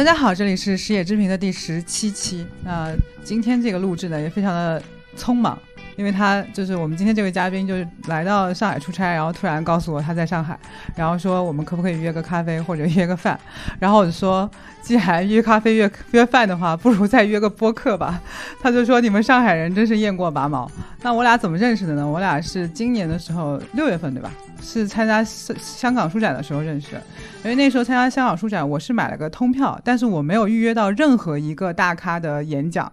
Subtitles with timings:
[0.00, 2.46] 大家好，这里是食野之平的第十七期。
[2.64, 2.90] 那
[3.22, 4.82] 今天这个录制呢，也非常的
[5.14, 5.58] 匆忙，
[5.94, 10.58] 因为他就是我们今天这位嘉宾，就是来到上海出差，然后突然告诉我他在上海，
[10.96, 13.38] 然后说我们可不可以约个咖啡或者约个饭？
[13.78, 14.50] 然后我就说，
[14.80, 18.18] 既然约咖啡约约饭的话，不如再约个播客吧。
[18.58, 20.66] 他就说你们上海人真是雁过拔毛。
[21.02, 22.08] 那我俩怎么认识的呢？
[22.08, 24.32] 我俩是今年的时候六月份对吧？
[24.62, 27.02] 是参加香香港书展的时候认识的，
[27.42, 32.90] 因为那时候参加香港书展，我是买了个通票，但是我没有预约到任何一个大咖的演讲，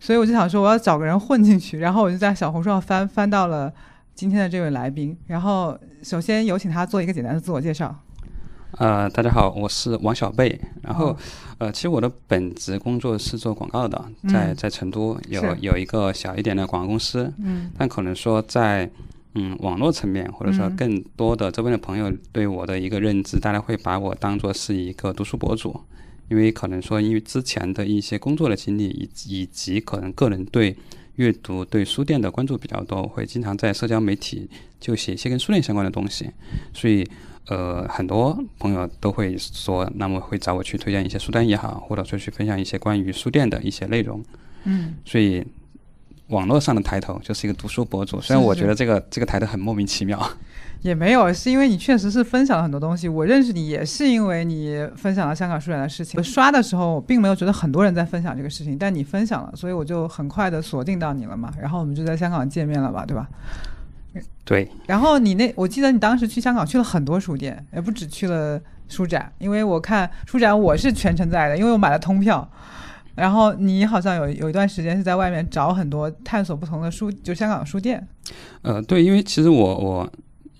[0.00, 3.72] 所以我就想说我要找个人混进去，然后我就在小红书上翻翻到了
[4.14, 7.94] 今天的这位来宾，然后首先有请他做一个简单的自我介绍。
[8.78, 11.14] 呃，大家好，我是王小贝，然后
[11.58, 18.90] 呃，其实我的本职工作是做广告的，在在成都有有一个小一点的广告公司，嗯，但可能说在。
[19.34, 25.80] 嗯，网络层面，或者说更多的周边的朋友对我的一个认知，大家会把我当做是一个读书博主，
[26.28, 30.76] 因为可能说因为之前的一些工作的经历，以以及可能个人对
[31.16, 34.46] 阅读、对书店的关注比较多，会经常在社交媒体
[34.78, 36.28] 就写一些跟书店相关的东西，
[36.74, 37.02] 所以
[37.46, 44.22] 呃，很多朋友都会说，那么会找我去推荐一些书单也好，或者说去分享一些关于书店的一些内容，
[44.64, 45.42] 嗯，所以。
[46.32, 50.18] 网络上的抬头就是一个读书博主，虽然我觉得这个这个抬头很莫名其妙，
[50.80, 53.06] 也没有，是因为你确实是分享了很多东西。
[53.06, 56.18] 我认识你也是因为你分享了香港书展的事情。
[56.18, 61.52] 我刷的时候，并没有觉得很多人在分享这个事情，但你分享了，所以我就很快的锁定到你了嘛。
[61.60, 63.28] 然后我们就在香港见面了吧，对吧？
[64.44, 64.68] 对。
[64.86, 72.48] 然后你那，我记得你当时去香港去了很多书店，也不止去了书展，因为我看书展我是全程在的，因为我买了通票。
[73.14, 78.06] 然后你好像有有一段时间是在外面找很多探索不同的书，就香港书店。
[78.62, 80.12] 呃，对，因为其实我我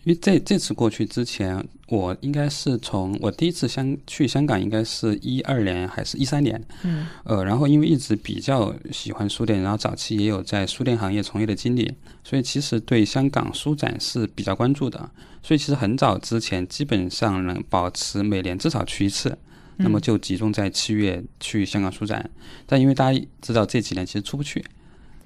[0.04, 6.62] 因为这这次过去之前，我应该是从我第一次香去香港应该是一二年还是一三年。
[6.82, 7.06] 嗯。
[7.24, 11.90] 呃，然后因为一直比较喜欢书店，然后早期也有在书店行业从业的经历，
[12.22, 14.98] 所以其实对香港书展是比较关注的。
[15.42, 19.38] 所以其实很早之前，基本上能保持每年至少去一次。
[19.82, 22.30] 那么就集中在七月去香港书展，
[22.66, 24.64] 但因为大家知道这几年其实出不去，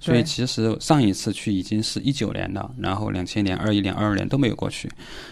[0.00, 4.90] 所以其实上一次去已经是一九年了，然后两千年、二一年、二二年都没有过去，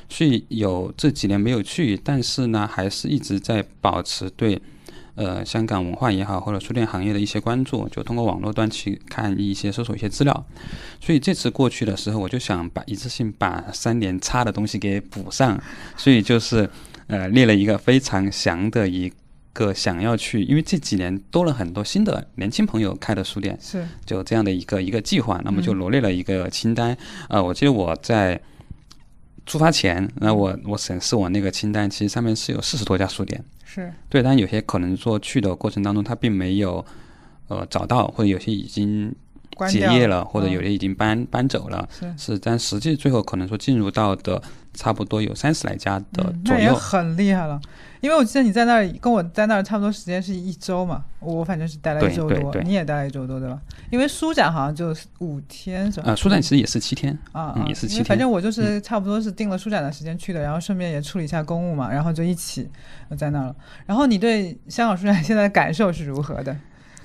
[0.08, 4.60] 所以有这几年没有去，但是呢，还是一直在保持对
[5.14, 10.46] 呃香港文化也好或者书店行业的一些关注，就通过网络端去看一些搜索一些资料，
[11.00, 15.60] 所以这次过去的时候，我就想把一次性把三年差的东西给补上，
[15.96, 16.68] 所以就是。
[17.06, 19.12] 呃，列了一个非常详的一
[19.52, 23.86] 个想要去，因为这几年多了很多新的年轻朋友开的书店，是。
[24.06, 26.96] 就这样的一个一个计划，那么就罗列了一个清单。
[27.28, 28.40] 呃，我记得我在
[29.46, 33.92] 出发前，那我我审视我那个清单，其实上面是有四十多家书店，是。
[34.08, 36.84] 对，但有些可能说去的过程当中，他并没有
[37.48, 39.14] 呃找到，或者有些已经
[39.68, 44.42] 结业了，或者有些已经搬搬走了，是，但实际最后可能说进入到的。
[44.74, 47.60] 差不多有三十来家的左右，那也很厉害了。
[48.00, 53.58] 因为我记得你在那儿跟我在那儿差不多时间是一周嘛，我反正是待了一周多，你也待了一周多对吧？
[53.90, 56.12] 因为书展好像就五天是吧？
[56.12, 58.04] 啊，书展其实也是七天啊，也是七天。
[58.04, 62.68] 反正我就是差不多是定了书展的时间去的，然后顺便也处理一下公务嘛，然后就一起
[63.16, 63.56] 在那儿了。
[63.86, 66.54] 然后你对香港书展现在的感受是如何的？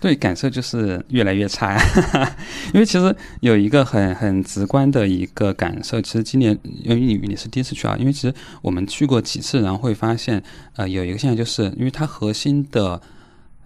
[0.01, 1.77] 对，感受就是越来越差，
[2.73, 10.41] 因为其实有一个很很直观的一个感受，其实今年因为你你是第一次去啊，因为其实我们去过几次，然后会发现，
[10.77, 13.01] 呃，有一个现象，就是因为它核心的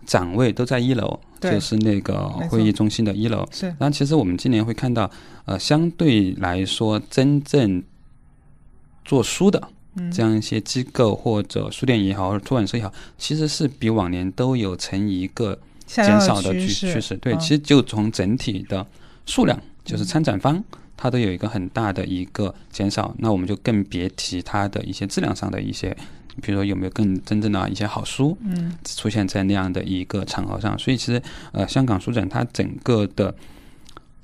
[0.07, 3.47] 展位都在一楼，就是那个会议中心的一楼。
[3.51, 3.67] 是。
[3.67, 5.11] 然后其实我们今年会看到，
[5.45, 7.83] 呃，相对来说，真正
[9.05, 9.69] 做书的
[10.11, 15.59] 这样一些机构或者书店也好，或者出版社也好，其实是比往年都有成一个。
[15.85, 18.85] 减少的趋趋势，对，其实就从整体的
[19.25, 20.63] 数量，就是参展方，
[20.97, 23.13] 它都有一个很大的一个减少。
[23.19, 25.95] 那我们就更别提它的一些质量上的一些，
[26.41, 30.77] 比如说有没有更真正的一些好书，嗯，出现在那样的一个场合上。
[30.79, 31.21] 所以其实，
[31.51, 33.33] 呃，香港书展它整个的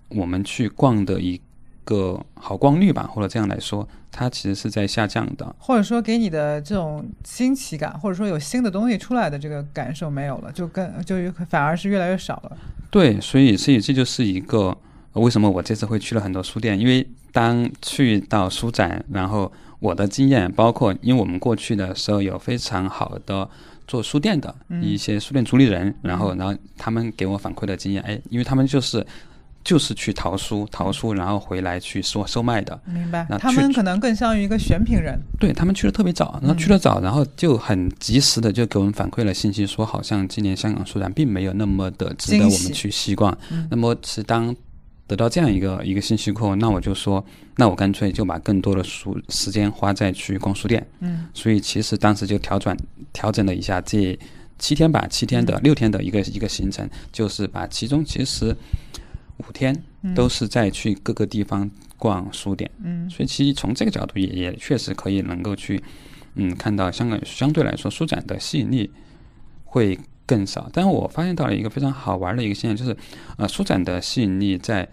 [0.09, 1.39] 我们去逛的一
[1.89, 3.87] 个好光率吧，或者这样来说。
[4.11, 11.15] 它其实是在下降的，或者说给你的这种新奇感，或者说有新的东西出来的这个感受没有了，就更就
[11.47, 12.57] 反而是越来越少了。
[12.89, 14.75] 对，所以所以这就是一个
[15.13, 19.49] 为什么我这次会去了很多书店，因为当去到书展，然后
[19.79, 23.47] 我的经验包括，因为我们过去的时候有非常好的
[23.87, 29.05] 做书店的一些书店主理人，然后然后他们给我反馈的经验，哎，因为他们就是。
[29.63, 32.79] 就是去淘书，淘书然后回来去说售卖的。
[32.85, 35.19] 明白那，他们可能更像于一个选品人。
[35.39, 43.37] 对他们去的特别早，然后去的早，然后就很及时的就给我们反馈了信息，说好像今年香港书展并没有那么的值得我们去习惯。
[43.69, 44.55] 那么是当
[45.05, 47.23] 得到这样一个一个信息过后，那我就说，
[47.57, 50.85] 那我干脆就把更多的书时间花在去逛书店。
[50.99, 52.75] 嗯，所以其实当时就调转
[53.11, 54.17] 调整了一下这
[54.57, 58.55] 七天吧，七天的、六天的一个一个行程，就是把其中其实
[59.47, 59.75] 五天
[60.13, 62.69] 都是在去各个地方逛书店。
[62.83, 65.81] 嗯，所以其实从这个角度也也确实可以能够去
[66.35, 68.91] 嗯看到香港相对来说书展的吸引力
[69.65, 70.69] 会更少。
[70.71, 72.95] 但是我发现到了一个非常好玩的一个现象，就是
[73.37, 74.87] 呃书展的吸引力在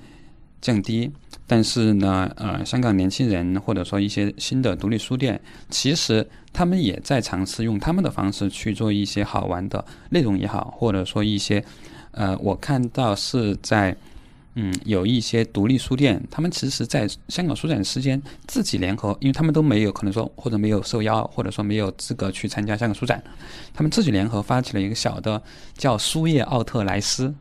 [0.61, 1.11] 降低，
[1.47, 5.41] 但是呢，呃，香港年轻人或者说一些新的独立书店，
[5.71, 11.65] 其实他们也在尝试用他们的方式去做一些好玩的内容也好，或者说一些，
[12.13, 13.97] 呃，我看到是在。
[14.59, 23.23] 嗯，有一些独立书店，他们其实在香港书展期间自己联合，因为他们都没有可能说或者没有受邀，或者说没有资格去参加香港书展，
[23.75, 25.43] 他们自己联合发起了一个小的
[25.77, 27.35] 叫书业奥特莱斯，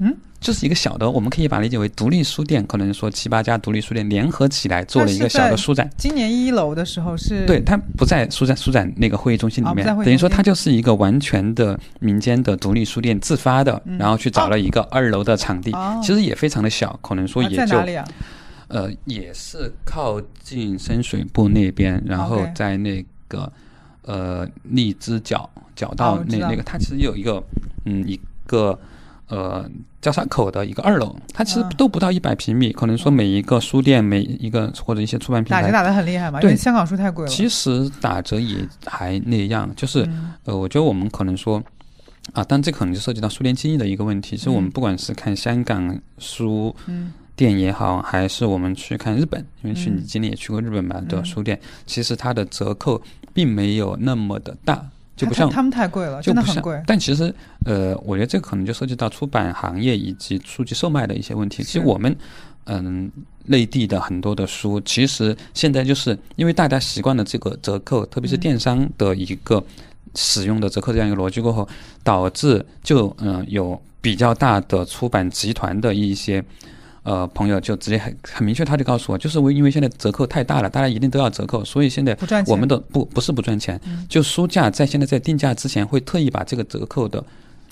[0.00, 5.90] 嗯，就是一个小的，我们可以把它理解为独立书店，可能说七八家独立书店联合起来做了一个小的书展。
[5.96, 16.00] 今年一楼的时候是对，它不在书展书展那个会议中心里面，等于说它就是一个完全的民间的独立书店自发的，然后去找了一个二楼的场地，哦。
[16.00, 18.04] 其实也非常的小，可能说啊也就、在哪里啊？
[18.68, 23.52] 呃也是靠近深水埗那边，然后在那个
[24.02, 27.42] 呃荔枝角角道那那个，它其实有一个
[27.86, 28.78] 嗯一个。
[29.28, 29.64] 呃，
[30.00, 31.68] 交叉口的一个二楼，它其实嗯。
[31.76, 37.30] 都不到一百平米，可能说每一个书店、每一个或者一些出版品牌打折打的很厉害嘛，因对为香港书太贵了。
[37.30, 40.32] 其实打折也还那样，就是、嗯。
[40.44, 41.62] 呃，我觉得我们可能说
[42.32, 44.36] 啊，但这可能就涉及到书店经营的一个问题。
[44.36, 47.12] 其实我们嗯不管是看香港书嗯。
[47.36, 49.98] 店也好，还是我们去看日本，因为去嗯。
[49.98, 51.24] 你今年也去过日本嘛对嗯。
[51.24, 53.00] 书店，其实它的折扣
[53.32, 54.84] 并没有那么的大，
[55.18, 56.82] 就不像他他们太贵了，就不像真的很贵。
[56.86, 57.34] 但其实，
[57.64, 61.62] 呃，我觉得这可能就涉及到出版行业以及书籍售卖的一些问题。
[61.62, 62.16] 其实我们，
[62.64, 63.10] 嗯，
[63.46, 69.62] 内地的很多的书，其实现在就是因为大家习惯了这个折扣，特别是嗯电商的一个
[70.14, 71.68] 使用的折扣这样一个逻辑过后，
[72.02, 76.42] 导致就嗯、有比较大的出版集团的一些。
[77.08, 82.14] 呃，朋友就直接很很明确，他就告诉我，就是因为现在折扣太大了，大家一定都要折扣，所以现在。
[82.46, 87.24] 我们的不不是不赚钱，嗯就书价在现在在定价之前会特意把这个折扣的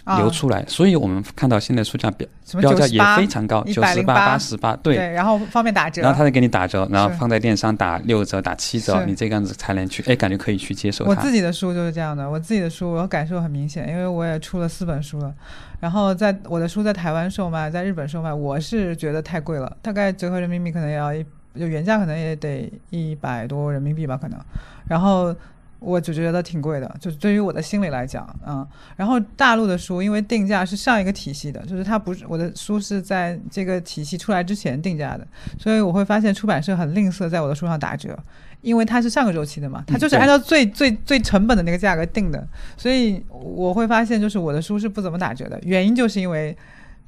[0.06, 2.26] 啊留出来，所以我们看到现在书价标
[2.60, 4.96] 标价也非常高，九十108八、八十八，对。
[4.96, 6.00] 然后方便打折。
[6.00, 11.14] 然后他再给你打折，然后放在电商打六折、打七折，你这个样子才能去，哎，感觉可以去接受我。
[11.16, 15.34] 自己的书就是这样的，我自己的书我感受很明显，因为我也出了四本书了，
[15.80, 21.26] 然后在我的书在台湾售卖，在日本售卖，我是觉得太贵了，大概折合人民币可能也要一，
[21.58, 24.38] 就原价可能也得一百多人民币吧，可能，
[24.86, 25.34] 然后。
[25.78, 35.26] 我就觉得挺贵的，就是对于我的心理来讲，嗯，然后大陆的书因为定价是上一个体系的，就是它不是我的书是在这个体系出来之前定价的，
[35.58, 38.18] 所以我会发现出版社很吝啬在我的书上打折，
[38.62, 42.46] 因为它是上个周期的嘛，它就是按照最最最成本的那个价格定的，
[42.76, 46.56] 所以我会发现就是我的书是不怎么打折的，原因就是因为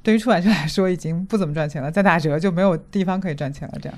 [0.03, 3.97] 对于出版社来说已经不怎么赚钱了，再打折就没有地方可以赚钱了，这样。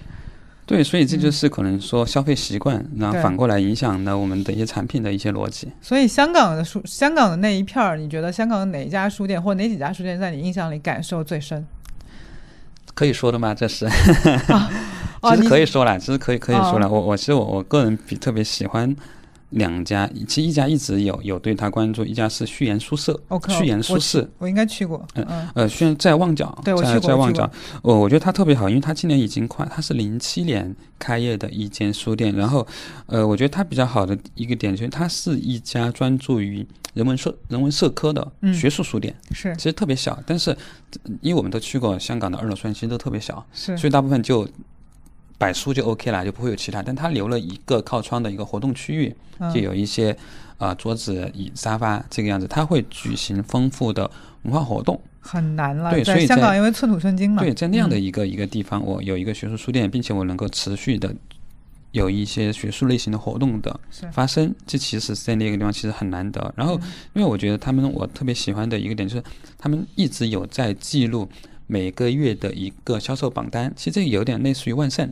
[0.72, 5.68] 对，所以这就是可能说消费习惯，然后反过来影响了我们的一些产品的一些逻辑。
[5.82, 11.68] 所以香港的书，香港的那一片儿，你觉得香港的哪一家书店或哪几家书店在你印象里感受最深？
[12.94, 13.54] 可以说的吗？
[13.54, 13.86] 这是，
[14.48, 16.88] 啊，其实可以说了，其实可以可以说了。
[16.88, 18.96] 哦我我其实我我个人比特别喜欢
[19.52, 23.14] 两家，其实一家一直有有对他关注，一家是序言书社
[23.64, 25.48] 言我书社去，我应该去过，嗯。
[25.54, 27.08] 呃，虽然在旺角，对我在去过。
[27.10, 27.50] 在旺角，
[27.82, 32.34] 我我觉得它特别好，因为它今年已经快，它是零七年开业的一间书店。
[32.36, 32.66] 然后，
[33.06, 38.54] 呃，我觉得它比较好的一个点就是它是一家专注于人文社人文社科的嗯。
[38.54, 39.56] 学术书店，是。
[39.58, 40.58] 其实特别小，但是呃
[41.22, 43.78] 因为我们都去过香港的二楼书店，其实都特别小，是。
[43.78, 44.48] 所以大部分就。
[45.42, 46.84] 摆书就 OK 了，就不会有其他。
[46.84, 50.12] 但它留了一个靠窗的一个活动区域，嗯就有一些
[50.60, 52.48] 啊、呃桌子、椅、沙发这个样子。
[52.48, 54.10] 它会举行丰富的
[54.44, 55.02] 文化活动。
[55.20, 55.90] 很难了。
[55.90, 61.12] 对所以在香港因为寸土寸金嘛，对，在那样的嗯一个、一个地方，我有一个学术书店，并且我能够持续的
[61.92, 63.80] 有一些学术类型的活动的
[64.12, 66.54] 发生，这其实是在那个地方其实很难得。
[66.56, 69.24] 然后，嗯因为我觉得他们我特别喜欢的一个点就是，
[69.58, 71.28] 他们一直有在记录
[71.68, 75.12] 每个月的一个销售榜单，其实这个有点类似于万盛。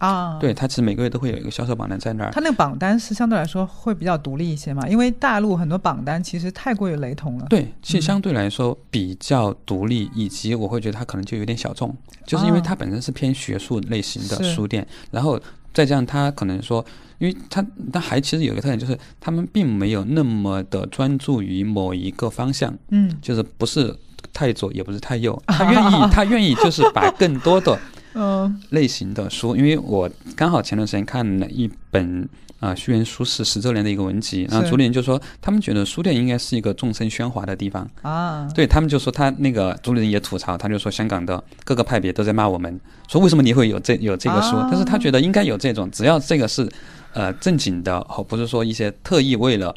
[0.00, 2.30] 啊，对，它其实每个月都会有一个销售榜单在那儿。
[2.32, 7.46] 它那个榜单是相对来说会比较独立一些嘛，因为大陆很多榜单其实太过于雷同了。
[7.50, 11.94] 对，其实相对来说比较独立，以及我会觉得它可能就有点小众，
[12.26, 15.38] 就是因为它本身是偏学术类型的书店，然后
[15.74, 16.82] 再加上它可能说，
[17.18, 23.94] 因为他，他还其实有一个特点，就是他们并没有那么的专注于某一个方向，嗯就是不是
[24.32, 27.78] 太左也不是太右， 他愿意他愿意就是把更多的
[28.14, 28.60] 嗯。
[28.70, 34.70] 类型的书，因为我刚好前段时间看了一本啊，旭源书是十周年的一个文集，然后是。
[34.70, 44.56] 主理人就说，他们觉得书店应该是一个众生喧哗的地方，啊，对他们就说他那个主理人也吐槽，他就说香港的各个派别都在骂我们，说为什么你会有这有这个书？
[44.56, 44.68] 啊。
[44.70, 46.68] 但是他觉得应该有这种，只要这个是
[47.14, 49.74] 呃正经的，哦，不是说一些特意为了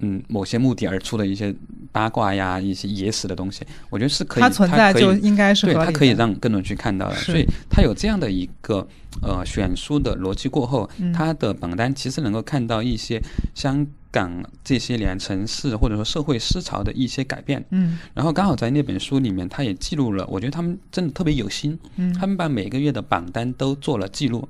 [0.00, 1.54] 嗯某些目的而出的一些
[1.90, 5.74] 八卦呀、一些野史的东西，我觉得是可以，它存在就应该是对。
[5.74, 8.86] 它可以让更多人去看到的，所以它有这样的一个
[9.22, 13.22] 呃选书的逻辑过后，嗯它的榜单其实能够看到一些
[13.54, 17.64] 香港这些年城市或者说社会思潮的一些改变。
[17.70, 24.48] 嗯然后刚好在那本书里面，他也记录了，我觉得他们真的特别有心，嗯他们把每个月的榜单都做了记录。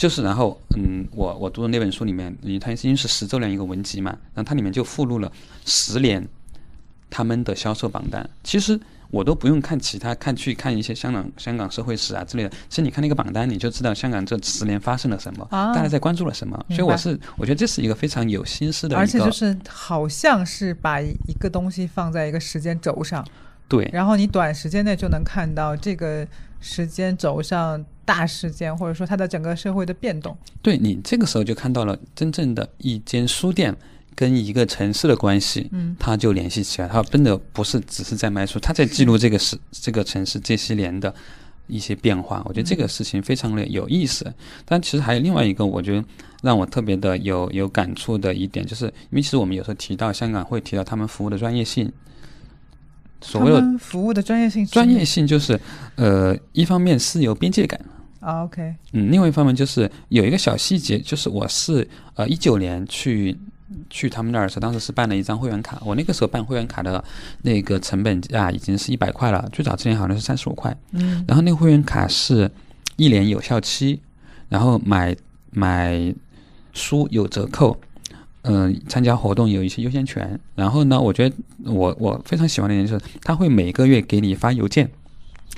[0.00, 5.30] 就是，然后，嗯，我我读的那本书里面，因为它因为是十周年一个文集嘛，然后它里面就附录了
[5.66, 6.26] 十年
[7.10, 8.26] 他们的销售榜单。
[8.42, 8.80] 其实
[9.10, 12.48] 我都不用看其他，看去看一些香港香港社会史啊之类的。
[12.70, 16.58] 其实你看那个榜单，你就知道香港这十年发生了什么，啊大家在关注了什么。
[16.70, 23.22] 所以我是我觉得这是一个非常有心思的，而且就是好像是把一个东西放在一个时间轴上，
[23.68, 26.26] 对然后你短时间内就能看到这个
[26.58, 30.36] 时间轴上大事件，或者说它的整个社会的变动。
[30.60, 33.72] 对你这个时候就看到了真正的一间书店
[34.16, 36.88] 跟一个城市的关系，嗯，它就联系起来。
[36.88, 41.14] 它真的不是只是在卖书，它在记录这个市这个城市这些年的
[41.68, 42.42] 一些变化。
[42.46, 44.26] 我觉得这个事情非常的有意思。
[44.64, 46.04] 但其实还有另外一个，我觉得
[46.42, 51.92] 让我特别的有有感触的一点，就是因为其实我们有时候提到香港会提到他们服务的专业性，
[53.20, 55.58] 所谓的服务的专业性专业性就是
[55.94, 57.80] 呃，一方面是有边界感。
[58.20, 63.36] 啊，OK，嗯，另外一方面就是有一个小细节，就是我是呃一九年去
[63.88, 67.02] 去他们那儿的时候，当时是办了一张会员卡，我那个时候办会员卡的
[67.42, 72.50] 那个成本价已经是一百块了，最早之前好像是三十五块，嗯然后那个会员卡是
[72.96, 74.00] 一年有效期，
[74.48, 75.16] 然后买
[75.50, 76.14] 买
[76.72, 77.76] 书有折扣。
[78.44, 80.40] 嗯、参加活动有一些优先权。
[80.54, 81.36] 然后呢，我觉得
[81.66, 84.90] 我我非常喜欢的一点就是，他会每个月给你发邮件，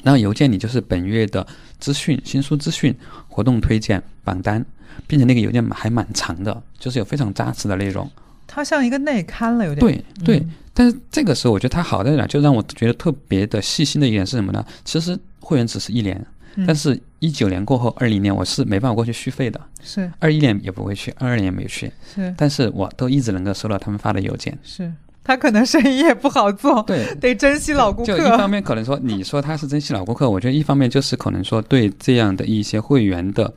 [0.03, 1.47] 然后邮件里就是本月的
[1.79, 2.95] 资讯、新书资讯、
[3.29, 4.65] 活动推荐、榜单，
[5.07, 8.11] 并且那个邮件还蛮长的，就是有非常扎实的内容。
[8.47, 9.81] 它像一个内刊了，有点。
[9.81, 14.65] 对对，嗯但是这个时候我觉得它好在哪，就让我觉得特别的细心的一点是什么呢？
[14.85, 16.67] 其实会员只是一年，嗯。
[16.67, 20.11] 但是一九年过后，二零年我是没办法过去续费的，是。
[20.19, 22.35] 二一年也不会去，二二年也没有去，是。
[22.37, 24.59] 但是我都一直能够收到他们发的邮件。
[24.63, 24.91] 是，
[25.25, 28.50] 他可能生意也不好做，对，得珍惜老顾就一方。
[28.50, 33.52] 面可能说，你说他是珍惜老顾客，我觉得一方面就是可能说对这样的一些会员的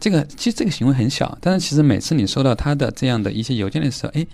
[0.00, 4.26] 这个，其实这个行为很小，但是其实每次你收到他的这样的一些邮件的时候，哎，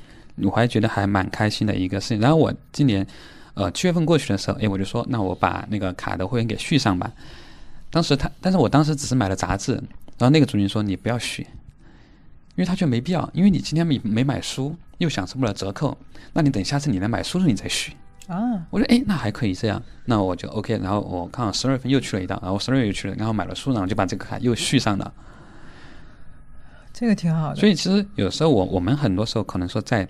[0.43, 2.21] 我还觉得还蛮开心的一个事情。
[2.21, 3.07] 然后我今年
[3.55, 7.11] 呃七月份过去的时候，哎，我就说那我把那个卡的会员给续上吧。
[7.91, 11.43] 当时他，但是我当时只是买了杂志，然后那个主任说你不要续，
[12.55, 15.99] 因为他觉得没必要，因为你今天没没买书，又享受不了折扣，
[16.33, 17.93] 那你等下次你来买书时候你再续。
[18.29, 20.79] 啊，我说哎，那还可以这样，那我就 OK。
[20.79, 25.13] 然后我刚好十二月份又去了一趟，然后十二月又去了，然后买了书，然后就把这个卡又续上了。
[26.93, 27.57] 这个挺好的。
[27.57, 30.07] 所以其实有时候我我们很多时候可能说在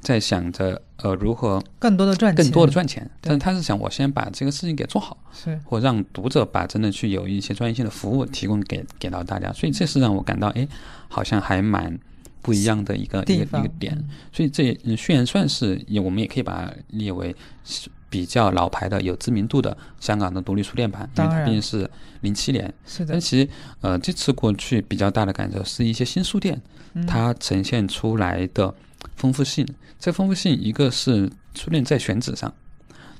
[0.00, 9.50] 在想着呃如何更多的赚钱，更多的赚钱，但是他是想我先把这个事情给做好，是或让读者把真的去有一些专业性的服务提供给给到大家。
[9.52, 10.68] 所以这是让我感到哎，
[11.08, 11.98] 好像还蛮
[12.42, 13.94] 不一样的一个一个一个点。
[13.96, 17.34] 嗯所以这嗯虽然算是也我们也可以把它列为
[17.64, 21.88] 是比较老牌的、有知名度的香港的独立书店吧，因为它毕竟是
[22.20, 22.72] 零七年。
[22.84, 23.48] 是的但，其实
[23.80, 26.60] 呃这次过去比较大的感受是一些新书店，
[26.92, 28.74] 嗯它呈现出来的
[29.16, 29.66] 丰富性。
[29.98, 32.52] 这丰富性一个是书店在选址上，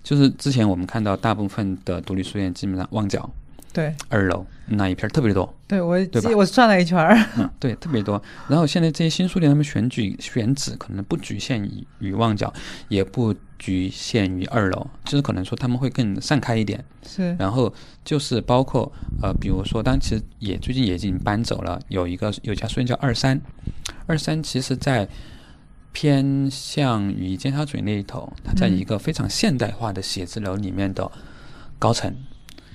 [0.02, 3.32] 就是之前我们看到大部分的独立书店基本上旺角
[3.72, 3.94] 对。
[4.08, 5.98] 二楼那一片儿特别多，对，我
[6.36, 8.22] 我转了一圈儿，嗯，对，特别多。
[8.48, 12.52] 然后现在这些新书店，他们选举选址可能不局限于于旺角，
[12.88, 16.82] 也不局限于二楼，就是可能说他们会更散开一点。
[17.06, 17.34] 是。
[17.38, 17.72] 然后
[18.04, 23.40] 就是包括呃，比如说，当然其实也最近也已经搬走了，有一个有一家书店叫二三，
[24.06, 25.08] 二三其实在
[25.92, 28.78] 偏向于尖沙咀那一头，它在嗯。
[28.78, 31.10] 一个非常现代化的写字楼里面的
[31.78, 32.14] 高层。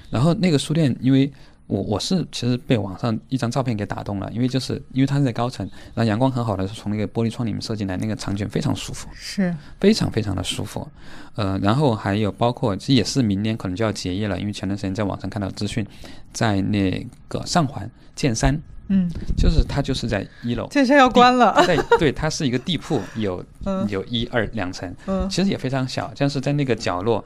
[0.09, 1.31] 然后那个书店，因为
[1.67, 10.87] 我我是其实被网上一张照片给打动了，因为就是因为它是在高层，然后阳光很好的是从那个玻璃窗里面射进来，那个场景非常舒服，是非常非常的舒服。
[11.35, 15.85] 呃，然后还有包括这也是明年可能就要结业了，因为前段时间在网上看到资讯，
[16.31, 18.61] 在那个上环建山。
[18.89, 21.53] 嗯，就是它就是在一楼，健身要关了。
[21.65, 23.43] 对对，它是一个地铺， 有
[23.87, 27.23] 有一二两层，嗯，其实也非常小，但是在那个角落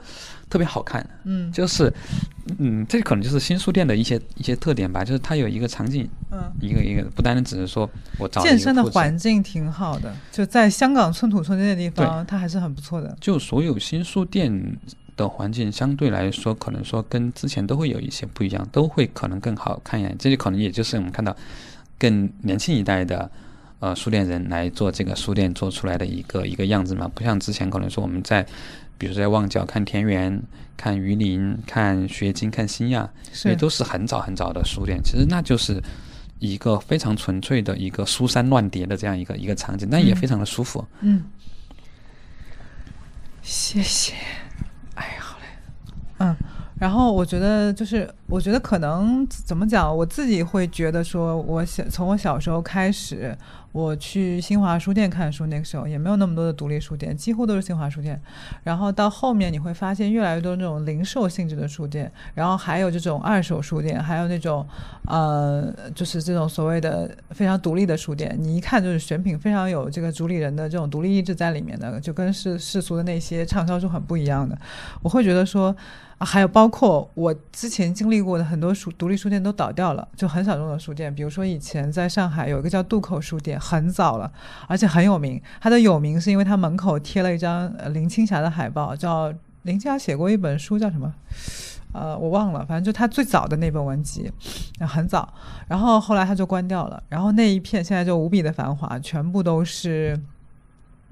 [0.50, 1.08] 特别好看。
[1.24, 1.92] 嗯，就是
[2.58, 7.88] 嗯，这可能就是新书店的一些一些特点吧，就是它有一个场景，嗯，一个一个，不单单只是说
[8.18, 13.16] 我找健身的环境挺好的，就在香港寸土寸金的地方，它还是很不错的。
[13.20, 14.76] 就所有新书店。
[15.16, 20.16] 的环境相对来说，可能说跟之前都会有一些不一样，都会可能更好看一点。
[20.18, 21.36] 这就可能也就是我们看到
[21.98, 23.30] 更年轻一代的
[23.80, 27.08] 呃书店人来做这个书店做出来的一个一个样子嘛。
[27.14, 28.42] 不像之前可能说我们在，
[28.98, 30.42] 比如说在旺角看田园、
[30.76, 35.00] 看榆林、看学晶、看新亚，所以都是很早很早的书店。
[35.04, 35.82] 其实那就是
[36.38, 40.84] 一个非常纯粹的一个书山乱叠的这样一个一个场景，但也非常的舒服。
[41.00, 41.24] 嗯，
[43.42, 44.14] 谢谢。
[46.22, 46.36] 嗯，
[46.78, 53.36] 然后我觉得就是，我觉得可能怎么讲，我自己会觉得说，我小从我小时候开始。
[53.72, 58.20] 我去新华书店看书，那个时候也没有那么多的独立书店，几乎都是新华书店。
[58.62, 64.66] 然后到后面你会发现越来越多那种零售性质的书店，然后还有这种二手书店，还有那种
[65.06, 68.36] 呃，就是这种所谓的非常独立的书店。
[68.38, 74.56] 你一看就是选品非常有这个主理人的这种独立意志在里面的，就跟世世俗的那些畅销书很不一样的。
[75.02, 75.74] 我会觉得说。
[76.24, 81.12] 还有包括我之前经历过的很多书独立书店都倒掉了，就很小众的书店。
[81.12, 84.30] 比如说以前在上海有一个叫渡口书店，很早了，
[84.66, 85.40] 而且很有名。
[85.60, 91.14] 它的有名是因为它门口贴了一张林青霞的海报，叫林青霞写过一本书叫什么？
[91.92, 94.32] 呃，我忘了，反正就他最早的那本文集，
[94.80, 95.32] 很早。
[95.68, 100.18] 然后后来他就关掉了，然后那一片现在就无比的繁华，全部都是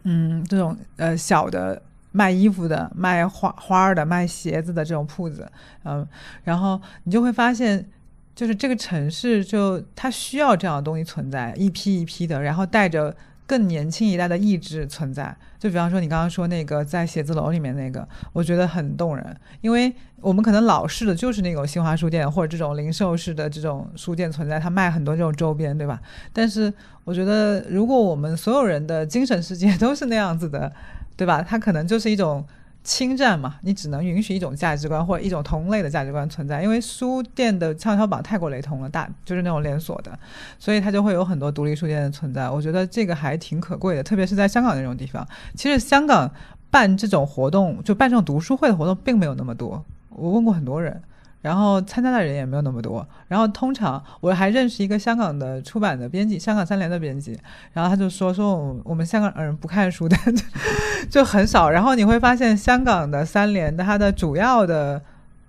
[0.03, 1.81] 嗯这种呃小的。
[2.13, 5.49] 卖衣服的、卖花花的、卖鞋子的这种铺子，
[5.85, 6.05] 嗯，
[6.43, 7.89] 然后你就会发现，
[8.35, 13.15] 就是这个城市就它需要这样的东西存在，一批一批的，然后带着
[13.47, 15.37] 更年轻一代的意志存在。
[15.59, 26.01] 就比方说你刚刚说那个在写字楼里面那个，我觉得很动人，因为我们可能老式的就是那种新华书店或者这种零售式的这种书店存在，它卖很多这种周边，对吧？
[26.33, 26.73] 但是
[27.05, 30.73] 我觉得，如果我们所有人的精神世界都是那样子的。
[31.17, 31.43] 对吧？
[31.43, 32.43] 它可能就是一种
[32.83, 40.19] 侵占嘛，你只能允许一种价值观或者一种同类的价值观存在，因为书店的畅销榜太过雷同了，大就是那种连锁的，
[40.59, 42.49] 所以它就会有很多独立书店的存在。
[42.49, 45.27] 我觉得这个还挺可贵的，特别是在香港那种地方。
[45.55, 46.31] 其实香港
[46.71, 49.85] 办这种活动，就办这种读书会的活动，并没有那么多。
[50.09, 51.03] 我问过很多人。
[51.43, 53.07] 然后参加的人也没有那么多。
[53.29, 57.39] 然后通常我还认识一个香港的出版的编辑，香港三联的编辑。
[57.73, 60.17] 然后他就说说我们香港人不看书的
[61.11, 61.71] 就很少。
[61.71, 65.01] 然后你会发现香港的三联的它的主要的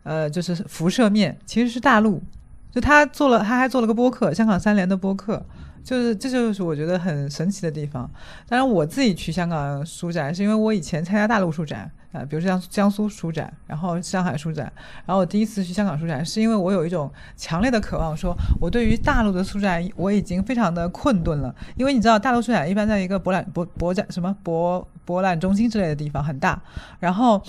[0.04, 2.22] 呃就是辐射面其实是大陆。
[2.72, 5.46] 就他做了他还做了个播客，香港三联的播客。
[5.84, 8.10] 就是这就是我觉得很神奇的地方。
[8.48, 11.92] 当然我自己去香港书展是因为我以前参加大陆书展。
[12.12, 14.70] 啊，比如像江苏书展，然后上海书展，
[15.06, 26.62] 然后我第一次去香港书展，是因为我有一种强烈的渴望，说我对于大陆的书展我已经非常的困顿了，因为你知道大陆书展一般在一个博览博博展什么博博览中心之类的地方很大，
[27.00, 27.42] 然后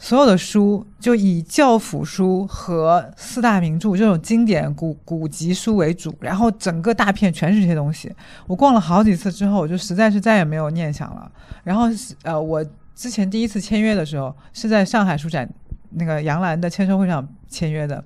[0.00, 8.12] 所有的书就以教辅书和四大名著这种经典古古籍书为主，然后整个大片全是这些东西。
[8.48, 11.30] 我逛了好几次之后，我就实在是再也没有念想了。
[11.62, 11.84] 然后
[12.24, 12.66] 呃我。
[12.92, 15.48] 之前第一次签约的时候是在上海书展
[15.92, 18.04] 那个杨澜的签售会上签约的，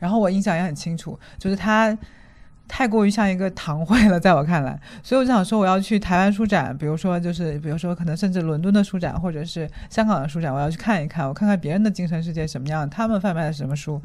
[0.00, 1.96] 然后我印象也很清楚，就是他
[2.74, 14.00] 太过于像一个堂会了， 在我看来，所以我就想说我要去台湾书展，比如说就是比如说可能甚至伦敦的书展或者是香港的书展，我要去看一看，我看看别人的精神世界什么样，他们贩卖的什么书。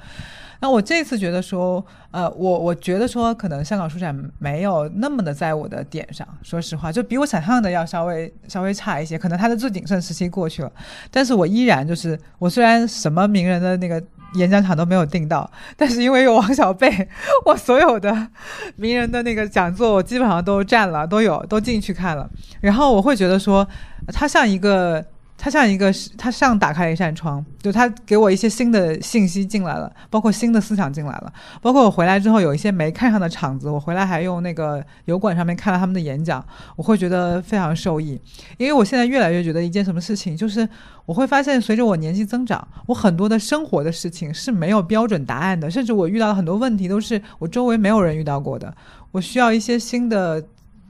[0.60, 9.18] 那我这次觉得说，呃，我我觉得说，可能香港书展没有那么的在我的点上，说实话，就比我想象的要稍微稍微差一些。
[9.18, 10.72] 可能它的最鼎盛时期过去了，
[11.10, 14.04] 但是我依然就是，我虽然什么名人的那个
[14.36, 17.10] 演讲场都没有订到，但是因为有王小贝，
[17.46, 18.28] 我所有的
[18.76, 22.30] 名人的那个讲座，我基本上都占了，都有都进去看了。
[22.62, 23.68] 然后我会觉得说，
[24.14, 25.06] 他像一个。
[25.38, 36.44] 它像一个，它像打开了一扇窗，就它给我一些新的信息进来了，包括新的思想进来了，包括我回来之后有一些没看上的场子，我回来还用那个油管上面看了他们的演讲，
[36.76, 38.20] 我会觉得非常受益，
[38.58, 40.68] 因为我现在越来越觉得一件什么事情，就是
[41.06, 48.74] 我会发现随着我年纪增长，我很多的生活的事情是没有标准答案的，甚至我遇到的很多问题都是我周围没有人遇到过的，
[49.12, 50.44] 我需要一些新的。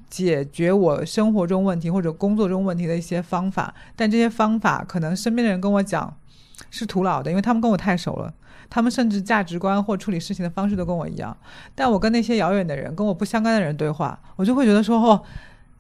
[0.10, 6.16] 解决我生活中问题或者工作中问题的一些方法，但这些方法可能身边的人跟我讲
[6.70, 8.34] 是徒劳的，因为他们跟我太熟了，
[8.70, 11.36] 他们甚至价值观或处理事情的方式都跟我一样。
[11.76, 15.24] 但我跟那些遥远的人、跟我不相干的人对话，我就会觉得说哦。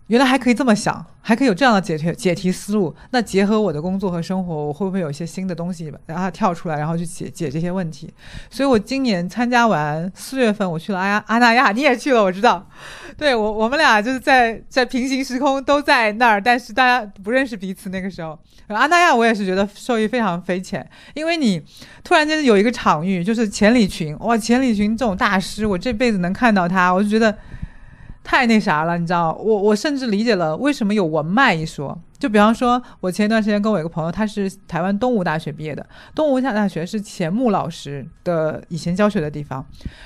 [0.07, 2.95] 原来还可以这么想，还可以有这样的解题解题思路。
[3.11, 8.09] 那结合我的工作和生活，我会不会有一些新的东西，让它跳出来，然后去解解这些问题？
[8.49, 12.65] 所以我今年参加完四月份，我去了阿亚阿那亚，你也去了，我知道。
[13.17, 17.89] 对我，我们俩就是在在平行时空都在那儿，但是大家不认识彼此。
[17.89, 21.61] 那个时候，阿那亚我也是觉得受益非常匪浅，因为你
[22.05, 27.37] 突然间有一个场域，就是钱理群，哇，钱理群这种大师，我这辈子能看到他，我就觉得。
[28.27, 29.31] 太那啥了，你知道？
[29.35, 31.97] 我我甚至理解了为什么有文脉一说。
[32.19, 35.85] 就比方说，我前一段时间跟我一个朋友，他是台湾东吴大学毕业的。
[36.13, 39.65] 东吴大学是钱穆老师的以前教学的地方。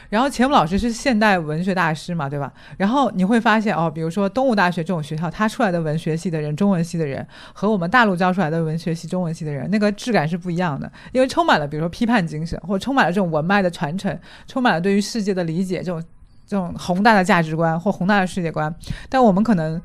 [0.10, 2.53] 然后钱穆老师是现代文学大师嘛，对吧？
[2.77, 10.91] 然后你会发现哦，比如说东吴大学这种学校，他出来的文学系的人、中文系的人，和我们大陆教出来的文学系、中文系的人，那个质感是不一样的。
[11.12, 16.03] 因为充满了比如说批判精神，或者充满了这种文脉的传承，充满了对于世界的理解这种。
[16.52, 18.76] 这种宏大的价值观或宏大的世界观，
[19.08, 19.82] 但我们可能，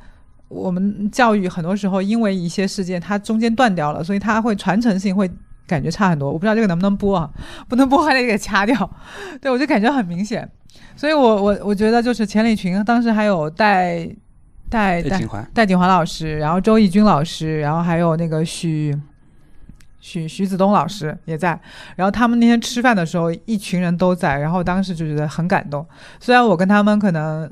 [0.49, 5.31] 我们教育很多时候因为一些事件它中间断掉了，所以它会传承性会
[5.65, 6.27] 感觉差很多。
[6.27, 7.31] 我不知道这个能不能播啊？
[7.69, 8.91] 不能播还得给掐掉。
[9.41, 10.51] 对我就感觉很明显，
[10.97, 14.05] 所以我我我觉得就是钱理群当时还有戴
[14.69, 15.21] 戴戴
[15.55, 18.93] 戴锦华老师，然后周轶君老师，然后还有那个许。
[20.07, 21.61] 徐徐子东老师也在，
[21.97, 25.85] 然后他们那天吃饭的时候，一群人都在，然后当时就觉得很感动。
[26.21, 27.51] 虽然我跟他们可能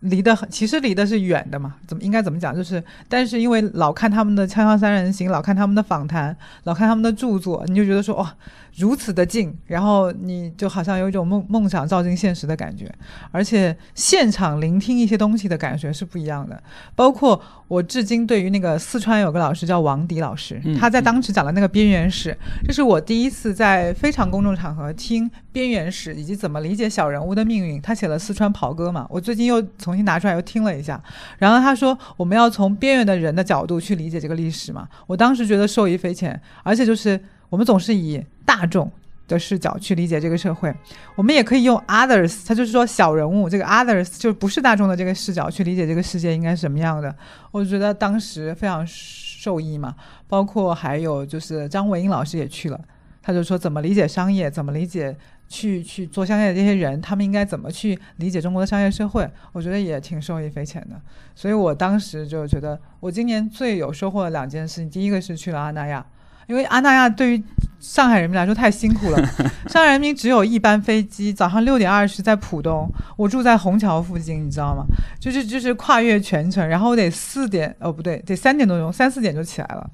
[0.00, 2.52] 离得很，其实离的是远的嘛，怎么应该怎么讲？
[2.52, 8.34] 就是，但是因为老看他们的《锵锵三人行》，老看他们的访谈，老看他们的著作，你就觉得说哇。
[8.76, 12.90] 如此的近，然后你就好像有一种梦梦想照进现实的感觉，
[13.30, 16.58] 而且现场聆听一些东西的感觉是不一样的。
[16.96, 17.38] 包括
[17.72, 27.80] 我至今对于那个四川有个老师叫王迪老师，他在当时讲的那个边缘史，这是我第一次在非常公众场合听边缘史以及怎么理解小人物的命运。
[27.80, 31.02] 他写了《四川袍哥》嘛，我最近又重新拿出来又听了一下，
[31.38, 37.18] 然后他说我们要从边缘的人的角度去理解这个历史嘛，我当时觉得受益匪浅，而且就是。
[37.52, 38.90] 我们总是以大众
[39.28, 40.74] 的视角去理解这个社会，
[41.14, 47.14] 我们也可以用 others，他就是说小人物这个 others 就不是大众的这个视角去理解这个世界应该是什么样的。
[47.50, 49.94] 我觉得当时非常受益嘛，
[50.28, 52.78] 包括还有就是张维英老师也去了，
[53.22, 55.16] 他就说怎么理解商业，怎么理解
[55.48, 61.00] 去去做商业的这些人，他们应该怎么去理解中国的商业社会，我觉得也挺受益匪浅的。
[61.34, 66.04] 所以我当时就觉得，我今年最有收获的两件事情，第一个是去了阿那亚。
[66.46, 67.44] 因为阿那亚对于
[67.78, 69.18] 上海人民来说太辛苦了，
[69.68, 74.84] 上海人民只有一班飞机，早上六点二十在浦东，我住在虹桥附近，你知道吗？
[75.18, 79.90] 就是就是跨越全程，然后我得四点哦不对，得三点多钟，三四点就起来了，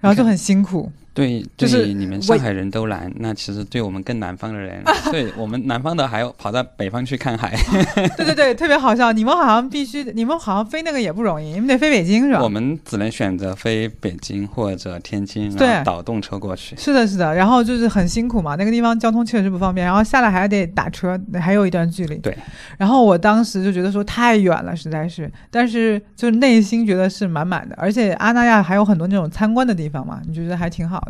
[0.00, 0.90] 然后就很辛苦。
[1.20, 7.54] 对，就是你们上海人都难，那其实对我们更南方的人， 对我们南方的还要跑到北方去看海。
[8.16, 9.12] 对对对，特别好笑。
[9.12, 12.42] 你们好像必须，你们好像飞那个也不容易，你们得飞北京是吧？
[12.42, 16.74] 我们只能选择飞北京或者天津，然后倒动车过去。
[16.76, 17.34] 是的，是的。
[17.34, 22.16] 然后就是很辛苦嘛，那个地方交通确实不方便，然后下来还得打车，还有一段距离。
[22.16, 22.36] 对。
[22.78, 31.00] 然后我当时就觉得说太远了，实在是，但是就内心觉得是满满的，而且阿那亚还有很多那种参观的地方嘛，你觉得还挺好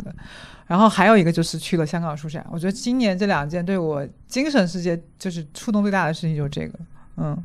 [0.67, 6.79] 然后还有一个就是去了香港书展，我觉得今年这两件对我精神世界就是触动最大的事情就是这个，
[7.17, 7.37] 嗯。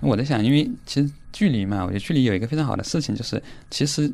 [0.00, 4.12] 我在想，因为其实距离嘛，我觉得距离有一个非常好的事情，就是其实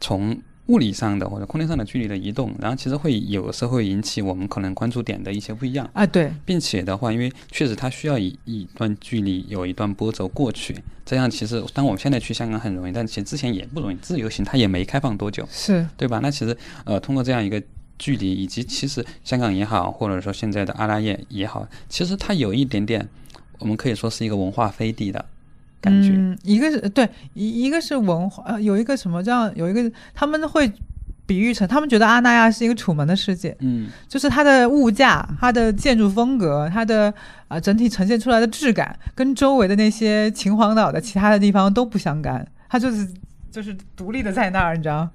[0.00, 6.06] 从物理上的或者空间上的距离的移动，然后其实会有时候会引起我们可能关注点的一些不一样啊。
[6.06, 13.96] 对，并且的话，因为确实它需要一一段距离有一段波折过去，这样其实当我们现在去香港很容易，但其实之前也不容易。
[13.96, 16.20] 自由行它也没开放多久，是对吧？
[16.22, 17.62] 那其实呃，通过这样一个。
[17.96, 23.08] 距离以及其实香港也好，或者说现在的阿拉叶也好，其实它有一点点，
[23.60, 25.24] 我们可以说是一个文化飞地的
[25.84, 26.08] 感觉。
[26.10, 30.72] 嗯，一个是对，一一个是文化，呃，有一个什么叫有一个他们会
[31.26, 33.54] 比喻成，他们觉得阿那亚是一个楚门的世界。
[33.60, 37.12] 嗯，就是它的物价、它的建筑风格、它的
[37.48, 43.06] 啊整体呈现出来的质感，跟周围的那些秦皇岛的其他的地方都不相干，它就是
[43.50, 45.08] 就是独立的在那儿，你知道。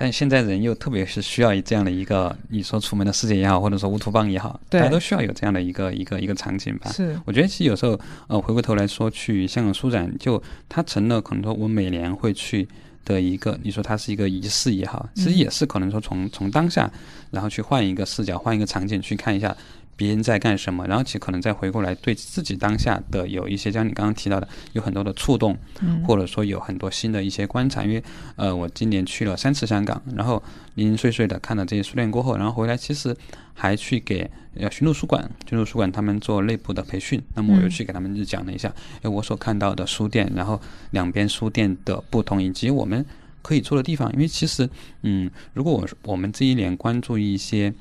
[0.00, 6.88] 但现在人又特别是需要这样的一个，你说出门的世界也好，或者说乌托邦也好，大家都需要有这样的一个一个一个场景吧。
[6.92, 12.68] 是，我觉得其实有时候，呃，回过头来说，去香港书展，就它成了可能说我每年会去
[13.04, 16.88] 的一个，你说它是一个仪式也好，其实也是可能说从从当下，
[17.32, 19.56] 然后去换一个视角，换一个场景去看一下。
[19.98, 25.58] 别人在干什么，然后其实可能再回过来对自己当下的有一些，像你刚刚提到的，有很多的触动，
[26.06, 27.82] 或者说有很多新的一些观察。
[27.82, 28.00] 因为
[28.36, 30.40] 呃，我今年去了三次香港，然后
[30.76, 33.12] 零零碎碎的看了这些书店过后，然后回来其实
[33.54, 37.20] 还去给呃巡路书馆、巡路书馆他们做内部的培训。
[37.34, 40.60] 那么我又去给他们就讲了一下，哎，我所看到的书店，然后
[40.92, 43.04] 两边书店的不同，以及我们
[43.42, 44.12] 可以做的地方。
[44.12, 44.70] 因为其实
[45.02, 47.74] 嗯，如果我我们这一年关注一些。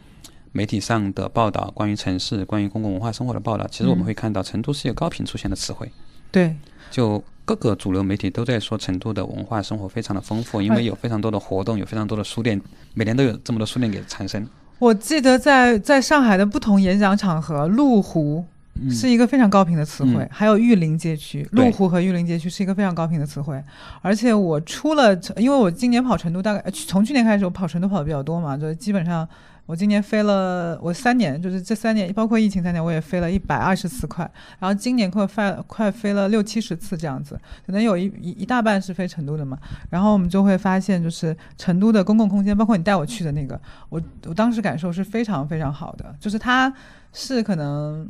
[0.58, 5.88] 媒体上的报道，关于城市、关于公共文化生活的报道，其实我们会看到成都是一个高频出现的词汇。
[6.32, 6.56] 对，
[6.90, 12.60] 就各个主流媒体都在说成都的文化生活非常的丰富，因为有非常多的活动，有非常多的书店，
[12.96, 14.48] 每年都有这么多书店给产生。
[14.80, 18.44] 我记得在在上海的不同演讲场合，麓湖
[18.90, 23.64] 是一个非常高频的词汇，还有玉林街区，麓湖和玉林街区是一个非常高频的词汇。
[24.02, 29.28] 而且我出了，因为我今年跑成都，大概从去年开始我跑成都跑的比较多嘛，就基本上。
[29.68, 34.24] 我今年飞了，我三年就是这三年，包括疫情三年，我也飞了一百二十次快。
[34.60, 39.60] 然后今年快飞快飞了六七十次这样子，可能有一一一大半是飞成都的嘛。
[39.90, 46.74] 然后我们就会发现，就是成都的公共空间，包括你带我去的那个，我我当时感受是非常非常好的，就是它
[47.12, 48.08] 是可能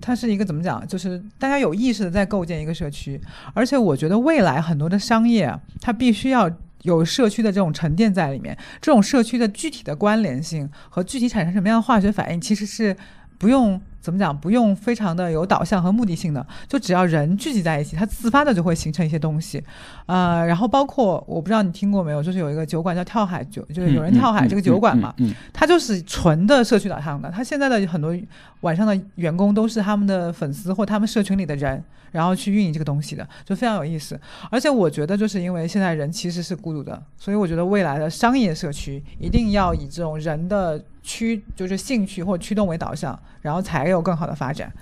[0.00, 3.20] 它是一个怎么讲，就是大家有意识的在构建一个社区，
[3.52, 6.48] 而且我觉得未来很多的商业，它必须要。
[6.82, 12.96] 有社区的这种沉淀在里面，这种社区的具体的关联性和具体产生什么样的化学反应，其实是
[13.38, 13.80] 不用。
[14.00, 14.36] 怎么讲？
[14.36, 19.62] 不用非常的有导向和目的性的，就只要人聚集在一起，它自发的就会形成一些东西。
[20.06, 25.14] 呃，然后包括我不知道你听过没有，就是有一个酒馆叫跳海酒，就是有人跳海这个酒馆嘛，
[25.52, 27.30] 它就是纯的社区导向的。
[27.30, 28.16] 它现在的很多
[28.62, 34.18] 晚上的员工都是他们的粉丝或他们社群里的人，然后去运营这个东西的，就非常有意思。
[34.50, 40.82] 而且我觉得，就是因为现在人其实是孤独的，所以我觉得未来的商业社区一定要以这种人的。
[41.02, 44.72] 驱就是兴趣或驱动为导向，然后才有更好的发展。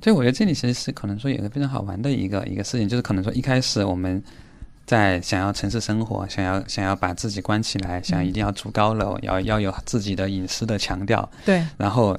[0.00, 4.22] 对，我觉得这里其实是可能说有个非常好玩的一个一个事情，就是可能说一开始我们
[4.84, 11.28] 在想要城市生活，想要想要把自己关起来，想一定要住高楼，要要有自己的隐私的强调。
[11.44, 12.18] 对，然后。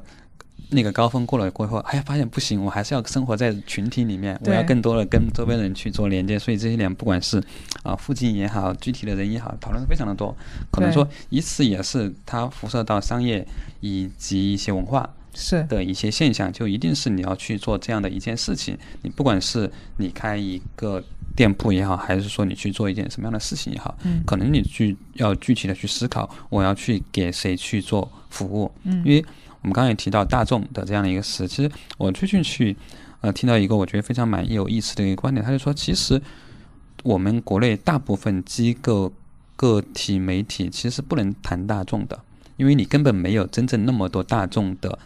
[0.73, 6.38] 那个高峰过了过后，哎呀，发现不行，我还是要生活在群体里面，我要更多的跟周边人去做连接。
[6.38, 7.41] 所以这些年，不管是
[7.83, 10.36] 啊附近也好，具体的人也好，讨论的非常的多。
[10.71, 13.47] 可能说，以此也是它辐射到商业
[13.79, 18.77] 以及一些文化是的一些现象，就一定是你要去做这样的一件事情。
[19.01, 21.03] 你不管是你开一个
[21.36, 29.23] 店铺也好，还是说你去做一件什么样的事情也好，嗯，可能你去要具体的去思考，我要去给谁去做服务，嗯，因为。
[29.63, 32.76] 我们刚刚也提到大众的这样的一个事，其实我最近去，
[33.21, 36.21] 呃，听到一个我觉得非常满意、有意思的一个观点，他就说，其实
[37.04, 39.13] 我们国内大部分机构、
[39.56, 42.19] 个体媒体其实不能谈大众的，
[42.58, 44.99] 因为你根本没有真正那么多大众的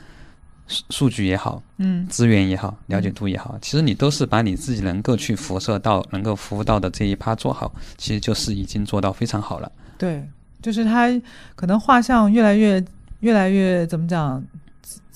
[0.68, 9.72] 数数据也好，嗯，资源也好，了解度也好，其实你都是把你自己能够去辐射到、能够服务到的这一趴做好，其实就是已经做到非常好了。
[10.00, 10.28] 对，
[10.64, 11.08] 就是他
[11.56, 12.84] 可能画像越来越。
[13.20, 14.44] 越来越怎么讲？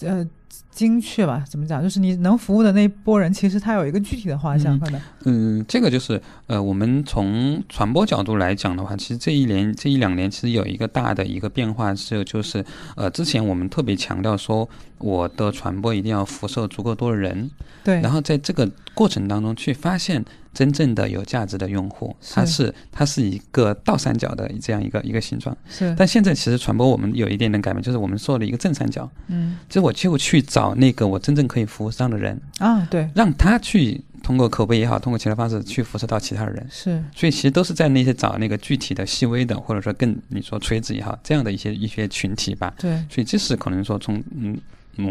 [0.01, 0.27] 呃。
[0.71, 1.43] 精确吧？
[1.49, 1.83] 怎么讲？
[1.83, 5.01] 就是你能服务的那波人，其实他有一个具体的画像，可能。
[5.25, 6.19] 嗯，这个就是
[6.51, 12.63] 呃，我们从传播角度来讲的话，其实这一年、这一两年，其实有一个大的一个变化是，就是
[12.95, 17.49] 呃，之前我们特别强调说，我的传播一定要辐射足够多的人。
[17.83, 17.99] 对。
[18.01, 25.55] 然后在这个过程当中，去发现真正的有价值的用户，它是它是一个倒三角的这样一个一个形状。
[25.69, 25.95] 是。
[25.97, 29.09] 但现在其实传播我们有一点点改变，就是我们做了一个正三角。
[29.27, 29.57] 嗯。
[29.69, 30.61] 其实我就去找。
[30.61, 42.73] 找那个我真正可以服务上的人啊，对，让他去通过口碑也好，通过其他方式去辐射到其他的人，是，所以其实都是在那些找那个具体的、细微的，或者说更你说垂直也好，这样的一些一些群体吧。
[42.77, 44.57] 对，所以这是可能说从嗯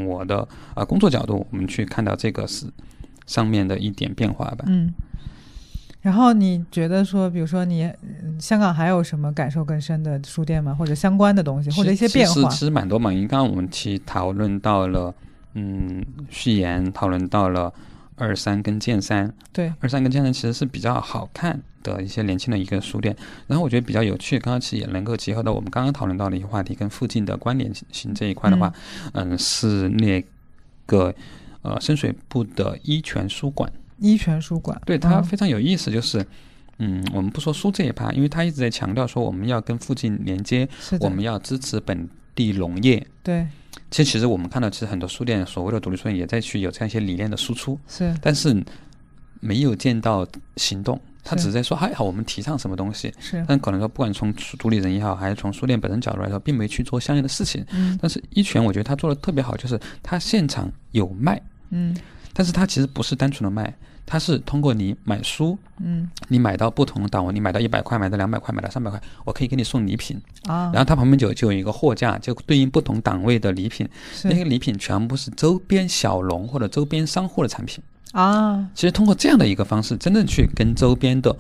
[0.07, 2.67] 我的啊工作角度，我们去看到这个是
[3.27, 4.65] 上面的一点变化吧。
[4.67, 4.93] 嗯。
[6.03, 7.93] 然后你觉得说，比如说你
[8.39, 10.75] 香港还有什么感受更深的书店吗？
[10.75, 12.33] 或者相关的东西，或者一些变化？
[12.33, 13.13] 其实其实蛮多嘛。
[13.13, 15.15] 因为刚刚我们去讨论到了，
[15.53, 17.71] 嗯，序言讨论到了
[18.21, 19.33] 二三跟剑三。
[19.53, 23.17] 对，二三跟剑三其实是比较好看的一些年轻的一个书店。
[23.47, 28.73] 然后我觉得比较有趣，刚刚其实也能够结合到我们刚刚讨论到的一个话题，跟附近的关联性这一块的话，
[29.15, 30.25] 嗯，是那
[30.87, 31.15] 个
[31.63, 33.73] 呃深水埗的一泉书馆。
[33.99, 36.25] 一泉书馆，对它非常有意思，就是，
[36.79, 40.69] 嗯，我们不说书这一趴，因为他一直在强调说我们要跟附近连接，
[41.01, 43.07] 我们要支持本地农业。
[43.23, 43.47] 对
[43.91, 48.15] 其实，其实我们看到，其实很多书店，所谓的独立书店也在去有这样一些理念的输出，是。
[48.23, 48.57] 但是
[49.41, 50.27] 没有见到
[50.57, 51.01] 行动。
[51.23, 57.63] 他只是在说，还好我们提倡什么东西，是，但可能说，不管从独立人也好，还是从书店本身角度来说，并没去做相应的事情。
[57.73, 57.99] 嗯。
[58.01, 61.95] 但是一拳，我觉得他做的特别好，就是他现场有卖，嗯。
[62.33, 63.77] 但是他其实不是单纯的卖，
[64.11, 70.21] 他是通过你买书，嗯你买到不同的档位，你买到一百块，买到两百块，买到三百块，我可以给你送礼品。
[70.49, 73.89] 啊，然后它旁边就就有一个货架，就对应不同档位的礼品，
[74.25, 77.81] 那是个礼品全部是周边小农或者周边商户的产品。
[78.11, 81.37] 啊，其实通过这样的一个方式，真正去跟周边的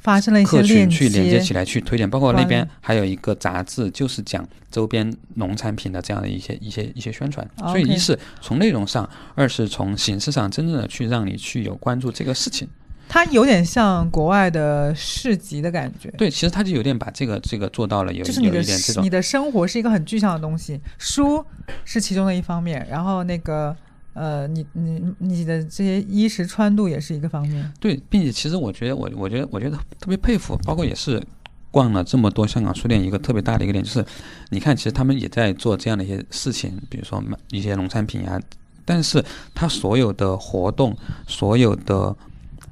[0.00, 2.08] 发生了一些客群去连接接起来，去推荐。
[2.08, 7.48] 包括那边还有一个杂志，就是讲周边农产品的这样的一些一些一些宣传。
[7.68, 12.68] 所以一是从内容上，二是从形式上，真正的去让你去有关注这个事情。
[13.12, 16.08] 它有点像国外的市集的感觉。
[16.12, 21.44] 对，其实它就有点把这个这个做到了有有就是你的一点这种你的生活是一个很具象的东西，书
[21.84, 23.76] 是其中的一方面，然后那个
[24.20, 27.72] 呃，你你你的这些衣食穿度也是一个方面。
[27.80, 31.22] 对，并且其实我觉得我我觉得我觉得特别佩服，包括也是
[31.70, 34.04] 逛了这么多香港书店，一个特别大的一个点就是，
[34.50, 38.38] 你看其实他们也在做这样的一些事情，比如说买一些农产品啊，
[38.84, 40.94] 但是他所有的活动，
[41.26, 42.14] 所有的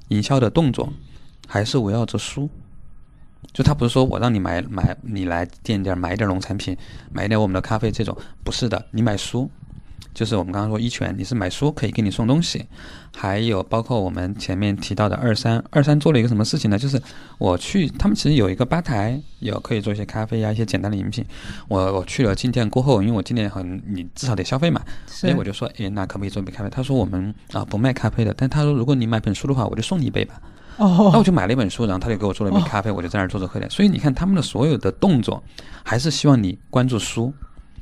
[0.08, 0.92] 营销的动作，
[1.46, 2.50] 还是围绕着书。
[3.54, 6.76] 就他不是说我让你买买你来店点买一点农产品，
[7.11, 9.50] 买一点我们的咖啡这种，不是的，你买书，
[10.18, 12.66] 就是我们刚刚说一拳，你是买书可以给你送东西，
[13.16, 16.76] 还有包括我们前面提到的二三，二三做了一个什么事情呢？
[16.76, 17.00] 就是
[17.38, 21.24] 我去，他们其实有一个吧台，有可以做一些咖啡啊，一些简单的饮品。
[21.68, 26.68] 我我去了进店过后，因为我进店很，你至少得消费嘛，所以我就说，诶，那可不可以做一杯咖啡？
[26.68, 30.35] 他说我们啊不卖咖啡的，但他说如果你买本书的话，我就送你一杯吧。
[30.78, 33.70] 哦那我哦，就买了一本书，然后他就给我做了一杯咖啡，我就在那儿坐着喝点。
[33.70, 35.40] 所以你看他们的所有的动作，
[35.85, 37.33] 还是希望你关注书。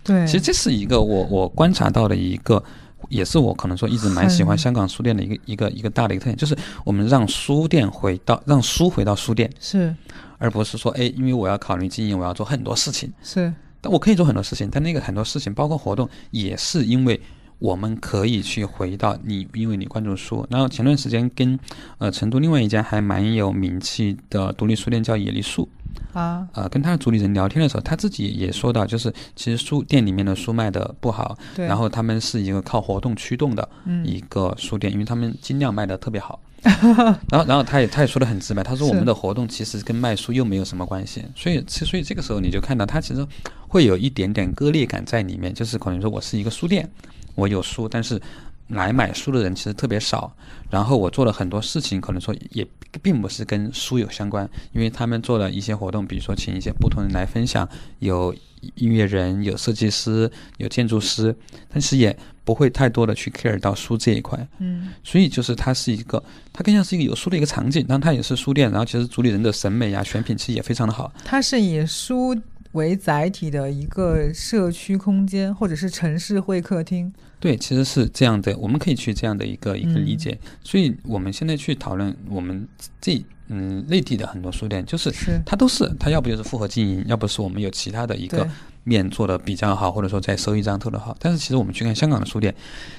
[0.07, 2.63] 对，其实这是一个我我观察到的一个，
[3.09, 9.95] 也是我可能说一直蛮喜欢香港书店的一个一个一个大的一个特点，就是我们让书店回到让书回到书店，是。
[10.39, 13.13] 而不是说哎，因为我要考虑经营，我要做很多事情。
[13.23, 13.53] 是。
[13.81, 17.19] 但我可以做很多事情，但那个很多事情，包括活动，也是因为
[17.59, 20.47] 我们可以去回到你，因为你关注书。
[20.51, 21.59] 然后前段时间跟
[21.99, 25.67] 呃成都另外一家还蛮有名气的独立书店叫野梨树，
[26.13, 34.07] 啊，呃，跟他的主理人聊天的时候，他自己也说到，就是其实书店里面的书卖的不好，对，然后他们是一个靠活动驱动的嗯。
[34.07, 36.41] 一个书店，因为他们精酿卖的特别好。
[37.31, 43.25] 然后，然后他也他也说的很直白，他说我们的活动其实跟卖书又没有什么关系，所以其所以这个时候你就看到他其实
[43.69, 46.91] 会有一点点割裂感在里面，就是可能说我是一个书店，
[47.35, 48.21] 我有书，但是
[48.69, 50.35] 来买书的人其实特别少，
[50.71, 52.67] 然后我做了很多事情，可能说也
[53.03, 57.69] 并不是跟书有相关，因为他们做了一些活动，比如说请一些不同人来分享，
[58.01, 58.35] 有
[58.75, 61.35] 音乐人、有设计师、有建筑师，
[61.69, 64.47] 但是也不会太多的去 care 到书这一块。
[64.59, 71.13] 嗯所以就是它是一个，它更像是一个有书的一个场景，但它也是书店，然后其实主理人的审美呀、选品其实也非常的好。
[71.25, 72.35] 它是以书
[72.77, 77.13] 为载体的一个社区空间，或者是城市会客厅。
[77.41, 80.39] 对，其实是这样的，我们可以去这样的一个一个理嗯解。
[80.63, 82.67] 所以我们现在去讨论我们
[83.01, 88.49] 这嗯内地的很多书店，就是是它都是它要不就是复合经营，要不是我们有其他的一个
[88.85, 91.17] 面做的比较好，或者说在收益上做的好。
[91.19, 92.55] 但是其实我们去看香港的书店，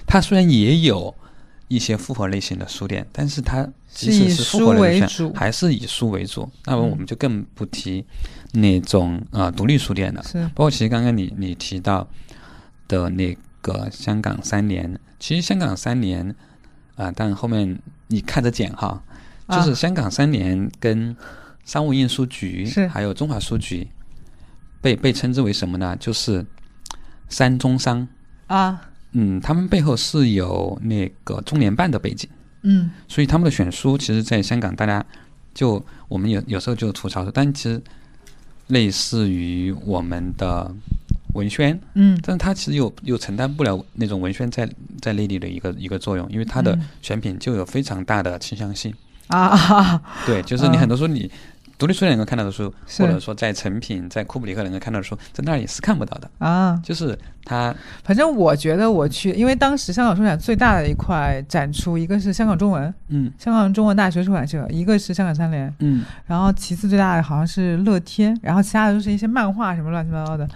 [0.05, 1.13] 它虽然也有
[1.67, 6.49] 一些复合类型的书店，但是它即使是复合书类的书为主店，还是以书为主。
[6.65, 8.05] 那么嗯我们就更不提
[8.53, 10.23] 那种呃独立书店了。
[10.23, 12.07] 是包括其实刚刚你你提到
[12.87, 16.33] 的那个香港三联，其实香港三联
[16.95, 17.77] 啊、但后面
[18.07, 19.03] 你看着剪哈，
[19.45, 21.15] 啊就是香港三联跟
[21.63, 23.87] 商务印书局是还有中华书局
[24.81, 25.95] 被被称之为什么呢？
[25.99, 26.45] 就是
[27.29, 28.07] 三中商。
[28.47, 32.29] 啊，嗯，他们背后是有那个中联办的背景，
[32.63, 32.91] 嗯。
[33.07, 35.03] 所以他们的选书其实在香港大家
[35.53, 37.81] 就我们有有时候就吐槽说，但其实
[38.67, 40.71] 类似于我们的
[41.33, 42.19] 文宣，嗯。
[42.21, 44.69] 但是他其实又又承担不了那种文宣在
[45.01, 46.83] 在内地的一个一个作用，因为它的嗯。
[47.01, 48.93] 选品就有非常大的倾向性。
[49.27, 49.39] 啊。
[49.47, 51.31] 啊，对，就是你嗯很多时候你
[51.77, 56.29] 独立书店能够看到的书，或者说在成品、在库布里克能够看到的书，在那儿也是看不到的。
[56.39, 70.47] 啊，就是它，反正我觉得我去，因为当时香港书展最大的一块展出，一个是香港中文，嗯香港中文大学出版社，一个是香港三联，嗯，然后其次最大的好像是乐天，然后其他的都是一些漫画什么乱七八糟的。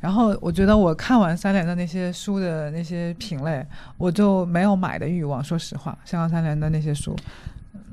[0.00, 3.62] 然后我觉得我看完三联的那些书的那些品类，
[3.98, 5.44] 我就没有买的欲望。
[5.44, 7.14] 说实话，香港三联的那些书，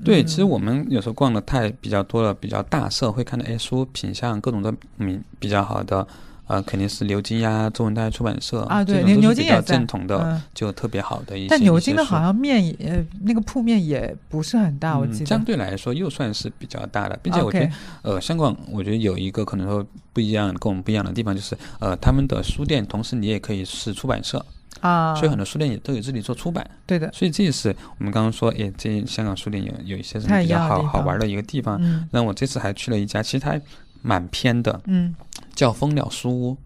[0.04, 6.08] 对，其实我们有时候逛的太比较多了，比较大社会看的，哎，书品相各种的，嗯，比较好的。
[6.48, 11.50] 呃，肯定是牛津呀，中文大学出版社啊，对，牛牛津也正统的，就特别好的一些。
[11.50, 15.26] 但牛津的好像面也那个铺面也不是很大，我记得。
[15.26, 17.70] 相对来说又算是比较大的，并且我觉得，
[18.04, 24.46] 呃，香港我觉得有一个可能说不一样，跟我们不一样的地方就是，呃，他们的书店同时你也可以是出版社
[24.82, 26.68] 啊，所以很多书店也都有自己做出版。
[26.86, 27.10] 对的。
[27.14, 31.78] 所以这也是我们刚刚说，哎，这香港书店有有一些什么比较好好玩的一个地方。
[31.82, 32.08] 嗯。
[32.12, 33.60] 那我这次还去了一家，其实它
[34.02, 35.16] 蛮偏的，嗯，
[35.56, 36.58] 叫蜂鸟书屋。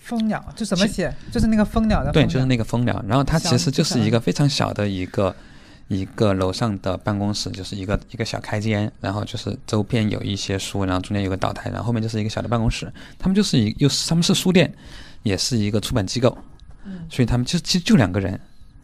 [0.00, 1.14] 蜂鸟就怎么写？
[1.30, 2.10] 就是那个蜂鸟的。
[2.10, 3.04] 对，就是那个蜂鸟。
[3.06, 5.32] 然后它其实就是一个非常小的一个
[5.86, 8.90] 一个楼上的办公室，就是一个一个小开间。
[9.00, 12.92] 然后就是周边有一些书，然后中间有个岛台，然后后面就是一个小的办公室。
[13.16, 14.74] 他们就是一又是他们是书店，
[15.22, 16.36] 也是一个出版机构。
[16.84, 17.06] 嗯。
[17.10, 18.38] 所以他们就其实就两个人。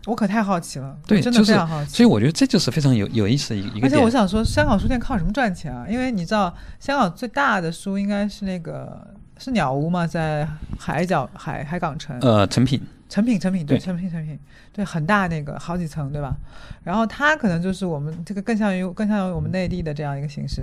[0.06, 0.96] 我可太好奇了。
[1.06, 1.90] 对，真的非常好奇。
[1.90, 3.86] 所以我觉得这就是非常有有意思的一一个。
[3.86, 5.86] 而且我想说，香港书店靠什么赚钱啊？
[5.88, 9.14] 因为你知道，香港最大的书应该是那个。
[9.40, 10.04] 是鸟屋嘛？
[10.04, 10.44] 在
[10.80, 12.18] 海角海海港城？
[12.22, 14.38] 呃，成品，成品，成品，对，成品，成品，
[14.72, 16.36] 对，很大那个，好几层，对吧？
[16.84, 20.62] 然后它可能就是我们这个更像于更像于我们内地的这样一个形式，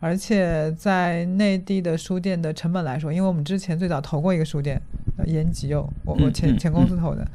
[0.00, 4.80] 而且在内地的书店的成本来说，因为我们之前最早投过一个书店，
[5.24, 7.26] 延吉佑，我我前前公司投的。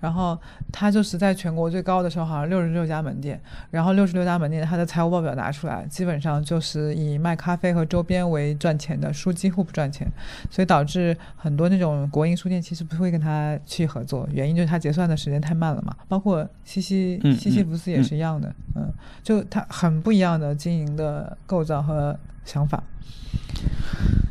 [0.00, 0.38] 然后
[0.70, 10.06] 他就是在全国最高的时候，好像六十六家门店，然后六十六家门店，它的财务报表拿出来，基本上就是以卖咖啡和周边为赚钱的，书几乎不赚钱，
[10.52, 15.94] 所以导致很多那种国营书店其实不会跟它去合作，原因就是它结算的时间太慢了嘛。
[16.08, 18.90] 包括西西西西弗斯也是一样的，嗯，
[19.22, 22.82] 就它很不一样的经营的构造和想法。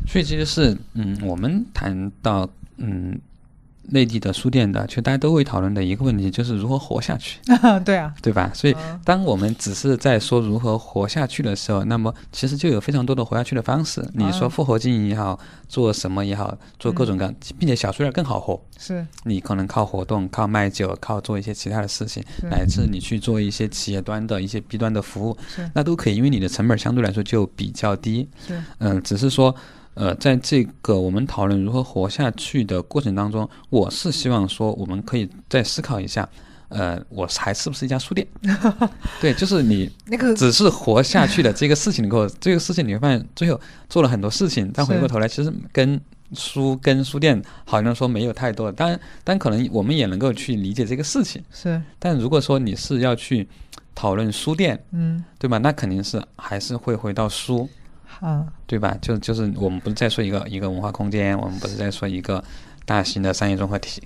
[0.07, 3.19] 所以其实是，嗯，我们谈到，嗯。
[3.89, 7.39] 内地的书店的，其实大家都会讨论的一个问题，就是如何活下去。
[7.85, 8.51] 对啊，对吧？
[8.53, 14.05] 所以，当我们只是在说如何活下去的时候，那么其实就有非常多的活下去的方式。
[14.13, 18.61] 你说复合经营也好，做什么也好，做各种各，样，并且小书店更好活。
[18.77, 25.37] 是，你可能靠活动、靠卖酒、靠做一些其他的事情，乃至你去做一些企业端的一些 B 端的服务，
[25.73, 28.27] 那都可以，因为你的成本相对来说就比较低。
[28.45, 29.55] 是，嗯，只是说。
[29.97, 36.29] 呃，在这个我们讨论如何活下去的过程当中，我是希望说，我们可以再思考一下，
[36.69, 38.27] 呃，我还是不是一家书店？
[39.19, 45.99] 对，就是你那个只是活下去的这个事情，后这个事情你会发现，最后做了很多事情，但回过头来，其实跟
[46.33, 48.71] 书跟书店好像说没有太多。
[48.71, 51.43] 当然，但可能我们也能够去理解这个事情。
[51.51, 53.47] 是，但如果说你是要去
[53.95, 55.57] 讨论书店，嗯，对吧？
[55.57, 57.67] 那肯定是还是会回到书。
[58.19, 58.97] 啊，对吧？
[59.01, 62.43] 就就是我们不是在说一个一个文化空间，我们不是在说一个
[62.85, 64.01] 大型的商业综合体。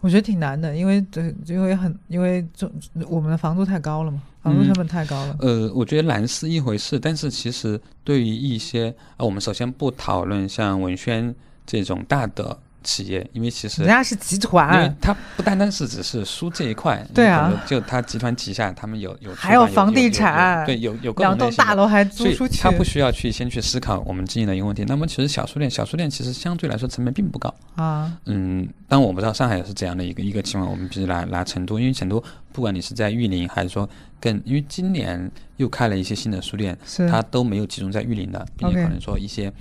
[0.00, 2.70] 我觉得挺难的，因为这因为很因为这
[3.08, 5.36] 我们的房租太高了嘛，房租成本太高了。
[5.40, 11.34] 呃，我觉得难是一回事，但是其实对于一些呃，我们首先不讨论像文轩
[11.66, 12.58] 这种大的。
[12.82, 24.84] 企业，因为其实人家是集团，因为它不单单是只是书这一块，对啊，就它集团旗下，他们有有还有房地产，对，有有两栋大楼还租出去，他不需要去先去思考我们经营的一个问题。
[24.88, 28.10] 那么其实小书店，小书店其实相对来说成本并不高啊。
[28.24, 30.70] 嗯，但我不知道上海是怎样的一个一个情况。
[30.70, 32.22] 我们比如拿拿成都，因为成都
[32.52, 33.88] 不管你是在玉林还是说
[34.20, 36.76] 更，因为今年又开了一些新的书店，
[37.10, 39.52] 它都没有集中在玉林的，并且可能说一些。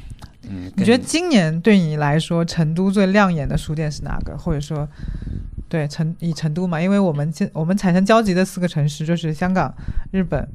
[0.43, 4.37] 嗯，你觉得今年对你来说，成都最亮眼的书店是哪个？
[4.37, 4.87] 或者说，
[5.67, 6.81] 对成以成都嘛？
[6.81, 9.73] 因为我们现我们产生交集的四个城市就是香港、
[10.11, 10.47] 日本，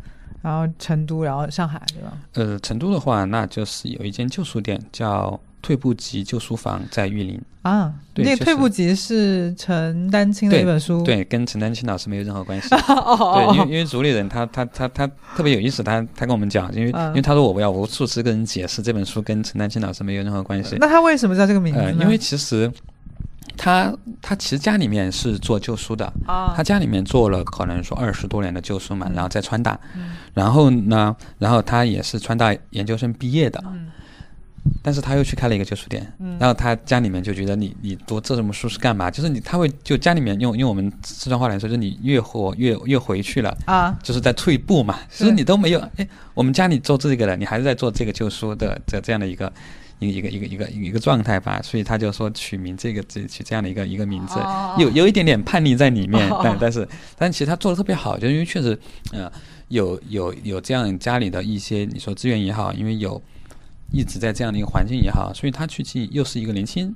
[0.43, 2.19] 然后成都，然后上海，对吧？
[2.33, 5.41] 呃，成都的话，那就是有一间旧书店叫。
[5.65, 7.41] 退步集旧书房在玉林。
[7.63, 12.69] 啊，那退步集是陈丹青的一本书，对，跟陈丹青老师没有任何关系。
[12.77, 20.77] 对，因为因为主理人他他他他特别有意思，他他跟我们讲，因为因为他说我不要无数次跟人解释这本书跟陈丹青老师没有任何关系。
[20.79, 21.81] 那他为什么叫这个名字？
[21.99, 22.71] 因为其实
[23.57, 23.91] 他
[24.21, 29.81] 他其实家里面是做旧书的啊，他家里面做了可能说二十多年的旧书嘛，然后在川大，
[30.35, 33.65] 然后呢，然后他也是川大研究生毕业的。
[34.83, 36.07] 但是他又去开了一个旧书店，
[36.39, 39.11] 然后他家里面就觉得你你读这什么书是干嘛？
[39.11, 44.99] 就是你他会就家里面用用我们四川话来说，就是你越活越越回去了啊，就是在退步嘛。
[45.11, 49.51] 就是你都没有哎，我们家里做这个的，你还是在做这个旧书的这这样的一个
[50.01, 51.61] 一个一个一个一个一个状态吧。
[51.63, 54.39] 所以他就说取名这个这取这样的一个一个名字，
[54.79, 56.87] 有有一点点叛逆在里面，但但是
[57.17, 58.79] 但其实他做的特别好，就因为确实
[59.13, 59.31] 呃
[59.69, 63.23] 有有有这样家里的一些你说资源也好，因为有。
[63.95, 66.95] 一直在这样的一个环境也好，所以他去进又是一个年轻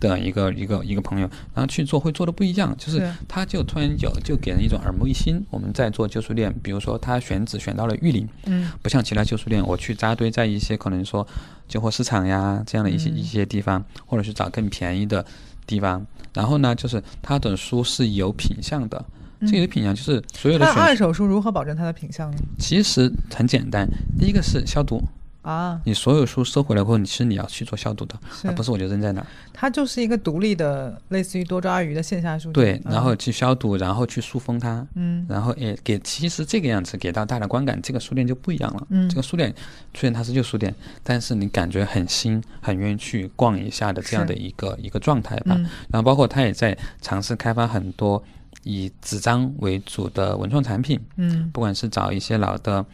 [0.00, 5.42] 的一个一个一个朋友，然后去做会做的不一样，就是是他就突然有就给人一种耳目一新。
[5.50, 11.26] 我们在做旧书店，比如说他选址选到了玉林，嗯不像其他旧书店，我去扎堆在一些可能说
[11.66, 15.24] 旧货市场呀这样的一些、嗯一些地方，或者去找更便宜的
[15.66, 16.04] 地方。
[16.34, 19.02] 然后呢，就是他的书是有品相的，
[19.38, 22.36] 嗯这个品相就是所有的它选二手书如何保证它的品相呢？
[22.58, 23.88] 其实很简单，
[24.18, 25.00] 第一个是消毒，
[25.44, 29.26] 啊，你所有书收回来过后，你其实你要去做消毒的，是而不是我就扔在那儿。
[29.52, 38.86] 它就是一个独立的，类似于多抓鱼的线下书店对，然后去消毒，然后去塑封它，嗯然后诶给其实这个样子给到大家的观感，这个书店就不一样了。
[38.88, 39.54] 嗯这个书店
[39.92, 45.54] 虽然它是旧书店，但是你感觉很新，很愿意去逛一下的这样的一个一个状态吧。
[45.58, 48.22] 嗯然后包括它也在尝试开发很多
[48.62, 52.84] 以纸张为主的文创产品，嗯不管是找一些老的。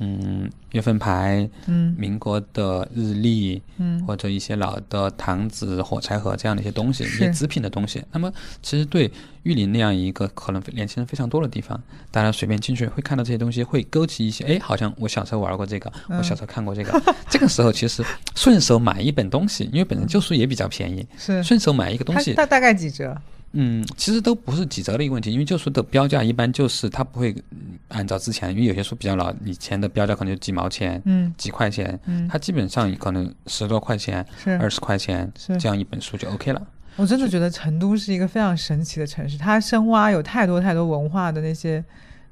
[0.00, 1.94] 嗯，月份牌、嗯。
[1.98, 4.04] 民国的日历，嗯。
[4.06, 8.02] 或者一些老的糖纸、火柴盒这样的一些东西，一些纸品的东西。
[8.12, 8.32] 那么，
[8.62, 9.10] 其实对
[9.42, 11.80] 玉林那样一个可能年轻人非常多的地方，
[12.10, 16.18] 大家随便进去会看到这些东西，会勾起一些，哎，好像我小时候玩过这个，嗯。
[16.18, 17.02] 我小时候看过这个。
[17.28, 21.42] 这个时候其实顺手买一本东西，因为本身旧书也比较便宜，是。
[21.42, 23.16] 顺手买一个东西，大大概几折？
[23.52, 36.66] 嗯，其实都不是几折的一个问题，因为旧书的标价一般就是它不会嗯按照之前，因为有些书比较老，以前的标价可能就几毛钱、嗯几块钱，嗯，它基本上可能十多块钱、是二十块钱是这样一本书就 OK 了。
[36.96, 41.82] 我真的觉得成都是一个非常神奇的城市，它深挖有太多太多文化的那些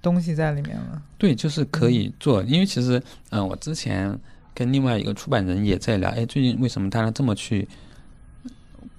[0.02, 1.00] 东西在里面了。
[1.16, 3.00] 对，就是可以做，因为其实，
[3.30, 4.18] 嗯、我之前
[4.52, 7.66] 跟另外一个出版人也在聊，哎，最近为什么大家这么去，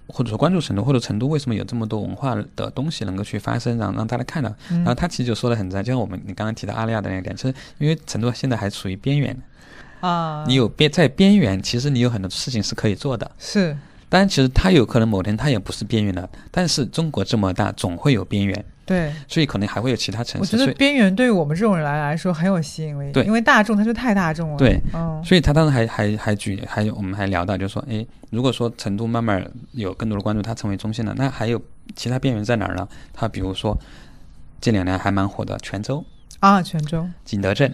[0.08, 4.50] 或者说关注成都，或者成都为什么有这么多文化的东西能够去发生，让让大家看到。
[4.72, 4.78] 嗯。
[4.78, 9.38] 然后他其实就说的很在，就像我们你刚刚提到阿利亚的那个点，其实因为成都现在还处于边缘，
[10.00, 13.30] 啊，你有边在边缘，其实你有很多事情是可以做的。
[13.38, 13.78] 是。
[14.10, 19.14] 当然，其实它有可能某天它也不是边缘的，但是中国这么大，总会有边缘，对。
[19.28, 20.56] 所以可能还会有其他城市。
[20.56, 24.58] 我觉得边缘对于我们这种人来来说很有吸引力，对因为大众它就太大众了。
[24.58, 31.62] 对，嗯，所以他当时还还还举还有我们还聊到，就是说，诶，如果说成都慢慢有更多的关注，它成为中心了，那还有
[31.96, 32.88] 其他边缘在哪儿呢？
[33.14, 33.78] 它比如说
[34.60, 36.04] 这两年还蛮火的泉州、
[36.40, 37.74] 啊，泉州景德镇，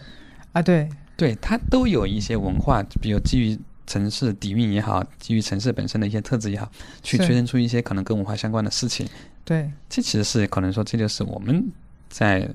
[0.51, 6.69] 啊，对，对它都有一些文化，比如基于城市底蕴也好，基于城市本身的一些特质也好，
[7.01, 9.07] 去催生出一些可能跟文化相关的事情。
[9.45, 11.69] 对，这其实是可能说，这就是我们
[12.09, 12.49] 在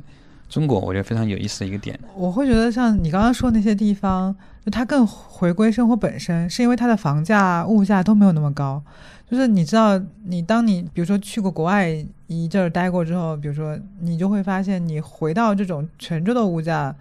[0.49, 1.99] 中国我觉得非常有意思的一个点。
[2.15, 4.35] 我会觉得像你刚刚说那些地方，
[4.65, 8.83] 就它更回归生活本身，是因为它的房价、物价都没有那么高。
[9.31, 11.95] 就是你知道，你当你比如说去过国外
[12.29, 16.97] 一阵儿待过之后，比如说你就会发现，你回到这种泉州的物价，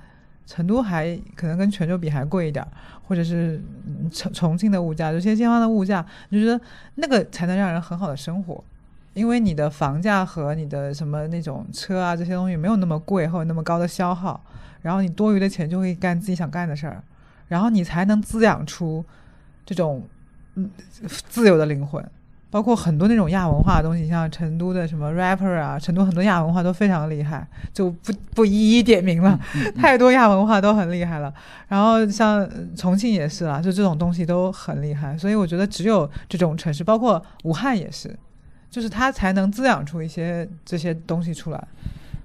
[0.45, 2.67] 成都还可能跟泉州比还贵一点儿，
[3.07, 6.61] 或者是嗯重重庆的物价，有些地方的物价，你就觉得
[6.95, 8.61] 那个才能让人很好的生活。
[9.17, 14.39] 因为你的房价和你的什么那种车啊这些东西没有那么贵，或者那么高的消耗，
[14.81, 17.03] 然后你多余的钱就会干自己想干的事儿，
[17.47, 19.03] 然后你才能滋养出
[19.65, 20.07] 这种
[20.55, 20.69] 嗯
[21.27, 22.07] 自由的灵魂。
[22.49, 29.37] 包括很多那种亚文化的东西，像成都的什么 rapper 啊，成都很多亚文化都非常厉害，就不不一一点名了，
[29.75, 31.31] 太多亚文化都很厉害了。
[31.67, 38.17] 然后像呃重庆也是啦，就这种东西都很厉害，所以我觉得只有这种城市，包括武汉也是，
[38.77, 41.67] 就是它才能滋养出一些这些东西出来。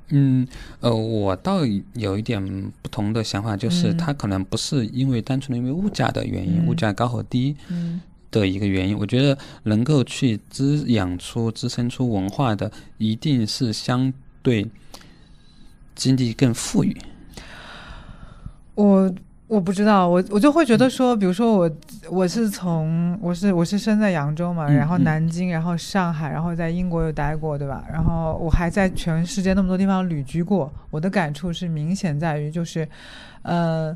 [0.09, 0.47] 嗯，
[0.81, 8.99] 呃，我倒有一点不同的想法，就是嗯它可能不是因为单纯的因为物价的原因，嗯物价高和低嗯的一个原因。
[8.99, 14.69] 我觉得能够去滋养出、滋生出文化的，一定是相对
[15.95, 16.95] 经济更富裕。
[18.75, 19.11] 我
[19.53, 21.71] 我不知道，我我就会觉得说，比如说我
[22.11, 27.85] 我是从我是我是生在扬州嘛，嗯然后嗯南京，然后上海，然后在英国又待过，对吧？
[27.93, 32.89] 然后我还在全世界那么多地方旅居过，我的感触是明显在于就是，
[33.43, 33.95] 呃。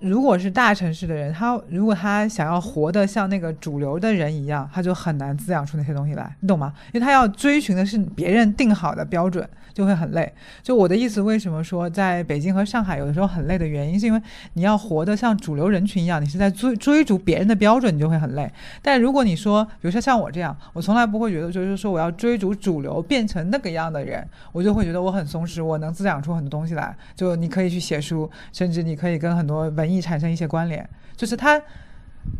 [0.00, 6.72] 如果是大城市的人，他如果他想要活得像那个主流的人一样，他就很难滋养出那些东西来，你懂吗？
[6.92, 10.32] 因为他要追寻的是别人定好的标准，就会很累。
[10.62, 14.22] 就我的意思，为什么说在北京和上海有的时候很累的原因，是因为
[14.54, 18.50] 你要活得像主流人群一样，你是在追追逐别人的标准，你就会很累。
[18.80, 26.96] 但如果你说，比如说像我这样，我从来不会觉得就是说我要追逐主流变成那个样的人，我就会觉得我很松弛，我能滋养出很多东西来。
[27.14, 31.60] 就你可以去写书，甚至你可以跟很多文艺产生一些关联，就是它。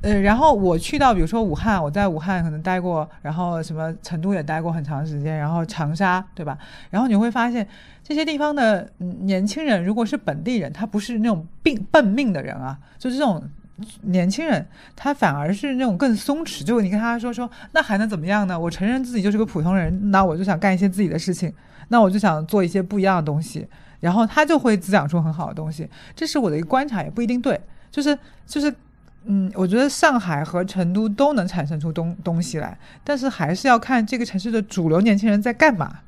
[0.02, 6.56] 呃，然后我去到比如说武汉，我在武汉可能待过，然后什么成都也待过很长时间，然后长沙，对吧？
[6.90, 7.66] 然后你会发现
[8.04, 13.42] 这些地方的嗯年轻人，如果是本地人，他不是那种病笨命的人啊，就是这种
[14.02, 18.60] 年轻人他反而是那种更松弛，就你跟他说说，那还能怎么样呢？
[18.60, 21.50] 我承认自己就是个普通人，那我就想干一些自己的事情，
[21.88, 23.66] 那我就想做一些不一样的东西，
[24.00, 25.88] 然后他就会滋养出很好的东西。
[26.16, 28.74] 这是我的一个观察，也不一定对，就是就是。
[29.26, 32.74] 嗯，我觉得上海和成都都能产生出东东西来，
[33.04, 35.98] 但是还是要看这个城市的主流年轻人在干嘛。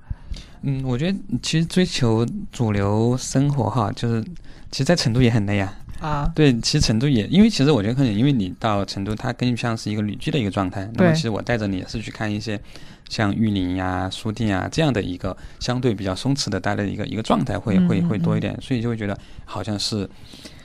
[0.62, 4.24] 嗯，我觉得其实追求主流生活哈，就是
[4.70, 5.70] 其实，在成都也很累啊。
[6.02, 10.90] 啊，对，其实成都也，因为其实我觉得可能因为你到成都，它更像是一个旅居的一个状态。
[10.94, 12.60] 那么，其实我带着你也是去看一些
[13.08, 20.08] 像玉林呀、书店啊这样的一个相对比较松弛的待的一个一个状态，会会会多一点，所以就会觉得好像是。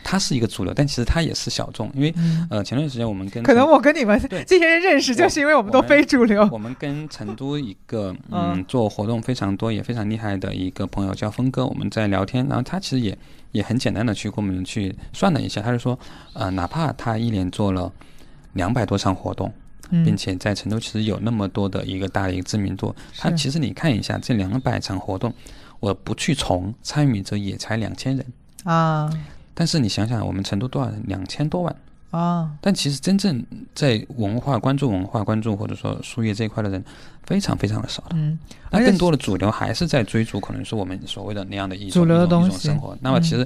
[0.09, 2.15] 它是一个主流，但其实它也是小众，因为
[2.49, 4.17] 呃，前段时间我们跟可能我跟你们
[4.47, 6.47] 这些人认识，就是因为我们都非主流。
[6.49, 13.17] 我们跟成都一个 嗯做活动非常多也非常厉害的一个朋友叫峰哥，我们在聊天，然后他其实也
[13.57, 15.97] 也很简单的去跟我们去算了一下，他就说
[16.33, 17.91] 呃，哪怕他一年做了
[18.53, 19.51] 两百多场活动，
[20.05, 25.33] 并且在成都其实有那么多的一个大的一个知名度，他其实你看一下这两百场活动，
[25.79, 28.25] 我不去从参与者也才两千人
[28.63, 29.09] 啊。
[29.55, 31.01] 但是你想想，我们成都多少人？
[31.07, 31.75] 两千多万
[32.11, 32.49] 啊！
[32.61, 33.45] 但其实真正
[33.75, 36.83] 在文化关注、文化关注或者说书业这一块的人，
[37.23, 38.15] 非常非常的少的。
[38.15, 38.39] 嗯，
[38.71, 42.97] 那更多的主流还是在追逐，可能是我们所谓的那样的一种一种生活。
[43.01, 43.45] 那么其实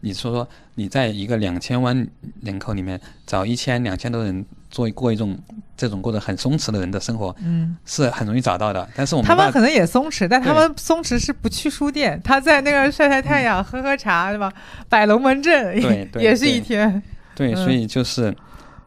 [0.00, 2.06] 你说说，你在一个两千万
[2.42, 5.36] 人口里面找一千两千多人做过一种
[5.76, 8.88] 这种过得很松弛的人的生活，嗯，是很容易找到的。
[8.94, 14.52] 但是我们他们可能也松弛，但他们松弛是不去书店，他在那个晒晒太阳、喝喝茶，对吧？
[14.88, 17.02] 摆龙门阵，对， 也是一天。
[17.38, 18.36] 对，所以就是，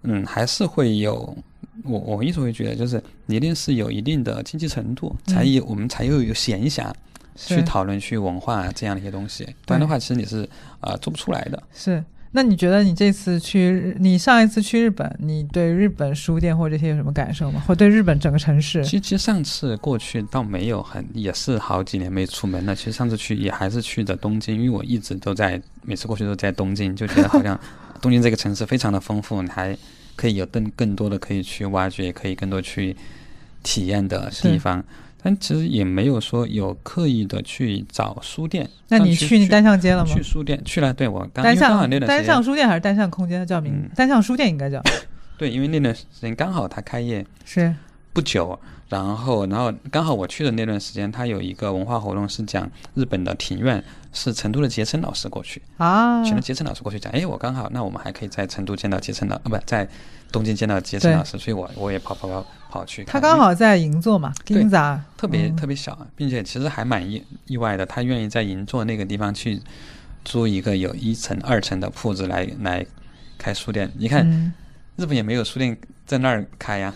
[0.04, 1.36] 嗯，还是会有。
[1.84, 6.92] 我我一直会觉得，就是一定是有一定的经济程度，才有我们才有有闲暇
[7.36, 9.44] 去讨论去文化这样的一些东西。
[9.66, 10.48] 不然的话，其实你是
[10.80, 11.64] 啊做不出来的。
[11.74, 12.04] 是。
[12.34, 17.62] 那你觉得你这次去，你上一次去日本，你对日本书店或者这些有什么感受吗？
[17.68, 18.82] 或对日本整个城市？
[18.86, 22.74] 其实，其实上次过去倒没有很，也是好几年没出门了。
[22.74, 27.60] 其实上次去也还是去的东京，因为我一直都在，每次过去都在东京，就觉得好像
[28.02, 29.78] 东京这个城市非常的丰富，你还
[30.16, 32.96] 可以有更更多的可以去挖掘，可以更多去
[33.64, 34.84] 体验的地方。
[35.24, 38.68] 但其实也没有说有刻意的去找书店。
[38.88, 40.12] 那你去单向街了吗？
[40.12, 43.88] 去书店去了，对我刚单向单向书店还是单向空间的叫名？
[43.96, 44.82] 单向书店应该叫。
[45.38, 47.72] 对，因为那段时间刚好它开业是
[48.14, 48.60] 不久，
[48.90, 59.88] 然后然后刚好我去的那段时间，他有一个文化活动是讲日本的庭院，是成都的杰森老师过去啊，请了杰森老师过去讲，哎，我刚好那我们还可以在成都见到杰森老呃，不在
[60.32, 62.46] 东京见到杰森老师，所以我我也跑跑跑。
[62.72, 69.62] 跑去，他刚好在银座嘛，金子啊，特别特别小，并且其实还蛮意意外的，他愿意在银座那个地方去
[70.24, 72.86] 租一个有一层、二层的铺子来来
[73.38, 73.92] 开书店。
[73.98, 74.26] 你看，
[74.96, 76.94] 日本也没有书店在那儿开呀。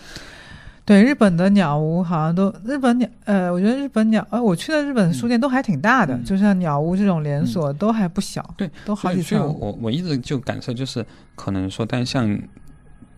[0.86, 9.38] 对，日本的鸟屋好像都日本鸟，呃，我觉得日本鸟，呃，我去的日本书店都还挺大的，就像鸟屋这种连锁都还不小，对，都好几层。
[9.60, 12.40] 我我一直就感受就是，可能说单向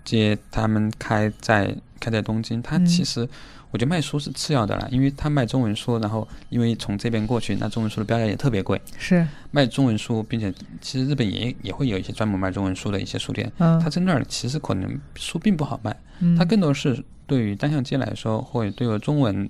[0.02, 1.76] 街他们开在。
[2.00, 3.28] 开在东京，他其实
[3.72, 8.80] 我觉得卖书是次要的啦，因为他卖中文书，然后因为从这边过去，那中文书的标价也特别贵。
[8.96, 13.50] 是卖中文书，并且其实日本也也会有一些专门卖中文书的一些书店。
[13.58, 15.96] 嗯，他在那儿其实可能书并不好卖，
[16.38, 19.48] 他更多是对于单向街来说，或者对于中文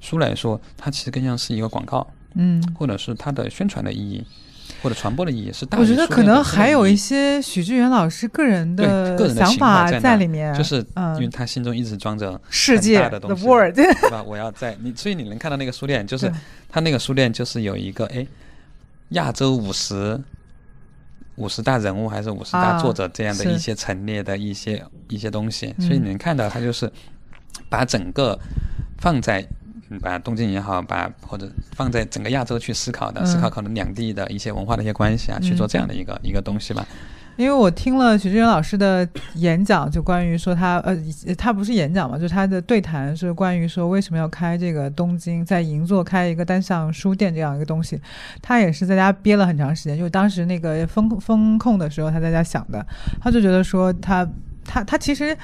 [0.00, 2.04] 书来说，它其实更像是一个广告，
[2.34, 4.26] 嗯，或者是它的宣传的意义。
[4.80, 5.78] 或者传播的意义是大。
[5.78, 10.84] 我觉得可能还有一些许志远老师个人的个人想法在里面，就是
[11.14, 14.20] 因为他心中一直装着世界的东西，对吧？
[14.26, 16.32] 我要在你，所以你能看到那个书店，就是
[16.68, 18.26] 他那个书店就是有一个哎，
[19.10, 20.18] 亚洲五十
[21.36, 26.90] 五十大人物还是五十大作者这样的一些陈列的一些一些东西，所以你能看到他就是
[27.68, 28.38] 把整个
[28.98, 29.46] 放在。
[30.00, 36.86] 把东京也好，把或者放在整个亚洲去思考的，思考可能两地的一些文化的一些关系啊，去做这样的一个一个东西吧。
[37.36, 40.96] 因为我听了徐志远老师的演讲，就关于说他呃，
[41.36, 48.00] 他不是演讲嘛，就是他的对谈是关于说为什么要开这个东京在银座开一个单向书店这样一个东西。
[48.40, 52.86] 他也是在家憋了很长时间，就当时那个风风控的时候，他在家想的，
[53.20, 54.28] 他就觉得说他
[54.64, 55.36] 他他其实。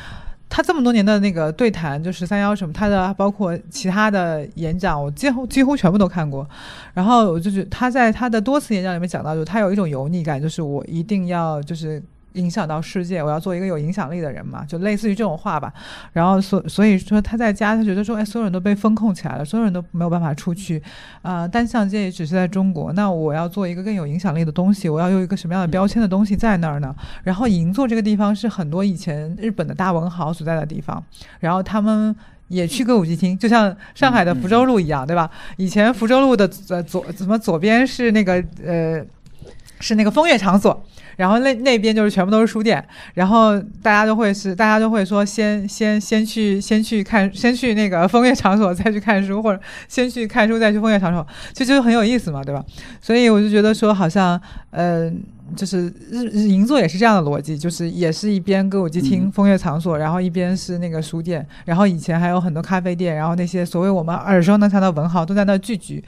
[0.49, 6.49] 他这么多年的那个对谈，就十三幺什么，他的包括其他的演讲，我几乎几乎全部都看过。
[6.95, 12.03] 然后我就觉他在他的多次演讲里面讲到，就他有一种油腻感，就是我一定要就是
[12.35, 15.73] 影响到世界，我要做一个有影响力的人嘛，就类似于这种话吧。
[16.13, 20.83] 然后所所以说他在家，他觉得说，哎，所有人都被封控起来了，所有人都没有办法出去，
[21.23, 26.95] 啊、单向街也只是在中国，那我要做一个更有影响力的东西，我要用一个什么样的标签的东西在那儿呢？
[27.25, 31.03] 然后银座这个地方是很多以前日本的大文豪所在的地方，
[31.41, 32.15] 然后他们。
[32.49, 35.31] 也去歌舞伎町，就像上海的福州路一样，对吧？
[35.59, 39.05] 以前福州路的呃左怎么左边是那个呃
[39.81, 40.85] 是那个风月场所，
[41.17, 52.65] 然后那那边就是全部都是书店，然后大家都会是大家都会说先先先去先去看先去那个风月场所再去看书，或者先去看书再去风月场所，这就很有意思嘛，对吧？
[53.01, 55.23] 所以我就觉得说好像嗯。
[55.57, 59.33] 就是日日银座也是这样的逻辑，就是也是一边歌舞伎町、嗯。
[59.33, 66.03] 风月场所，然后一边是那个书店，然后以前还有很多咖啡店，然后那些所谓我们耳熟能详的文豪都在那聚集，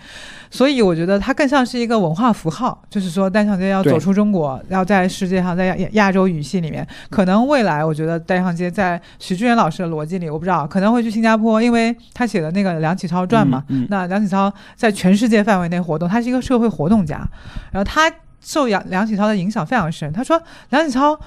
[0.50, 13.86] 所以我觉得它更像是一个文化符号，就是说单向街要走出中国，要在世界上，在亚亚洲语系里面，可能未来我觉得单向街在徐志远老师的逻辑里，我不知道可能会去新加坡，因为他写的那个梁启超传嘛，嗯嗯。
[13.90, 17.18] 那梁启超在全世界范围内活动，他是一个社会活动家，
[17.70, 18.10] 然后他
[18.40, 20.12] 受梁梁启超的影响非常深。
[20.12, 21.18] 他说梁启超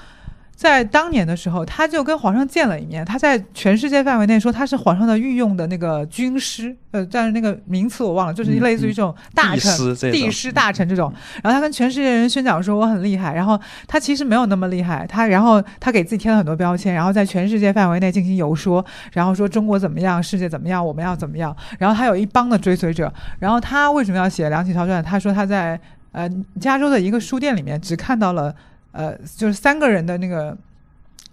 [0.56, 10.12] 在当年的时候，他就跟皇上见了一面，他在全世界范围内说他是皇上的御用的那个军师，呃，但是那个名词我忘了，就是嗯类似于这种大 帝臣。
[10.12, 11.12] 帝师大臣这种，
[11.44, 25.04] 然后他跟全世界人宣讲说我很厉害，然后他其实没有那么厉害，他然后他给自己贴了很多标签，然后在全世界范围内进行游说，然后说中国怎么样，世界怎么样，我们要怎么样，然后他有一帮的追随者，然后他为什么要写《梁启超传》？
[25.06, 25.78] 他说他在
[26.14, 26.30] 呃
[26.62, 28.56] 加州的一个书店里面只看到了
[28.94, 30.58] 呃就是三个人的那个。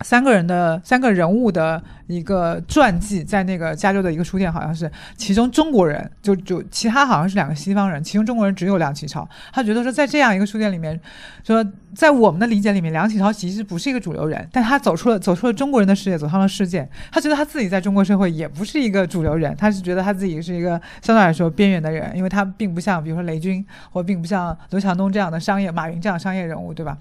[0.03, 9.29] 三个人的三个人物的一个传记，在那个加州的一个书店，好像是其中中国人就就其他好像是两个西方人，其中中国人只有梁启超。
[9.53, 10.99] 他觉得说在这样一个书店里面，
[11.45, 16.89] 说在我们的理解里面，梁启超其实不是一个主流人，但他走出了走出了中国人的视野，走上了世界。
[17.13, 26.97] 他觉得他自己在中国社会也不是一个主流人，他是觉得他自己是一个相对来说边缘的人，因为他并不像比如说雷军，或并不像刘强东这样的商业，马云这样商业人物，对吧？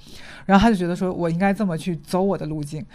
[0.46, 2.86] 然后他就觉得说我应该这么去走我的路径。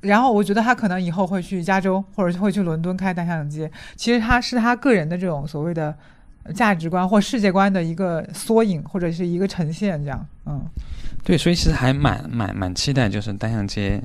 [0.00, 3.70] 然后我觉得他可能以后会去加州，或者会去伦敦开单向街。
[3.96, 5.94] 其实他是他个人的这种所谓的
[6.54, 10.26] 价值观或世界观的一个缩影，或者是一个呈现，这样。
[10.46, 10.62] 嗯，
[11.22, 14.00] 对，所以其实还蛮蛮蛮期待，就是单向街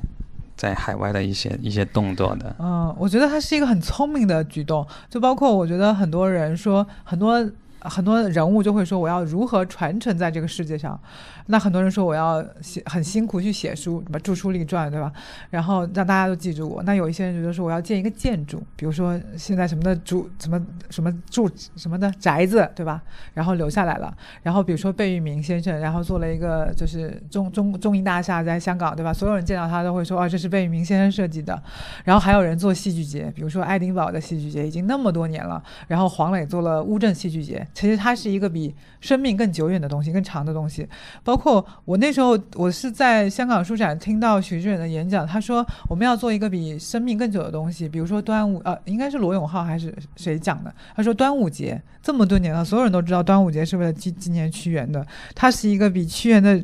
[0.56, 2.56] 在海外的一些一些动作的。
[2.58, 7.50] 嗯，我觉得他是一个很聪明的举动，就包括我觉得很多人说很多。
[7.82, 10.98] 很多人物就会说我要如何传承在这个世界上，
[11.46, 15.12] 那很多人说我要写很辛苦去写书，什么著书立传，对吧？
[15.50, 16.82] 然后让大家都记住我。
[16.82, 20.60] 那有一些人觉得说我要建一个建筑，比如说现在什么的住什么
[20.90, 23.00] 什么住什么的宅子，对吧？
[23.34, 24.14] 然后留下来了。
[24.42, 29.12] 然后比如说贝聿铭先生，然后做了一个就是中中中银大厦在香港，对吧？
[29.12, 31.60] 所有人见到他都会说啊，这是贝聿铭先生设计的。
[32.04, 37.66] 然后还有人做戏剧节，比如说爱丁堡的戏剧节已经那么多年了，然后黄磊做了乌镇戏剧节。
[37.72, 40.86] 其实它是一个比生命更久远的东西，更长的东西。
[41.22, 50.74] 包括我那时候，我是在香港书展听到许志远的演讲，他说我们要做一个比生命更久的东西，比如说端午，呃，应该是罗永浩还是谁讲的？
[50.94, 56.62] 他说端午节这么多年了，所有人都知道端午节是为了纪纪念屈原的，它是一个比屈原的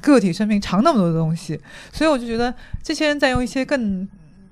[0.00, 1.60] 个体生命长那么多的东西，
[1.92, 4.08] 所以我就觉得这些人在用一些更。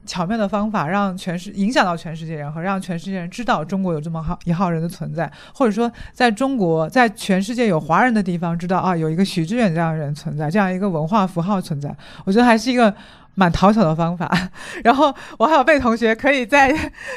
[0.06, 11.94] 巧妙的方法让全世影响到全世界人和让全世界人知道中国有这么好一号人的存在，或者说在中国在全世界有华人的地方知道啊有一个许知远这样的人存在，这样一个文化符号存在，
[12.24, 12.94] 我觉得还是一个
[13.34, 14.30] 蛮讨巧的方法。
[14.84, 16.72] 然后我还有贝同学可以在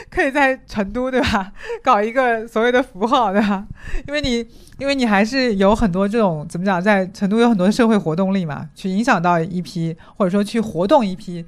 [0.09, 1.51] 可以在成都对吧
[1.83, 3.65] 搞一个所谓的符号对吧？
[4.07, 4.45] 因为你
[4.77, 11.45] 因为你还是有很多这种怎么讲，在成都有很多社会活动力嘛，去影响到一批或者说去活动一批。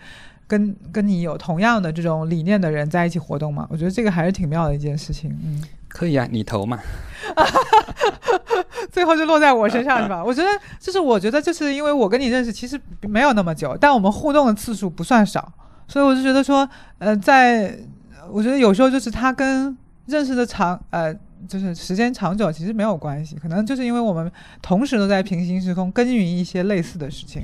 [0.51, 5.31] 跟跟你有同样的这种理念的人在一起活动嘛，我觉得这个还是挺妙的一件事情。
[5.41, 6.77] 嗯，可以啊，你投嘛。
[8.91, 10.21] 最后就落在我身上是吧？
[10.21, 15.53] 我觉得就是我觉得就是因为我跟你认识其实没有那么久，但我们互动的次数不算少，
[15.87, 17.73] 所以我就觉得说，呃，在
[18.29, 19.77] 我觉得有时候就是他跟
[20.07, 21.15] 认识的长呃。
[21.47, 24.31] 就是时间长久其实没有关系，可能就是因为我们
[24.61, 27.41] 同时都在平行时空耕耘一些类似的事情。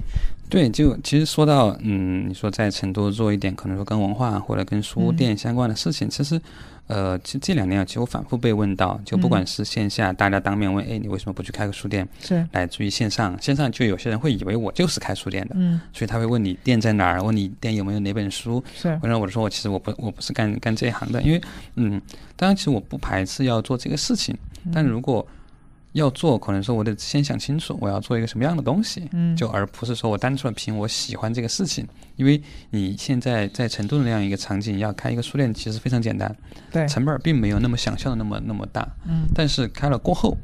[0.49, 6.39] 对，就其实说到，嗯，你说在成都做一点可能说跟文化或者跟书店相关的事情，其实，
[6.87, 12.07] 呃，其实这两年其实我反复被问到，就不管是线下大家当面问，哎，你为什么不去开个书店？
[12.21, 18.63] 是，来自于线上，线上就有些人会以为我就是开书店的，嗯，所以他会问你店在哪儿，问你店有没有哪本书。
[18.73, 21.41] 是，然后我说我其实我不我不是干干这一行的，因为
[21.75, 22.01] 嗯，
[22.37, 24.33] 当然其实我不排斥要做这个事情，
[24.71, 25.27] 但如果
[25.93, 31.87] 要做，可能说我得先想清楚我要做一个什么样的东西，嗯就而不是说我单纯的凭我喜欢这个事情。
[32.15, 36.35] 因为你现在在成都的那样一个场景，要开一个书店其实非常简单，
[36.71, 38.87] 对，成本并没有那么想象的那么那么大。
[39.07, 40.35] 嗯但是开了过后，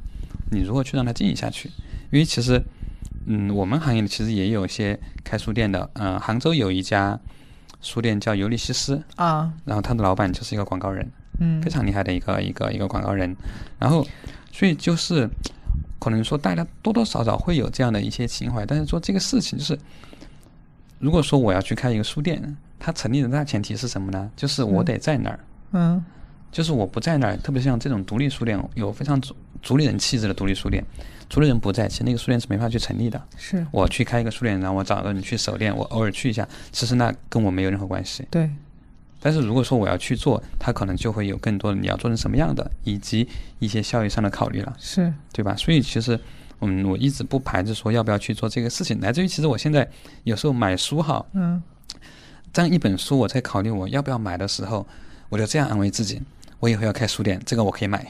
[0.52, 1.70] 你如何去让它经营下去？
[2.12, 2.62] 因为其实，
[3.26, 7.20] 嗯，我们行业里其实也有一些开书店的，呃，杭州有一家
[7.82, 13.36] 书店叫尤利西斯，啊，然后他的老板就是一个广告人，嗯非常厉害的一个一个一个广告人，
[13.80, 14.06] 然后
[14.54, 15.28] 所以就是
[16.00, 19.78] 可能说大家多多少少会有这样的一些情怀，但是做这个事情就是，
[21.00, 24.30] 如果说我要去开一个书店，它成立的大前提是什么呢？
[24.36, 25.40] 就是我嗯得在那儿。
[25.72, 26.06] 嗯
[26.52, 30.86] 就是我不在那儿，特别像这种独立书店，有非常主主理人气质的独立书店，
[31.28, 33.20] 主理人不在，其实那个书店是没法去成立的。
[33.38, 38.24] 是我去开一个书店，然后我找个人去守店，我偶尔去一下，其实那跟我没有任何关系。
[38.30, 38.48] 对，
[39.26, 43.26] 但是如果说我要去做，它可能就会有更多的你要做成什么样的，以及
[43.60, 45.56] 一些效益上的考虑了，是对吧？
[45.56, 46.20] 所以其实，
[46.60, 49.90] 嗯，我一直不排斥说要不要去做这个事情，来自于其实我现在
[50.26, 51.64] 有时候买书哈，嗯
[52.52, 54.86] 这样一本书我在考虑我要不要买的时候，
[55.30, 56.22] 我就这样安慰自己，
[56.60, 58.06] 我以后要开书店，这个我可以买。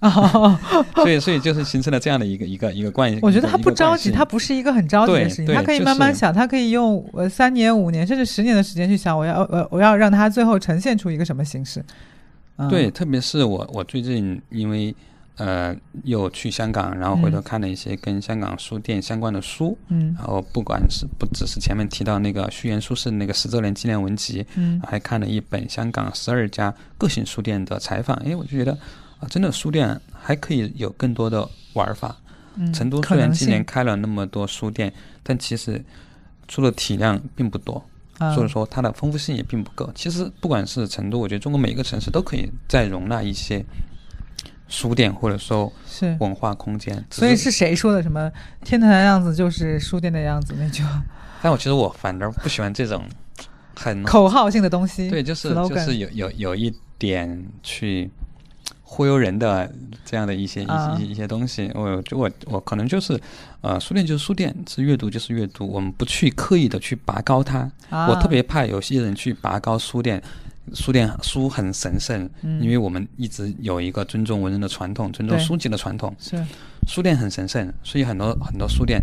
[0.00, 0.58] 哦，
[0.94, 3.18] 所以，所以就是形成了这样的一个一个一个关系。
[3.22, 11.82] 我觉得他不着急，他不是一个很着急的事情，他可以慢慢想，他可以用呃三年、五年甚至十年的时间去想，我要呃我要让他最后呈现出一个什么形式。
[12.56, 14.94] 嗯、对，特别是我我最近因为
[15.36, 15.74] 呃
[16.04, 17.42] 又去香港，然后回头嗯。
[17.42, 20.14] 看了一些跟香港书店相关的书，嗯。
[20.18, 24.80] 然后不管是不只是前面提到那个序言书是那个十周年纪念文集，嗯。
[24.86, 28.76] 还看了一本香港十二家个性书店的采访，哎，我就觉得
[29.20, 32.16] 啊，真的书店还可以有更多的玩法。
[32.56, 34.92] 嗯，成都虽然今年开了那么多书店，
[35.22, 35.84] 但其实
[36.48, 37.84] 出的体量并不多。
[38.18, 39.92] 啊所以说它的丰富性也并不够。
[39.94, 43.62] 其实不管是成都，我觉得中国每一个城市都可以再容纳一些
[44.68, 46.16] 书店或者说是。
[46.18, 47.04] 文化空间。
[47.10, 48.32] 所以是谁说的什么
[48.64, 51.04] “天坛的样子就是书店的样子”那句话
[51.42, 53.04] 但我其实我反而不喜欢这种
[53.74, 55.10] 很口号性的东西？
[55.10, 58.10] 对，就是就是有有有一点去
[58.88, 59.70] 忽悠人的
[60.04, 60.96] 这样的一些一啊。
[60.96, 61.70] 些一些东西。
[61.74, 63.20] 我就我我可能就是
[63.60, 67.70] 呃，书店就是书店，是阅读就是阅读，我们不去刻意的去拔高它。
[67.90, 70.22] 啊，我特别怕有些人去拔高书店，
[70.72, 72.62] 书店书很神圣，嗯。
[72.62, 76.14] 因为我们一直有一个尊重文人的传统，尊重书籍的传统。
[76.20, 76.40] 是。
[76.86, 79.02] 书店很神圣，所以很多很多书店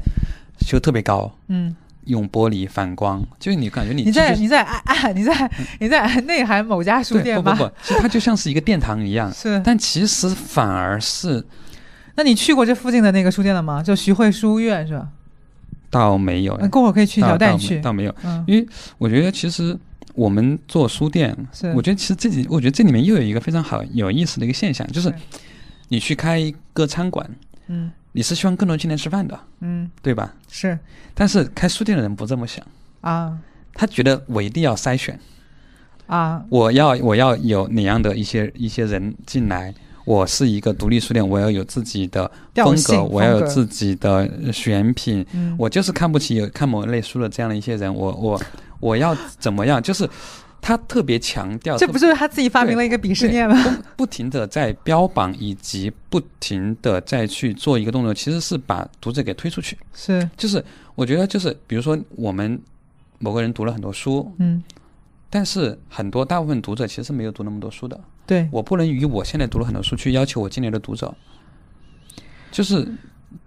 [0.62, 1.76] 修特别高，嗯，
[2.06, 7.54] 用玻璃反光，就是你感觉你你在你在暗暗你在你在 内涵某家书店吗？
[7.56, 11.44] 不不不，其实它就像是一个殿堂一样，是，但其实反而是
[12.16, 13.82] 那你去过这附近的那个书店了吗？
[13.82, 15.08] 就徐汇书院是吧？
[15.90, 17.80] 倒没有，那过会儿可以去一倒倒条带你去。
[17.80, 19.78] 倒没有，嗯，因为我觉得其实
[20.16, 25.16] 我们做书店，是我觉得其实这几，我觉得这里面又有一个非常好有意思的一个现象，就是是
[25.90, 27.30] 你去开一个餐馆，
[27.68, 30.34] 嗯你是希望更多人进来吃饭的，嗯对吧？
[30.50, 30.80] 是
[31.14, 32.66] 但是开书店的人不这么想，
[33.02, 33.38] 啊
[33.74, 35.20] 他觉得我一定要筛选，
[36.08, 39.74] 啊我要我要有哪样的一些一些人进来。
[40.06, 45.26] 我是一个独立书店，我要有自己的风格，我要有自己的呃选品。
[45.32, 48.42] 嗯我就是看不起有看某类书的这样的一些人，我我
[48.82, 49.82] 我要怎么样？
[49.82, 50.06] 就是
[50.66, 53.84] 他特别强调，这不是他自己发明了一个鄙视链吗？
[53.98, 59.78] 不停的在标榜，以及不停的再去做一个动作，其实是把读者给推出去。
[59.94, 60.64] 是就是
[60.96, 62.58] 我觉得，就是比如说我们
[63.20, 64.64] 某个人读了很多书，嗯
[65.30, 68.00] 但是很多大部分读者其实是没有读那么多书的。
[68.26, 71.14] 对我不能以我现在读了很多书去要求我今年的读者，
[72.52, 72.88] 就是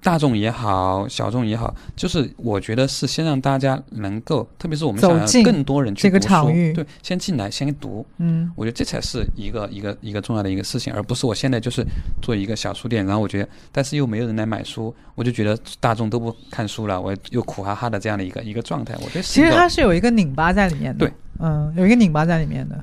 [0.03, 6.73] 大众也好，小众也好，就是我觉得是先让大家能够，特别是我们想要更多人去这个读书场域。
[6.73, 8.51] 对，先进来先读，嗯。
[8.57, 11.85] 我觉得这才是一个一个一个重要的一个事情，而不是我现在就是
[12.23, 21.07] 做一个小书店，然后我觉得，但是又没有人来买书，我就觉得大众都不看书了，我又苦哈哈的这样的一个一个状态，我觉得其实它是有一个拧巴在里面的。
[21.07, 22.83] 对，嗯，有一个拧巴在里面的，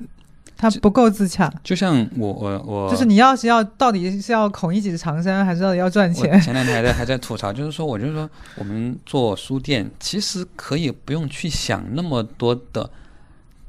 [0.63, 1.53] 它不够自洽。
[1.61, 6.39] 就像我我我就是你要是要到底是要孔乙己的长衫，还是到底要赚钱？
[6.39, 12.89] 前两天还在 还在吐槽，就是说，我就是说，我们做书店其实可以不用去想那么多的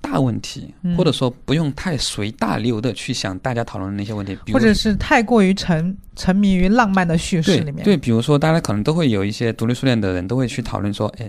[0.00, 7.76] 大问题，嗯或者说不用太随大流的去想大家讨论的那些问题，或者是太过于沉沉迷于浪漫的叙事里面。
[7.76, 11.28] 对对，比如说大家可能都会有一些独立书店的人都会去讨论说，哎，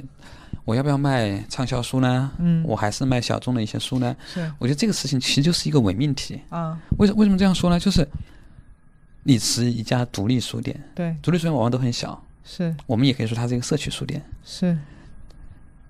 [0.66, 2.32] 我要不要卖畅销书呢？
[2.40, 4.16] 嗯我还是卖小众的一些书呢？
[4.34, 6.42] 是我觉得这个事情其实就是一个伪命题。
[6.50, 7.80] 啊，为什为什么这样说呢？
[7.80, 8.08] 就是
[9.24, 14.22] 你是一家独立书店，对，独立书店往往都很小，是我们也可以说它是一个社区书店。
[14.44, 14.76] 是，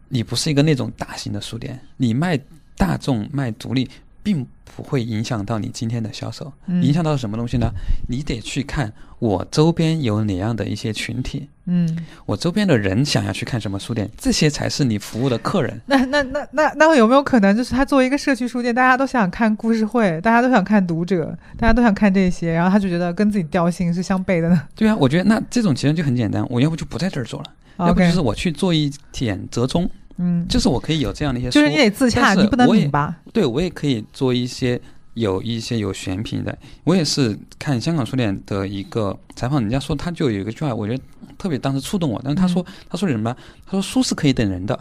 [0.09, 2.37] 你不是一个那种大型的书店，你卖
[2.77, 3.89] 大众卖独立，
[4.25, 4.43] 并
[4.75, 6.51] 不会影响到你今天的销售。
[6.65, 7.69] 嗯影响到什么东西呢？
[8.09, 15.79] 你得去看我周边有哪样的一些群体，嗯，我周边的人想要去看什么书店，这些才是你服务的客人。
[15.85, 27.45] 那那那那那有没有可能，就是他作为一个社区书店，大家都想看故事会，大家都想看读者，大家都想看这些，然后他就觉得跟自己调性是相悖的呢对啊，我觉得那这种其实就很简单，我要不就不在这儿做了，
[27.77, 33.15] 要不就是我去做一点折中，嗯，就是我可以有这样的一些，就是你得自洽，你不能拧巴。
[33.33, 34.79] 对我也可以做一些
[35.13, 36.57] 有一些有选品的。
[36.83, 41.03] 我也是看香港书店的一个采访，人家说他就有一个句话，我觉得
[41.37, 42.21] 特别当时触动我。
[42.23, 43.35] 但是他说、他说什么？
[43.65, 44.79] 他说书是可以等人的。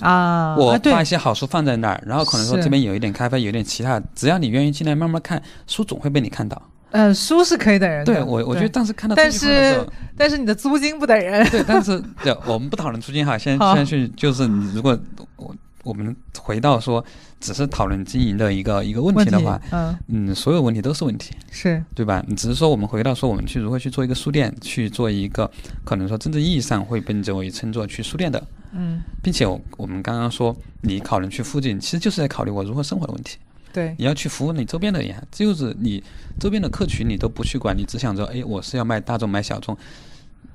[0.00, 6.60] 啊，我把一些好书放在那儿，然后可能说这边有一点咖啡，有一点其他，只要你愿意进来慢慢看，书总会被你看到。
[6.90, 8.14] 呃，书是可以等人的。
[8.14, 11.46] 对我，我觉得当时看到这但是，但是你的租金不等人。
[11.50, 14.98] 对，但是对，我们不讨论租金哈，先先去就是你如果
[15.36, 17.04] 我我们回到说
[17.38, 22.24] 只是讨论经营的一个一个问题的话，嗯，嗯，所有问题都是问题，是，对吧？
[22.26, 25.50] 你只是说我们回到说我们去如何去做一个书店，去做一个
[25.84, 33.36] 可能说真正意义上会被这为称作去书店的，嗯，并且我我们刚刚说你考虑去附近，其实就是在考虑我如何生活的问题。
[33.76, 36.02] 对，你要去服务你周边的人，就是你
[36.40, 39.76] 周边的客群，你都不去管，你只想着，哎，我是要卖大众买小众。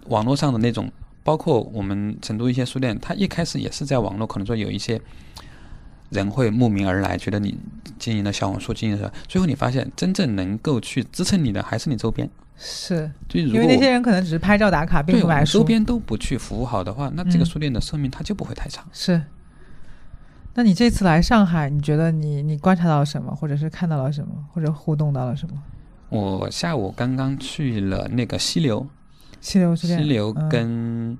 [0.07, 0.91] 网络上的那种，
[1.23, 4.99] 包括我们成都一些书店，它一开始也是在网络，可能说有一些
[6.09, 7.55] 人会慕名而来，觉得你
[7.99, 12.27] 经营的小红书经营的，最后你发现真正能够去支撑你的还是你周边。
[12.57, 15.59] 是就是如因为那些人可能只是拍照打卡，并不买书。
[15.59, 18.83] 周边都不去服务好的话，那这个嗯书店的寿命它就不会太长。
[18.91, 19.21] 是。
[20.53, 25.61] 那你这次来上海，你觉得你你观察到了什么，或者是看到了什么，或者互动到了什么？
[26.09, 28.85] 我下午刚刚去了那个溪流，
[29.39, 31.17] 溪流书店，溪流嗯跟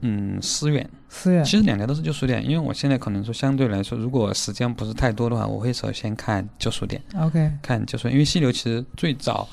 [0.00, 0.88] 嗯思远。
[1.08, 9.48] 思远，其实两条都是旧书店，因为我现在可能说相对来说，如果时间不是太多的话，我会首先看旧书店，OK，看旧书，因为溪流其实最早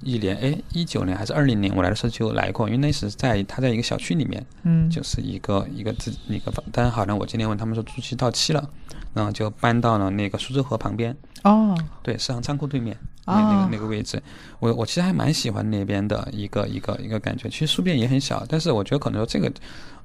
[0.00, 8.70] 一年，哎，一九年还是二零年我来的时候就来过，因为那时在他在一个小区里面，嗯，就是一个一个自一个，但是好像我今天问他们说租期到期了，
[9.14, 12.96] 然后就搬到了那个苏州河旁边，哦，对，市场仓库对面
[13.26, 14.22] 那个那个位置，
[14.58, 17.48] 我我其实还蛮喜欢那边的一个一个一个感觉。
[17.48, 19.52] 其实书店也很小，但是我觉得可能说这个，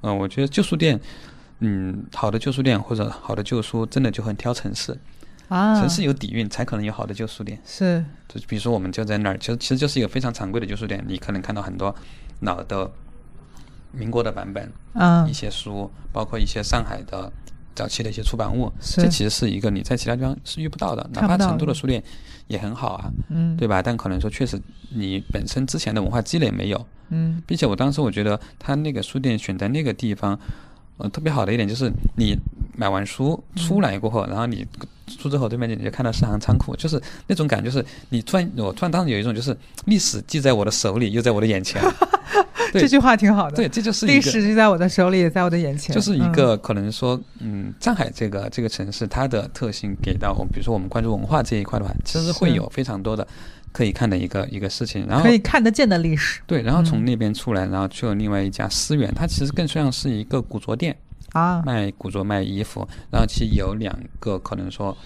[0.02, 1.00] 嗯、我觉得旧书店，
[1.60, 4.94] 嗯，好的旧书店或者好的旧书，真的就很挑城市，
[5.48, 7.58] 啊，城市有底蕴才可能有好的旧书店。
[7.64, 11.94] 是，就比如说我们就在那儿，其实其实就是一个非常常规的旧书店，你可能看到很多
[12.40, 12.90] 老的
[13.92, 17.32] 民国的版本，嗯一，些书，包括一些上海的
[17.74, 19.02] 早期的一些出版物，是。
[19.02, 22.02] 这其实是一个你在其他地方是遇不到的，哪怕成都的的书店
[22.48, 23.80] 也很好啊，嗯，对吧？
[23.82, 30.38] 但可能说确实你本身之前的文化积累没有，嗯，并且我当时我觉得他那个书店选在那个地方，
[30.98, 32.36] 呃，特别好的一点就是你
[32.76, 34.66] 买完书出来过后，然后你
[35.18, 41.82] 出之后对面你就看到市场仓库，就是那种感觉，就是你突然我突然当时有一种就是历史既在我的手里，又在我的眼前，
[42.72, 43.56] 对这句话挺好的。
[43.56, 45.94] 对，这就是历史就在我的手里，也在我的眼前。
[45.94, 53.26] 就是一嗯个可能说，嗯，上海这个这个城市它的特性给到我，比如说我们关注文化这一块的话，其实会有非常多的
[53.74, 55.04] 可以看的一个一个事情。
[55.08, 56.40] 然后可以看得见的历史。
[56.46, 57.04] 对，然后从嗯。
[57.04, 60.96] 那边出来，然后去了另外一家思源，它其实更像是一个古着店，
[61.32, 64.96] 啊，卖古着卖衣服，然后其实有两个可能说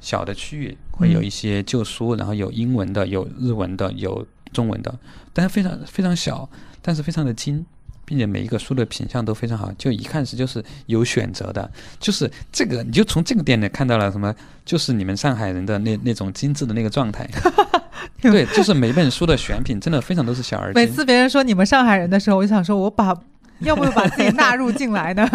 [0.00, 4.94] 小的区域，会有嗯一些旧书，然后有英文的，有日文的，有中文的，
[5.32, 6.48] 但是非常非常小，
[6.82, 7.64] 但是非常的精。
[8.06, 17.26] 并且每一个书的品相都非常好，就一看是就是有选择的，就是这个你就从这个店里看到了什么，就是你们上海人的那那种精致的那个状态。
[18.20, 20.82] 对， 就是每本书的选品真的非常都是小而精。
[20.82, 23.14] 每次别人说你们上海人的时候，我就想说，我把
[23.60, 25.28] 要不要把自己纳入进来呢？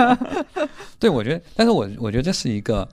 [1.00, 2.88] 对，我觉得，但是我我觉得这是一个，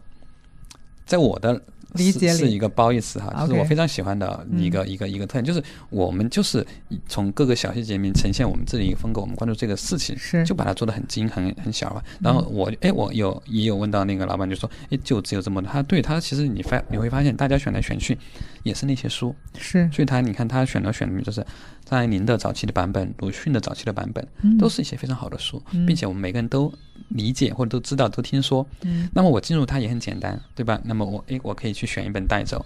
[1.05, 1.63] 在我的是
[1.95, 6.67] 理解里是一个褒义词哈，就是我非常喜欢的一个、一个一个特点，就是我们就是
[7.09, 12.03] 从各个小细节里面呈现我们自己一个风格，我们关注这个事情，是就把它做的很精很很小化。
[12.21, 15.71] 然后我哎，我有也有问到那个老板，就说哎，就只有这么多。
[15.71, 18.19] 他对他其实你发你会发现，大家选来选去
[18.63, 21.45] 也是那些书，是，所以他你看他选了选的就是
[21.85, 24.59] 张爱玲的早期的版本，鲁迅的早期的版本，嗯。
[24.59, 25.87] 都是一些非常好的书，嗯。
[25.87, 26.73] 并且我们每个人都
[27.09, 28.67] 理解或者都知道都听说。
[28.83, 30.81] 嗯那么我进入它也很简单，对吧？
[30.85, 32.65] 那么我诶，我可以去选一本带走，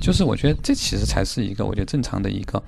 [0.00, 2.62] 就是我觉得这其实才是一个我觉得正常的一个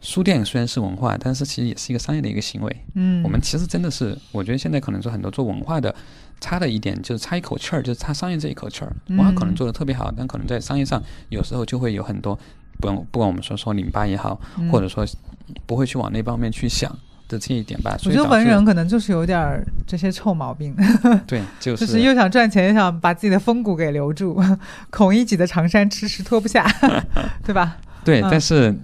[0.00, 2.76] 书店虽然是文化，但是其实也是一个商业的一个行为。
[2.94, 5.92] 嗯，我们其实真的是，我觉得现在可能说很多做文化的
[6.40, 8.94] 差的一点就是差一口气儿，就是差商业这一口气儿。
[9.08, 12.38] 文化可能嗯做的特别好，但可能在商业上有时候就会有很多，
[12.78, 15.04] 不用不管我们说说拧巴也好，嗯或者说
[15.64, 16.96] 不会去往那方面去想，
[17.28, 17.96] 的这一点吧。
[18.04, 20.74] 我觉得文人可能就是有点儿这些臭毛病，
[21.26, 24.40] 对， 就是就是又想赚钱，又想把自己的风骨给留住。
[24.90, 26.66] 孔乙己的长衫迟迟脱不下，
[27.44, 27.76] 对吧？
[28.04, 28.74] 对，嗯但是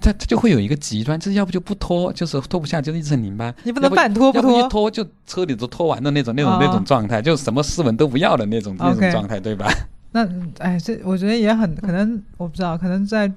[0.00, 4.90] 他他就会有一个极端，就是要不就不脱，就是脱不下就一直很拧巴，你不要能半脱不脱不一脱。
[4.90, 9.70] 就车里都脱完的那种那种、哦那种状态，就什么斯文都不要的那种那种状态，对吧？
[10.12, 10.26] 那
[10.58, 13.30] 哎，这我觉得也很可能，我不知道，可能在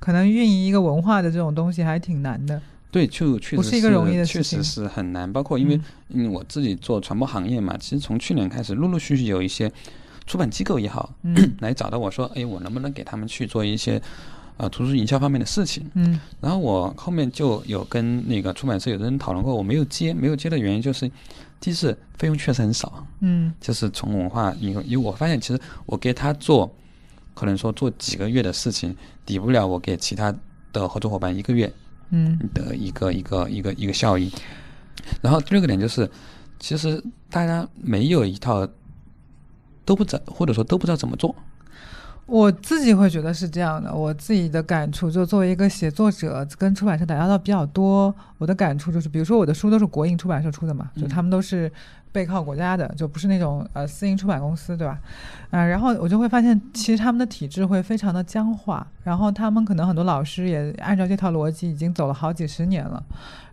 [0.00, 2.60] 可能运营一个文化的这种东西还挺难的。
[2.90, 5.32] 对，就确实不是一个容易的确事情确实是很难。
[5.32, 5.76] 包括因为
[6.08, 9.70] 嗯嗯，我自己做传播行业嘛，其实从去年开始，陆陆续续有一些
[10.26, 14.02] 出版机构也好，嗯 来找到我说，哎，我能不能给他们去做一些
[14.56, 15.88] 呃图书营销方面的事情？
[15.94, 21.08] 嗯然后我后面就有跟那个出版社有的人讨论过，我没有接，没有接的原因就是，
[21.60, 26.68] 第一是费用确实很少，嗯就是从文化因为因为我发现其实我给他做，
[27.40, 30.30] 可能说做几个月的事情，抵不了我给其他
[30.74, 31.72] 的合作伙伴一个月
[32.10, 34.30] 嗯的一个一个一个一个效益。
[35.22, 36.08] 然后第二个点就是，
[36.58, 38.68] 其实大家没有一套
[39.86, 41.34] 都不知或者说都不知道怎么做。
[42.30, 51.70] 我自己会觉得是这样的，我自己的感触就作为一个写作者，跟出版社打交道比较多，我的感触就是，比如说我的书都是国营出版社出的嘛，就嗯他们都是
[52.12, 55.00] 背靠国家的，就不是那种呃私营出版公司，对吧？
[55.50, 63.02] 啊、然后我就会发现，其实他们的体制会非常的僵化，然后他们可能很多老师也按照这套逻辑已经走了好几十年了，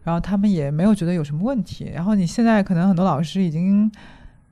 [0.04, 1.92] 然后他们也没有觉得有什么问题。
[1.96, 3.92] 然后你现在可能很多老师已经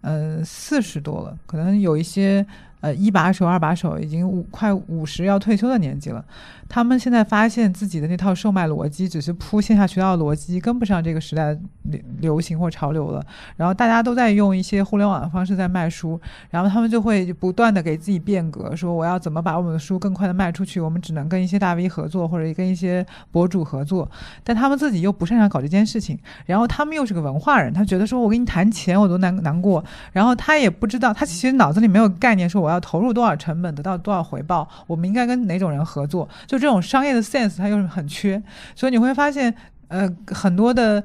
[0.02, 2.44] 呃四十多了，可能有一些
[2.86, 6.24] 呃一把手、二把手已经五快五十要退休的年纪了。
[6.68, 13.24] 他们现在发现自己的那套售卖逻辑只是铺线下渠道的逻辑，跟不上这个时代流流行或潮流了。
[13.56, 16.20] 然后大家都在用一些互联网的方式在卖书，
[16.50, 24.10] 然后他们就会不断的给自己变革，说我要怎么把我们的书更快的卖出去，我们只能跟一些大 V 合作或者跟一些博主合作，
[24.44, 26.18] 但他们自己又不擅长搞这件事情，
[26.48, 38.42] 然后他们又是个文化人，他觉得说我跟你谈钱我都难难过，然后他也不知道，他其实脑子里没有概念，说我要投入多少成本得到多少回报，我们应该跟哪种人合作，就这种商业的 sense 它又是很缺，
[38.76, 39.54] 所以你会发现，
[39.88, 41.04] 呃，很多的。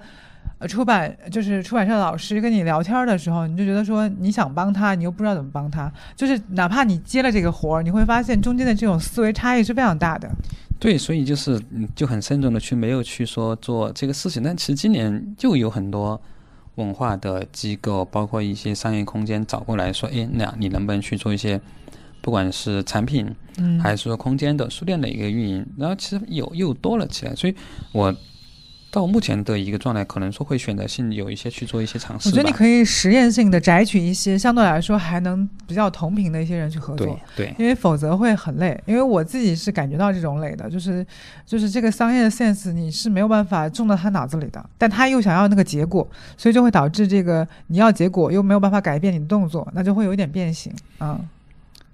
[0.58, 10.30] 呃，出版就是出版社的老师跟你聊天的时候，你就觉得说你想帮他，你又不知道怎么帮他，就是哪怕你接了这个活儿，你会发现中间的这种思维差异是非常大的。
[10.78, 11.58] 对，所以就是，
[11.94, 14.42] 就很慎重的去没有去说做这个事情。
[14.42, 16.20] 但其实今年就有很多
[16.80, 21.60] 文化的机构，包括一些商业空间找过来说，哎，那你能不能去做一些，
[22.20, 27.34] 不管是产品嗯，还是说空间的书店的一个运营，然后其实有又多了起来。
[27.34, 27.54] 所以
[27.92, 28.14] 我
[28.90, 32.28] 到目前的一个状态，可能说会选择性有一些去做一些尝试。
[32.28, 37.46] 我觉得你可以实验性的摘取一些相对来说还能比较同频的一些人去合作对。
[37.46, 38.78] 对因为否则会很累。
[38.86, 41.06] 因为我自己是感觉到这种累的，就是
[41.46, 51.20] 就是这个商业的 sense 你是没有办法种到他脑子里的，但他又想要那个结果，所以就会导致这个你要结果又没有办法改变你的动作，那就会有一点变形啊。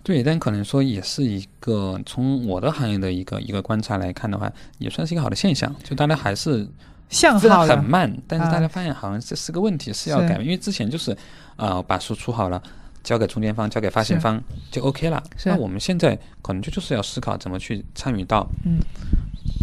[0.07, 4.49] 对，但可能说也是一个从我的行业的一个一个观察来看的话，
[4.79, 5.75] 也算是一个好的现象。
[5.83, 6.65] 就大家还是
[7.09, 10.45] 向好的很慢，但是啊大家发现好像这是个问题，是要改变。
[10.45, 11.11] 因为之前就是
[11.57, 12.63] 啊、呃把书出好了，
[13.03, 14.41] 交给中间方，交给发行方
[14.71, 15.21] 就 OK 了。
[15.45, 18.79] 那我们现在可能就就是要思考怎么去参与到嗯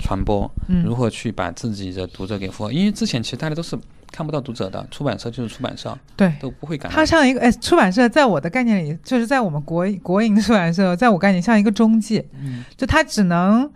[0.01, 2.73] 传播，嗯如何去把自己的读者给符合。
[2.73, 3.79] 因为之前其实大家都是
[4.13, 6.31] 看不到读者的，出版社就是出版社，对。
[6.39, 13.67] 都不会感到它像一个哎，出版社在我的概念里，就是在我们国国营出版社，在我概念像一个中介，嗯就他只能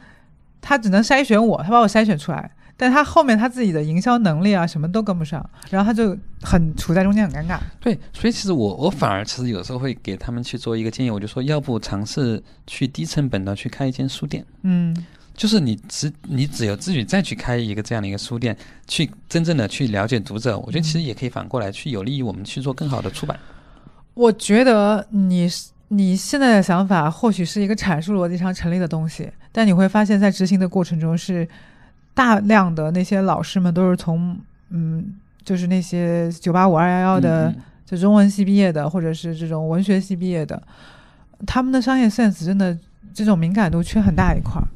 [0.61, 7.57] 他只能筛选我，他把我筛选出来，但他后面他自己的营销能力啊什么都跟不上，然后他就很处在中间很尴尬。
[7.79, 14.45] 对，所以其实我我反而其实有时候会给他们去做一个建议，我就说要不尝试去低成本的去开一间书店。
[14.61, 14.95] 嗯
[15.37, 18.57] 就是你只你只有自己再去开一个这样的一个书店，
[18.87, 23.39] 去真正的去了解读者，我觉得其实也可以反过来去有利于我们去做更好的出版。
[24.13, 25.47] 我觉得你
[25.87, 31.47] 你现在的想法或许是一个阐述逻辑上成立的东西，但你会发现在执行的过程中是
[32.13, 34.37] 大量的那些老师们都是从
[34.71, 35.15] 嗯，
[35.45, 37.49] 就是那些九八五二幺幺的。
[37.49, 40.61] 嗯嗯就中文系毕业的，或者是这种文学系毕业的，
[41.45, 42.77] 他们的商业 sense 真的
[43.13, 44.67] 这种敏感度缺很大一块儿。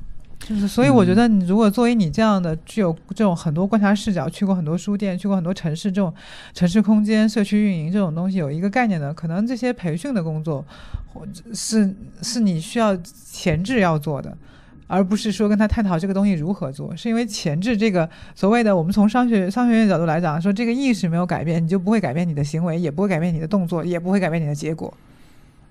[0.47, 6.13] 就是，所以我觉得你如果作为你这样的具有这种很多观察视角，去过很多书店，去过很多城市，这种
[6.53, 10.65] 城市空间、社区运营这种东西有一个概念的，可能这些培训的工作，
[11.13, 12.97] 或者是是你需要
[13.31, 14.35] 前置要做的。
[14.87, 24.93] 而不是说跟他探讨这个东西如何做，是因为前置这个所谓的我们从商学商学院角度来讲，说这个意识没有改变，你就不会改变你的行为，也不会改变你的动作，也不会改变你的结果。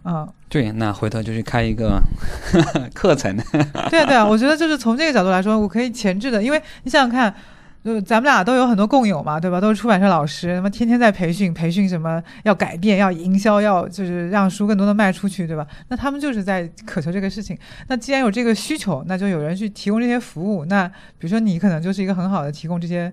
[0.05, 2.00] 嗯，对，那回头就去开一个
[2.95, 3.37] 课程。
[3.91, 7.34] 对啊，对啊，我觉得就是从这个角度来说，我可以前置的，因为你想想看。
[7.83, 9.58] 就咱们俩都有很多共友嘛，对吧？
[9.58, 15.66] 都是出版社老师，那么天天在培训，培训什么要改变，要营销，要就是让书更多的卖出去，对吧？
[15.88, 17.57] 那他们就是在渴求这个事情。
[17.88, 20.66] 那既然有这个需求，那就有人去提供这些服务。
[20.66, 23.11] 那比如说你可能就是一个很好的提供这些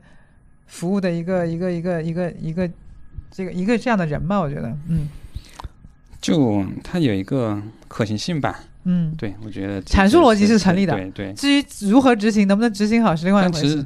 [0.66, 2.70] 服务的一个一个一个一个一个
[3.32, 5.08] 这个一个这样的人吧，我觉得，嗯，
[6.22, 8.60] 就它有一个可行性吧。
[8.86, 10.94] 嗯，对，我觉得阐述逻辑是成立的。
[10.94, 11.34] 对对。
[11.34, 13.86] 至于如何执行，能不能执行好是另外一回事。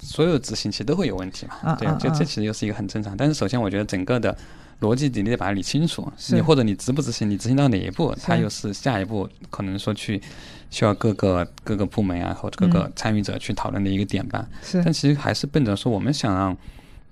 [0.00, 3.16] 所有执行其实都会有问题嘛，对，就这其实又是一个很正常。
[3.16, 4.34] 但是首先，我觉得整个的
[4.80, 10.22] 逻辑你得把它理清楚，你或者你执不执行，你执行到哪一步，它又是下一步可能说去
[10.70, 14.46] 需要各个各个部门啊或者各个参与者去讨论的一个点吧。
[14.62, 16.56] 是，但其实还是奔着说我们想让，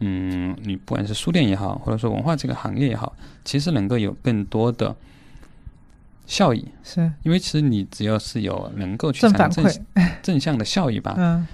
[0.04, 3.14] 嗯，你不管是书店也好，或者说文化这个行业也好，
[3.44, 4.94] 其实能够有更多的
[6.26, 6.66] 效益。
[6.82, 9.80] 是，因为其实你只要是有能够去正反馈
[10.22, 11.14] 正向的效益吧。
[11.16, 11.46] 嗯。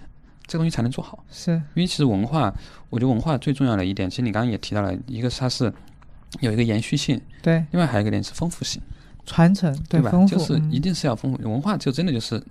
[0.46, 2.52] 这个东西才能做好，是因为其实文化，
[2.88, 5.72] 我觉得文化最重要的一点，其实你刚刚也提到了，一个是它是
[6.40, 8.82] 有一个延续性，对，另外还有一个点是丰富性，
[9.24, 10.10] 传承，对吧？
[10.26, 12.42] 就是一定是要丰富，文化就真的就是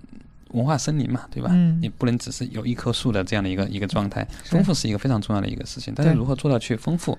[0.52, 1.50] 文化森林嘛，对吧？
[1.52, 7.16] 嗯，你不能只是有一棵树的这样的一个一个状态，丰富是一个非常重要的一个事情，但是如何做到去丰富，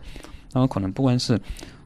[0.54, 1.40] 那么可能不管是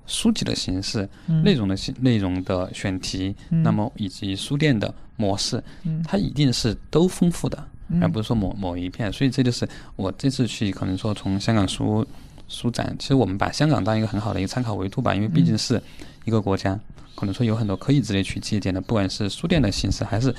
[0.05, 1.07] 书籍的形式、
[1.43, 5.63] 内容的形、内容的选题，那么以及书店的模式，
[6.03, 7.67] 它一定是都丰富的。
[8.01, 12.03] 而不是说某某一片，所以这就是我这次去可能说从香港书
[12.47, 15.79] 书展，其实我们把香港当一个很好的一个参考维度吧，因为毕竟是
[16.23, 16.79] 一个国家，
[17.13, 20.33] 可能说有很多可以值得去借鉴的，不管是书店的形式，还是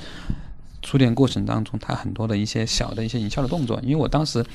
[0.87, 3.77] 书店过程当中它很多的一些小的一些营销的动作。
[3.83, 4.45] 因为我当时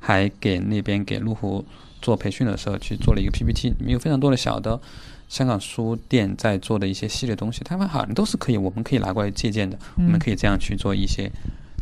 [0.00, 1.62] 还给那边给路虎
[2.00, 4.80] 做培训的时候去做了一个 PPT，里面有非常多的小的
[5.28, 11.30] 香港书店在做的一些系列东西，他们好像都是可以，我们可以拿过来借鉴的，我们可以这样去做一些。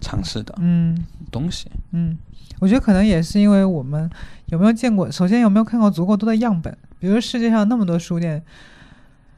[0.02, 0.96] 尝试的嗯
[1.30, 2.16] 东西嗯，
[2.58, 4.08] 我觉得可能也是因为我们
[4.46, 8.42] 有没有见过，首先有没有看过足够多的样本，比如世界上那么多书店，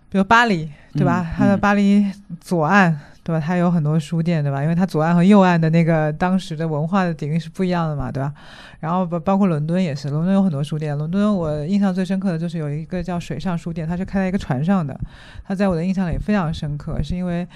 [0.08, 1.34] 比如巴黎对吧？
[1.36, 2.06] 它的巴黎
[2.40, 3.40] 左岸对吧？
[3.44, 4.62] 它有很多书店对吧？
[4.62, 8.32] 因为它左岸和右岸的那个当时的文化的底蕴是不一样的嘛对吧？
[8.80, 14.98] 然后包包括伦敦也是，伦敦有很多书店，伦敦我印象最深刻的就是有一个叫水上书店，它是开在一个船上的，
[15.44, 17.46] 它在我的印象里非常深刻，是因为。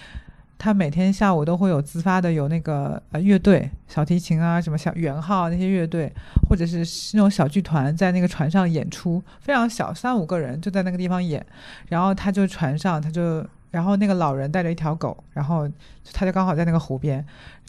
[0.58, 6.10] 他每天下午都会有自发的有那个呃乐队，小提琴啊，什么小圆号那些乐队，
[6.48, 6.78] 或者是
[7.14, 11.44] 那种小剧团在那个船上演出，非常小，三五个人就在那个地方演。
[11.90, 13.46] 然后他就船上，他就，
[13.76, 15.68] 然后那个老人带着一条狗，然后
[16.14, 17.22] 他就刚好在那个湖边。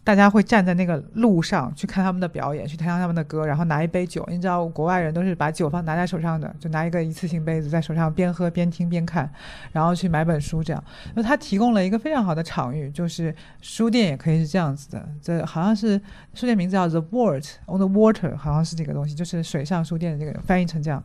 [0.07, 4.25] 大家会站在那个路上去看他们的表演，去听他们的歌，然后拿一杯酒。
[4.29, 9.29] 你知道，国外人都是把酒放拿在手上的，就拿一个一次性杯子在手上边喝边听边看，
[9.73, 10.81] 然后去买本书这样。
[11.13, 15.05] 那他提供了一个非常好的场域，就是书店也可以是这样子的。
[15.21, 15.99] 这好像是
[16.33, 21.03] 书店名字叫 The Wort on the Water，好像是这个东西，就是水上书店的这个翻译成这样。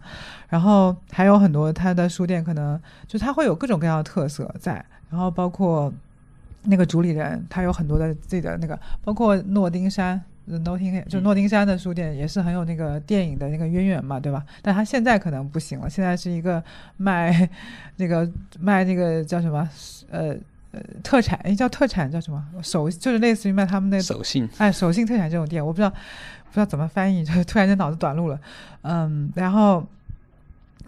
[0.48, 5.92] 然后还有很多他的书店，可能就他会有各种各样的特色在，然后包括。
[6.64, 14.44] 那个主理人他有很多的自己的那个，包括诺丁山，诺丁就诺丁山的书店也是很有那个电影的那个渊源嘛，对吧？
[14.62, 16.62] 但他现在可能不行了，现在是一个
[16.96, 17.48] 卖
[17.96, 18.28] 那个
[18.60, 19.68] 卖那个叫什么
[20.10, 20.36] 呃
[20.70, 28.38] 呃特产，哎叫特产叫什么手，就是类似于卖他们那手信，哎手信特产这种店，我不知道不知道怎么翻译，就突然间脑子短路了，
[28.82, 29.84] 嗯，然后。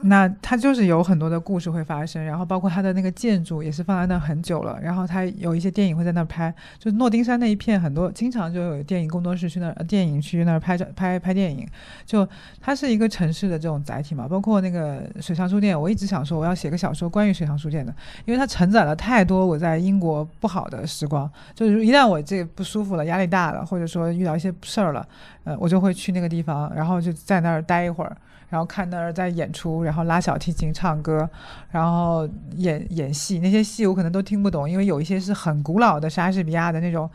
[0.07, 11.67] 那它就是有很多的故事会发生，然后包括它的那个建筑也是放在那很久了，然后它有一些电影会在那儿拍，就是诺丁山那一片很多，经常就有电影工作室去那儿，电影去那儿拍照 拍拍电影，
[12.05, 12.29] 就
[12.61, 14.29] 它是一个城市的这种载体嘛。
[14.29, 17.95] 包括那个水上书店，我一直想说我要写个小说关于水上书店的，
[18.27, 25.09] 因为它承载了太多我在英国不好的时光，就是一旦我这不舒服了、压力大了，或者说遇到一些事儿了，
[25.45, 28.15] 呃，我就会去那个地方，然后就在那儿待一会儿。
[28.51, 31.31] 然后看那儿在演出，然后然后拉小提琴唱歌，
[31.71, 33.39] 然后演演戏。
[33.39, 37.09] 那些戏我可能都听不懂，因为有一些是很古老的莎士比亚的那种，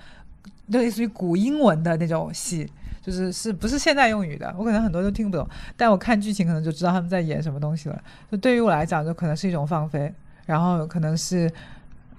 [0.68, 5.46] 类似于古英文的那种戏，就是是不是现代用语的，我可能很多都听不懂。
[5.76, 8.02] 但我看剧情可能就知道他们在演什么东西了。
[8.32, 10.10] 就对于我来讲，就可能是一种放飞，
[10.46, 11.52] 然后可能是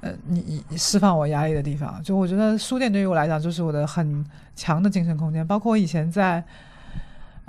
[0.03, 2.03] 呃你你释放我压力的地方。
[2.03, 4.23] 就我觉得书店对于我来讲就是我的很
[4.55, 6.45] 强的精神空间，包括我以前在。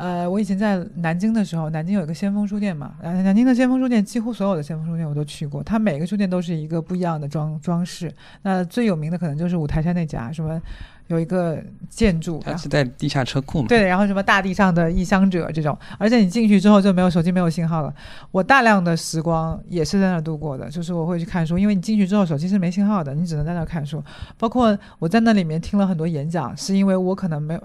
[0.02, 8.12] 呃，我以前在南京的时候，南京有一个先锋书店嘛，然后南京的先锋书店几乎所有的先锋书店我都去过，它每个书店都是一个不一样的装装饰。
[8.42, 10.60] 那最有名的可能就是五台山那家，什么
[11.06, 13.68] 有一个建筑，它是在地下车库嘛？
[13.68, 17.94] 对，然后什么大地上的异乡者这种，而且你进去之后就没有手机没有信号了。
[18.32, 24.04] 我大量的时光也是在那儿度过的，就是我会去看书，因为你进去之后手机是没信号的，你只能在那儿看书。
[24.40, 27.62] 包括我在那里面听了很多演讲，是因为我可能没有。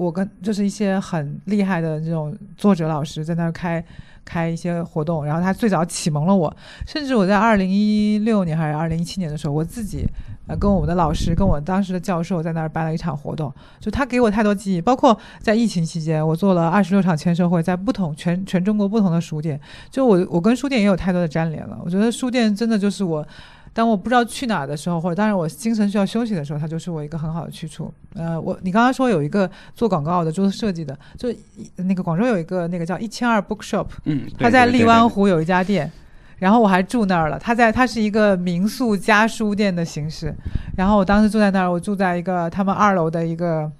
[0.00, 3.84] 我跟就是一些很厉害的这种作者老师在那儿开
[4.24, 6.56] 开一些活动，然后他最早启蒙了我，
[6.86, 10.06] 甚至我在二零一六年还是二零一七年的时候，我自己
[10.46, 19.60] 呃跟我们的老师跟我当时的教授在那儿办了一场活动，就他给我太多记忆，包括在疫情期间，我做了二十六场签售会，在不同全全中国不同的书店，
[19.90, 23.26] 就我我跟书店也有太多的粘连了，我觉得书店真的就是我。
[23.72, 27.92] 当我不知道去哪的时候，或者当然我精神需要休息的时候，它就是我一个很好的去处。
[28.14, 31.32] 呃，我你刚刚说有一个做广告的，做设计的，就
[31.76, 35.90] 那个广州有一个那个叫一千二 bookshop，嗯，他在荔湾湖有一家店，
[36.38, 37.38] 然后我还住那儿了。
[37.38, 40.34] 他在他是一个民宿加书店的形式，
[40.76, 43.70] 然后我当时住在那儿，我住在一个他们二楼的一个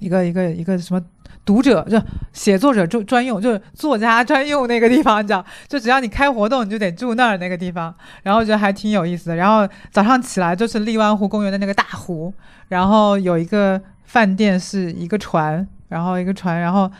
[0.00, 1.00] 一个一个一个什么。
[1.46, 2.02] 读者就
[2.32, 5.42] 写作者专专用，就是作家专用那个地方，你知道？
[5.68, 7.94] 就只要你开活动，你就得住那儿那个地方。
[8.24, 9.36] 然后我觉得还挺有意思的。
[9.36, 12.34] 然后早上起来就是荔湾湖公园的那个大湖，
[12.68, 16.90] 然后有一个饭店是一个船，然后一个船，然后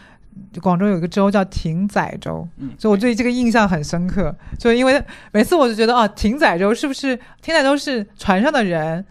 [0.62, 2.46] 广州有一个州叫艇仔州，
[2.78, 4.32] 所以我对这个印象很深刻。
[4.56, 5.02] 就因为
[5.32, 9.04] 每次我就觉得啊，艇仔州是不是艇仔州是船上的人？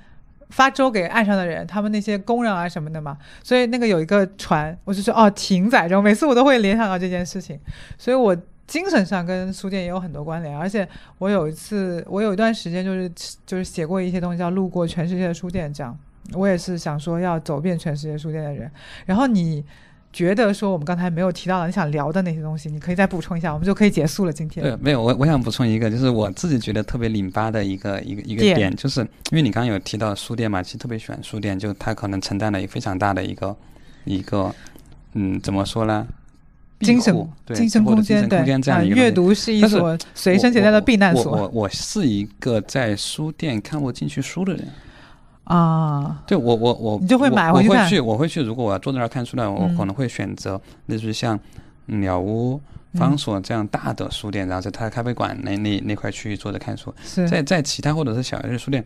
[0.55, 7.59] 发粥给岸上的人，他们那些工人啊什么的嘛，所以那个有一个船，我就说哦，艇仔粥，每次我都会联想到这件事情，
[7.97, 8.33] 所以我
[8.65, 10.87] 精神上跟书店也有很多关联，而且
[11.17, 13.11] 我有一次，我有一段时间就是
[13.45, 15.99] 就是写过一些东西，叫路过全世界的书店，这样，
[16.31, 18.71] 我也是想说要走遍全世界书店的人，
[19.05, 19.65] 然后你。
[20.15, 24.63] 觉得说我们刚才没有提到的，你想聊的那些东西，你可以再补充一下，我们就可以结束了今天。
[24.63, 33.53] 对，没有，我我想补充一个，就是我自己觉得特别拧巴的一个一个一个点，就是因为你刚刚有提到书店嘛，其实特别喜欢书店，就它可能承担了一个非常大的一个
[34.05, 34.55] 一个，
[35.15, 36.07] 嗯，怎么说呢？
[36.79, 37.15] 精神
[37.45, 41.31] 对精神空间，对，这样一个阅读是一所随身携带的避难所。
[41.31, 44.67] 我我我是一个在书店看不进去书的人。
[45.45, 48.41] 啊，对我我我你就会买回去我会去，我会去。
[48.41, 51.39] 如果我要坐在那儿看书呢，我可能会选择类似于像
[51.85, 52.59] 鸟屋、
[52.93, 56.93] 方所这样大的书店，然后在它的咖啡馆那那那块区域坐着看书。
[57.27, 58.83] 在在其他或者是小一的书店，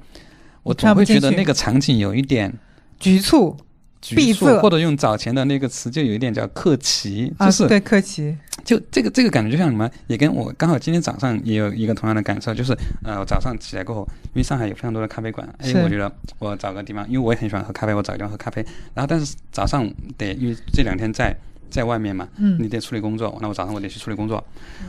[0.64, 2.54] 我总会觉得那个场景有一点
[3.00, 3.58] 局促。
[4.02, 8.38] 闭塞，或者用早前的那个词，就有一点叫客气，就是对客气。
[8.70, 12.72] 就这个这个感觉，就像什么，也跟我刚好今天早上也有一个同样的感受，就是
[13.04, 18.64] 呃，我早上起来过后，因为上海有非常多的咖啡馆，哎，我觉得我找个地方，因为我也很喜欢喝咖啡，我找个地方喝咖啡。
[18.94, 21.36] 然后，但是早上得因为这两天在
[21.72, 24.46] 在外面嘛，嗯，你得处理工作，那我早上我得去处理工作，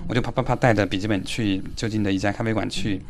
[0.07, 3.01] 我就啪啪啪带着笔记本去就近的一家咖啡馆去。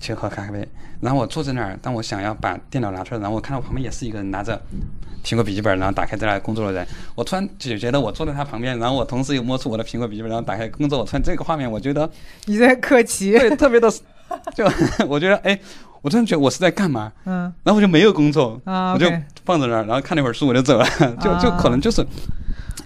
[0.00, 0.66] 去喝咖啡，
[1.00, 4.60] 然后我坐在那儿，当我想要把电脑拿出来，然后我看到旁边也是一个人拿着
[5.24, 12.08] 苹果笔记本，然后打开在那工作的人，我突然就觉得我坐在他旁边，然后我同时又摸出我的苹果笔记本，然后打开工作，我突然这个画面，我觉得
[12.46, 13.90] 你在客气，对，特别的，
[14.54, 14.64] 就
[15.06, 15.58] 我觉得，哎，
[16.00, 17.12] 我突然觉得我是在干嘛？
[17.26, 19.06] 嗯，然后我就没有工作，我就
[19.44, 20.86] 放在那儿，然后看了一会儿书，我就走了，
[21.20, 22.04] 就就可能就是。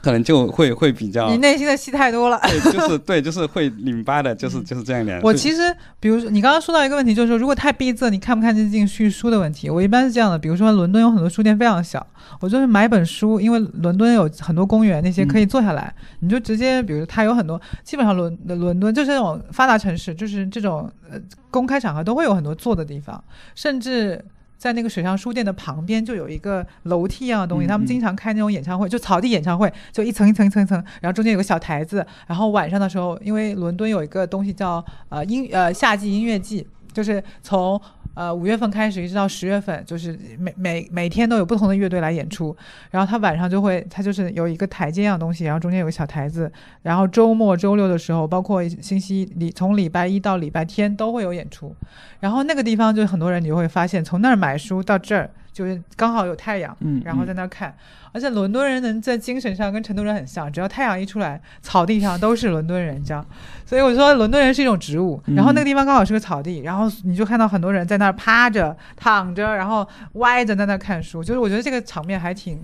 [0.06, 2.40] 可能就会会比较，你内心的戏太多了。
[2.44, 5.18] 对，就是对，就是会拧巴的，就是就是这样的。
[5.20, 9.68] 我其实，比如说你刚刚说到一个问题，就是说如果太闭塞，你看不看得进去书的问题。
[9.68, 12.06] 我一般是这样的，比如说伦敦有很多书店非常小，
[12.38, 21.18] 我就是买本书，因为伦敦有很多公园，那些可以坐下来，你就直接，比如它有很多，基本上伦伦敦就是那种发达城市，就是这种呃
[21.50, 23.20] 公开场合都会有很多坐的地方，
[23.56, 24.24] 甚至。
[24.58, 37.80] 在那个水上书店的旁边就有一个楼梯一样的东西，他们经常开那种演唱会，就草地演唱会，就一层一层一层一层，然后中间有个小台子，然后晚上的时候，因为伦敦有一个东西叫呃音呃夏季音乐季，就是从。
[38.16, 42.56] 呃，五月份开始一直到十月份，就是每每每天都有不同的乐队来演出。
[42.90, 46.50] 然后他晚上就会，他就是有一个台阶一样东西，然后中间有个小台子。
[46.80, 51.76] 然后周末、周六的时候，包括星期礼，从礼拜一到礼拜天都会有演出。
[52.20, 55.30] 然后那个地方就很多人，你就会发现，从那儿买书到这儿。
[55.56, 57.74] 就是刚好有太阳，嗯，然后在那儿看，
[58.12, 63.24] 而且伦敦人能在精神上跟成都人很像，只要太阳一出来，草地上都是伦敦人，这样，
[63.64, 65.18] 所以我说伦敦人是一种植物。
[65.34, 72.60] 然后那个地方刚好是个草地，然后你就看到很多人在那儿趴着、躺着，然后歪着在那儿看书，就是我觉得这个场面还挺，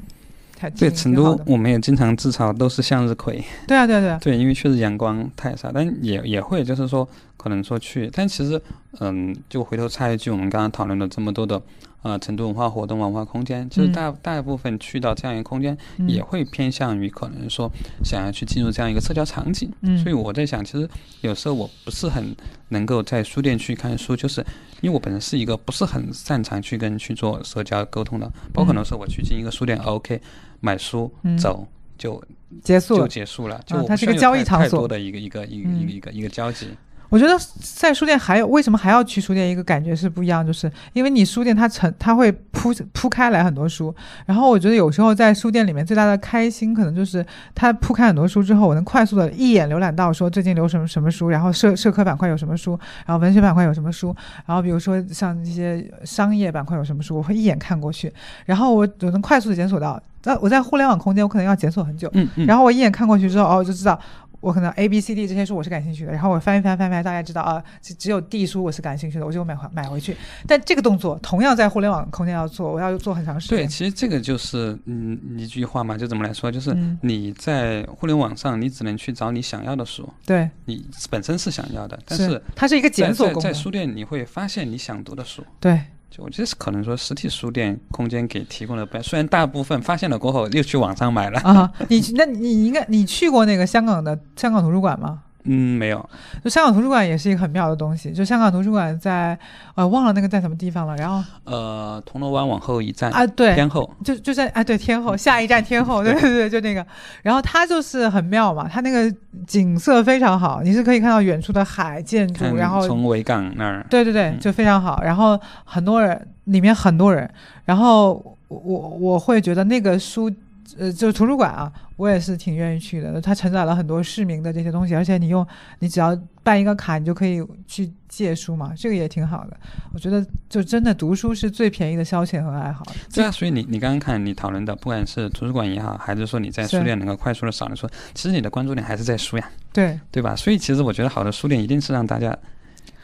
[0.59, 3.43] 还对成都我们也经常自嘲都是向日葵。
[3.67, 4.19] 对啊，对啊，对啊。
[4.21, 7.09] 对，因为确实阳光太晒，但也也会就是说
[7.39, 8.61] 可能说去，但其实
[9.01, 11.59] 嗯，就回头插一句，我们刚刚讨论了这么多的。
[12.03, 17.71] 呃成都文化活动文化空间，其实大大部分去到这样一个空间，嗯也会偏向于可能说
[18.05, 19.73] 想要去进入这样一个社交场景。
[19.83, 20.89] 嗯所以我在想，其实
[21.21, 22.35] 有时候我不是很
[22.69, 24.45] 能够在书店去看书，就是
[24.81, 28.27] 因为我本身是一个不是很擅长去跟人去做社交沟通的。
[28.53, 30.21] 包括很多时候我去进一个书店、o k
[30.61, 31.67] 买书、嗯走
[31.97, 32.25] 就就
[32.63, 33.09] 结束就。
[33.09, 36.67] 结束了，就啊它是个交易场所多的一个一个一个嗯一个一个一个交集。
[37.13, 39.51] 我觉得在书店还有为什么还要去书店？
[39.51, 43.95] 一个感觉是不一样，就是因为你书店它成它会铺铺开来很多书，
[44.25, 47.23] 然后我觉得有时候在书店里面最大的开心可能就是
[47.55, 54.17] 它铺开很多书之后，我能快速的一眼浏览到说最近流什么什么书，然后社社科板块有什么书，然后文学板块有什么书，
[54.47, 58.11] 然后比如说像一些商业板块有什么书，我会一眼看过去，
[58.47, 60.03] 然后我我能快速的检索到。
[60.25, 62.47] 那我在互联网空间，我可能要检索很久，嗯嗯。
[62.47, 64.01] 然后我一眼看过去之后，哦，我就知道
[64.43, 70.17] 我可能 A、B、C、D 这些书我是感兴趣的，然后我翻一翻翻一翻，大概知道啊，只只有 D 书我是感兴趣的，我就买回买回去。
[70.49, 83.43] 但这个动作同样在互联网空间要做，我要做很长时间对，其实这个就是嗯一句话嘛，就怎么来说，就是嗯你在互联网上，你只能去找你想要的书，对，你本身是想要的，但是是它是一个检索功能。
[83.43, 85.45] 在在书店你会发现你想读的书。
[85.61, 85.81] 对，
[86.15, 95.23] 就我觉得是可能说实体书店空间给提供了不，虽然大部分发现了过后又去网上买了，啊，你那你应该你去过那个香港的香港图书馆吗？
[95.45, 96.09] 嗯，没有，
[96.45, 98.13] 就香港图书馆也是一个很妙的东西。
[98.13, 99.37] 就香港图书馆在
[99.75, 106.87] 呃忘了那个在什么地方了，然后呃，铜锣湾往后一站，啊对，天后，就就在啊对天后下一站天后，对对对，就那个。
[107.23, 109.13] 然后它就是很妙嘛，它那个
[109.47, 115.03] 景色非常好，你是可以看到远处的海建筑，然后从维港那儿，对对对，嗯就非常好。
[115.03, 117.29] 然后很多人里面很多人，
[117.65, 118.13] 然后
[118.49, 120.31] 我我我会觉得那个书。
[120.79, 121.71] 呃，就是图书馆啊，
[122.03, 123.21] 我也是挺愿意去的。
[123.21, 125.47] 它承载了很多市民的这些东西，而且你用
[125.79, 129.57] 你只要办一个卡，你就可以去借书嘛，这个也挺好的。
[129.95, 132.85] 我觉得就真的读书是最便宜的消遣和爱好。
[133.15, 140.35] 对啊，所以你你刚刚看你讨论的，不管是图书馆也好，还是说你在书店能够快速的扫的书，其实你的关注点还是在书呀，对，对吧？
[140.35, 142.37] 所以其实我觉得好的书店一定是让大家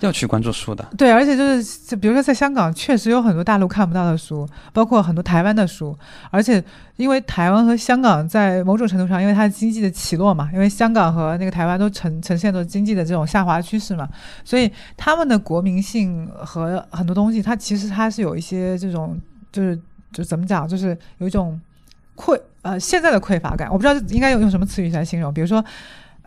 [0.00, 0.84] 要去关注书的。
[0.96, 5.96] 对，而且就是就比如说在香港，确实有很多大陆看不到的书，包括很多台湾的书。
[6.30, 6.62] 而且
[6.96, 14.08] 因为台湾和香港在某种程度上，因为它经济的起落嘛，因为香港和那个台湾都呈呈现着经济的这种下滑趋势嘛，
[14.44, 19.20] 所以他们的国民性和很多东西，它其实它是有一些这种
[19.50, 19.78] 就是
[20.12, 21.60] 就怎么讲，就是有一种
[22.14, 23.68] 匮呃现在的匮乏感。
[23.68, 25.64] 我不知道应该用用什么词语来形容，比如说。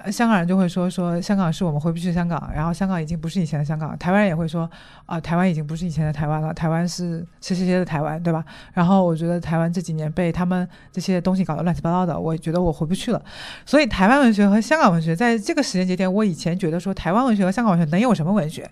[0.09, 3.97] 香港人就会说说香港是我们回不去的香港，然后香港已经不是以前的香港。
[3.97, 4.69] 台湾人也会说
[5.05, 8.43] 啊、台湾已经不是以前的台湾了，台湾是谁谁谁的台湾，对吧？
[8.73, 13.21] 然后我觉得台湾这几年被他们这些东西搞得乱七八糟的，我觉得我回不去了。
[13.65, 18.69] 所以台湾文学和香港文学在这个时间节点，我以前觉得说台湾文学和香港文学能有什么文学？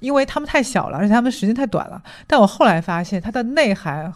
[0.00, 2.02] 因为他们太小了，而且他们时间太短了。
[2.26, 4.12] 但我后来发现，它的内涵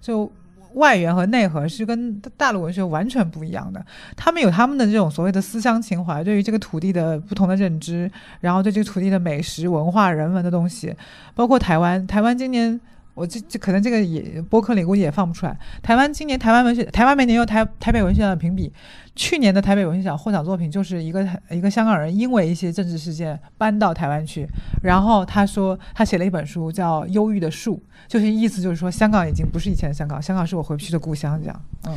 [0.00, 0.30] 就
[0.74, 3.84] 外缘和内核是跟大陆文学完全不一样的。
[4.16, 10.94] 他们有他们的这种所谓的思乡情怀，对于这个土地的不同的认知，然后对这个土地的美食、文化、人文的东西，
[11.34, 12.06] 包括台湾。
[12.06, 12.80] 台湾今年，
[13.14, 15.56] 我这这可能这个也播客里估计也放不出来。
[15.82, 18.72] 台湾今年台湾文学，台湾每年有台台北文学奖的评比，
[19.14, 24.46] 去年的台北文学奖获奖作品就是一个一个香港人因为一些政治事件搬到台湾去，
[24.82, 27.76] 然后他说他写了一本书叫《忧郁的树》，
[28.08, 31.94] 就是意思就是说香港已经不是以前的香港，香港是我回不去的故乡，这样，嗯。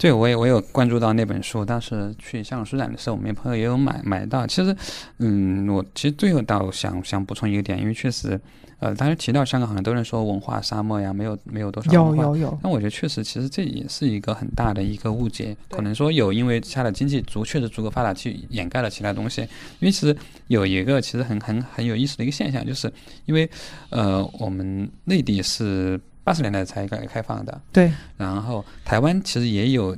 [0.00, 4.46] 对，我也我有关注到那本书，当时去香港书展的时候，我们朋友也有买买到。
[4.46, 4.74] 其实，
[5.18, 8.40] 嗯，我其实最后倒想想补充一个点，因为确实，
[8.78, 12.22] 呃，当时提到香港，很多人说文化沙漠呀，没有没有多少有文化。
[12.24, 15.54] 有有，但我觉得确实，其实这也是一个很大的一个误解。
[15.68, 19.42] 对可能说有因为它的经济足确实足够发达，去掩盖了其他东西。
[19.42, 20.16] 因为其实
[20.46, 22.90] 有一个其实很很很有意思的一个现象，就是
[23.26, 23.46] 因为
[23.90, 26.00] 呃，我们内地是
[26.30, 29.96] 八十年代才改革开放的，对，然后台湾其实也有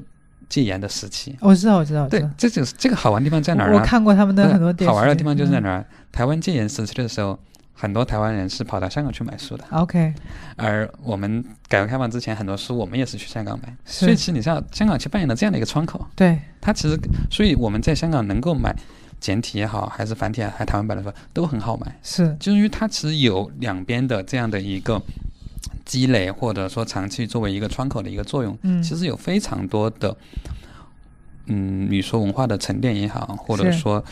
[0.49, 1.37] 戒严的时期。
[1.43, 3.81] 我知道我知道，对这就是这个好玩的地方在哪儿我？
[3.81, 5.85] 看过他们的很多好玩的地方就是在嗯哪儿？
[6.11, 7.39] 台湾戒严时期的时候，
[7.75, 10.15] 很多台湾人是跑到香港去买书的，OK，
[10.57, 13.77] 而我们改革开放之前，很多书我们也是去香港买。
[13.85, 16.99] 所以其实你知道，香港其实扮演了这样的一个窗口，对，它其实，
[17.31, 18.75] 所以我们在香港能够买
[19.21, 22.35] 简体也好，还是繁体还是台湾版的书，都很好买，是。
[22.41, 25.01] 就是因为它其实有两边的这样的一个
[25.85, 28.57] 积累，或者说长期作为一个窗口的一个作用。
[28.63, 30.17] 嗯其实有非常多的，
[31.47, 34.03] 嗯，你说文化的沉淀也好，或者说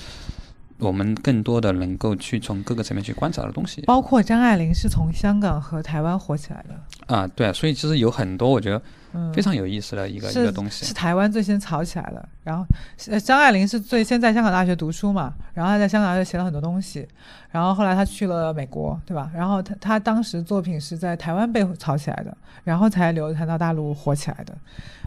[0.81, 3.83] 我们更多的能够去从各个层面去观察的东西。
[3.83, 8.83] 包括张爱玲是从香港和台湾火起来的啊，对，所以其实有很多我觉得
[9.13, 10.95] 嗯，非常有意思的一个、一个东西是。
[10.95, 12.29] 台湾最先炒起来的。
[12.45, 12.65] 然后，
[13.09, 17.07] 呃张爱玲是最先在香港大学读书嘛，然后她在香港大学写了很多东西，
[17.51, 19.31] 然后后来她去了美国，对吧？
[19.35, 24.57] 然后她她当时作品是在台湾被炒起来的，然后才流传到大陆火起来的。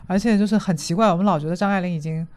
[0.06, 2.28] 而且就是很奇怪，我们老觉得张爱玲已经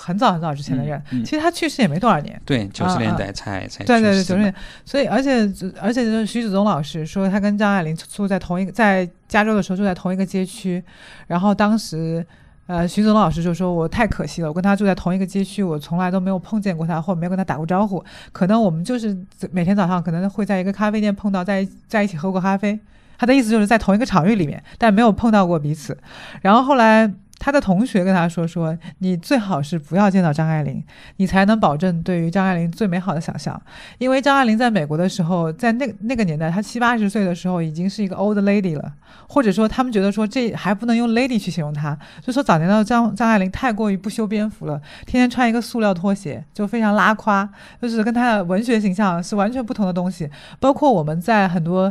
[0.00, 2.40] 很早很早之前的人，嗯嗯其实他去世也没多少年。
[2.44, 4.54] 对，九啊十年代才、才对对九十年，
[4.84, 5.42] 所以而且
[5.80, 10.82] 而且就是徐子东老师说，他跟张爱玲住在同一个，在加州的时候住在同一个街区，
[11.26, 12.26] 然后当时。
[12.66, 18.00] 呃，徐子东老师就说：“我太可惜了，我跟他住在同一个街区，我从来都没有碰见过他，或者没有跟他打过招呼。
[18.30, 19.18] 可能我们就是
[19.50, 22.78] 每天早上可能会在一个咖啡店碰到，在一在一起喝过咖啡。
[23.18, 25.98] 他的意思就是在同一个场域里面，但没有碰到过彼此。
[26.42, 30.84] 然后后来他的同学跟他说：说你最好是不要见到张爱玲，
[31.16, 33.60] 你才能保证对于张爱玲最美好的想象。
[33.96, 38.92] 因为张爱玲在美国的时候，在那那个年代，她七八十岁的时候已经是一个 old lady 了，
[39.26, 47.48] 或者说他们觉得说这还不能用 lady 去形容她，就说早年的张张爱玲太过于不修边幅了，天天穿一个塑料拖鞋，就非常拉胯，
[47.80, 50.28] 就是跟她的文学形象是完全不同的东西。
[50.58, 51.90] 包括我们在很多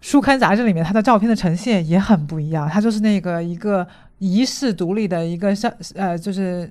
[0.00, 3.86] 书刊杂志里面，她的照片的呈现也很不一样，她就是那个一个
[4.18, 6.70] 遗世独立的一个像呃就是。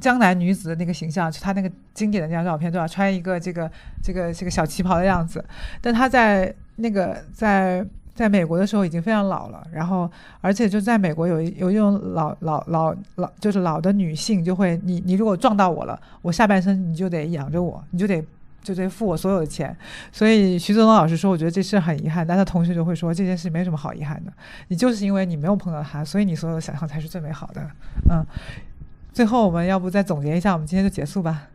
[0.00, 2.88] 江南女子的那个形象，就她那个经典的那张照片，对吧？
[2.88, 3.70] 穿一个这个
[4.02, 5.44] 这个这个小旗袍的样子，
[5.82, 10.10] 但她在那个在在美国的时候已经非常老了，然后
[10.40, 18.24] 而且就在美国有有一种老老老老就是老的女性就会，你你如果撞到我了，我下半身你就得养着我，你就得
[18.74, 19.76] 就得付我所有的钱。
[20.10, 24.32] 所以徐泽东老师说，我觉得这事很遗憾，但他同学就会说这件事没什么好遗憾的，
[24.68, 27.70] 你就是因为你没有碰到他，所以你所有的想象才是最美好的。
[28.10, 28.24] 嗯，
[29.12, 31.48] 最后我们要不再总结一下，我们今天就结束吧。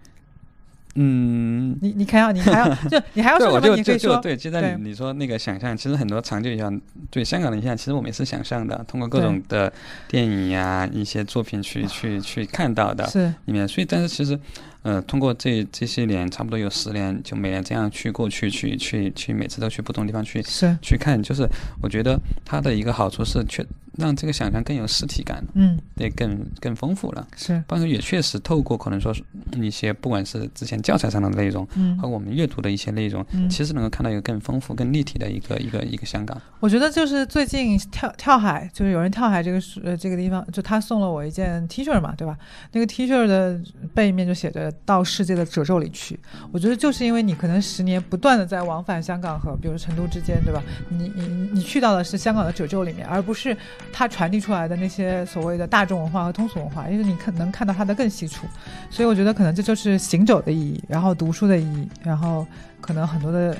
[0.96, 3.76] 嗯，你你还要你还要就你还要， 说什么？
[3.78, 6.70] 你可以说对，就在你你说那个想象，其实很多长久以来
[7.10, 9.72] 对香港的印象，其实我们也是想象的，通过各种的
[10.10, 13.66] 电影呀、一些作品去去去看到的是里面。
[13.66, 14.38] 所以，但是其实，
[14.84, 20.44] 呃，通过这这些年，差不多有十年，就每年这样去过去去去去，每次都去不同地方去
[20.82, 21.48] 去看，就是
[21.82, 23.64] 我觉得它的一个好处是，确
[23.98, 27.28] 让这个想象更有实体感，嗯也更更丰富了。
[27.36, 29.24] 是但是也确实透过可能说是
[29.56, 36.40] 一些不管是之前教材上的内容，嗯和我们阅读的一些内容，嗯其实能够看到一个更丰富、更立体的一个一个一个香港。
[36.60, 42.38] 我觉得就是最近跳跳海，就是有人跳海这个是呃这个地方，就他送了我一件 T 恤嘛，对吧？
[42.72, 43.60] 那个 T 恤的
[43.94, 46.20] 背面就写着“到世界的褶皱里去”。
[46.54, 50.62] 我觉得就是因为你可能十年不断的在往返香港和比如成都之间，对吧？
[50.90, 53.56] 你你你你去到的是香港的褶皱里面，而不是
[53.92, 58.46] 它传递出来的那些所谓的大众文化和通俗文化，因为你看能看到它的更细处。
[58.90, 62.46] 所以我觉得可能这就是行走的意义，然后读书的意义，然后
[62.80, 63.56] 可能很多的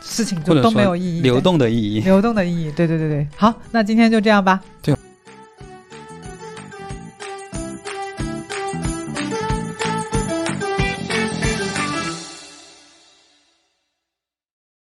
[0.00, 2.00] 事情就都没有意义，流动的意义。
[2.00, 4.60] 流动的意义，对对对对，好，那今天就这样吧。
[4.80, 4.96] 对。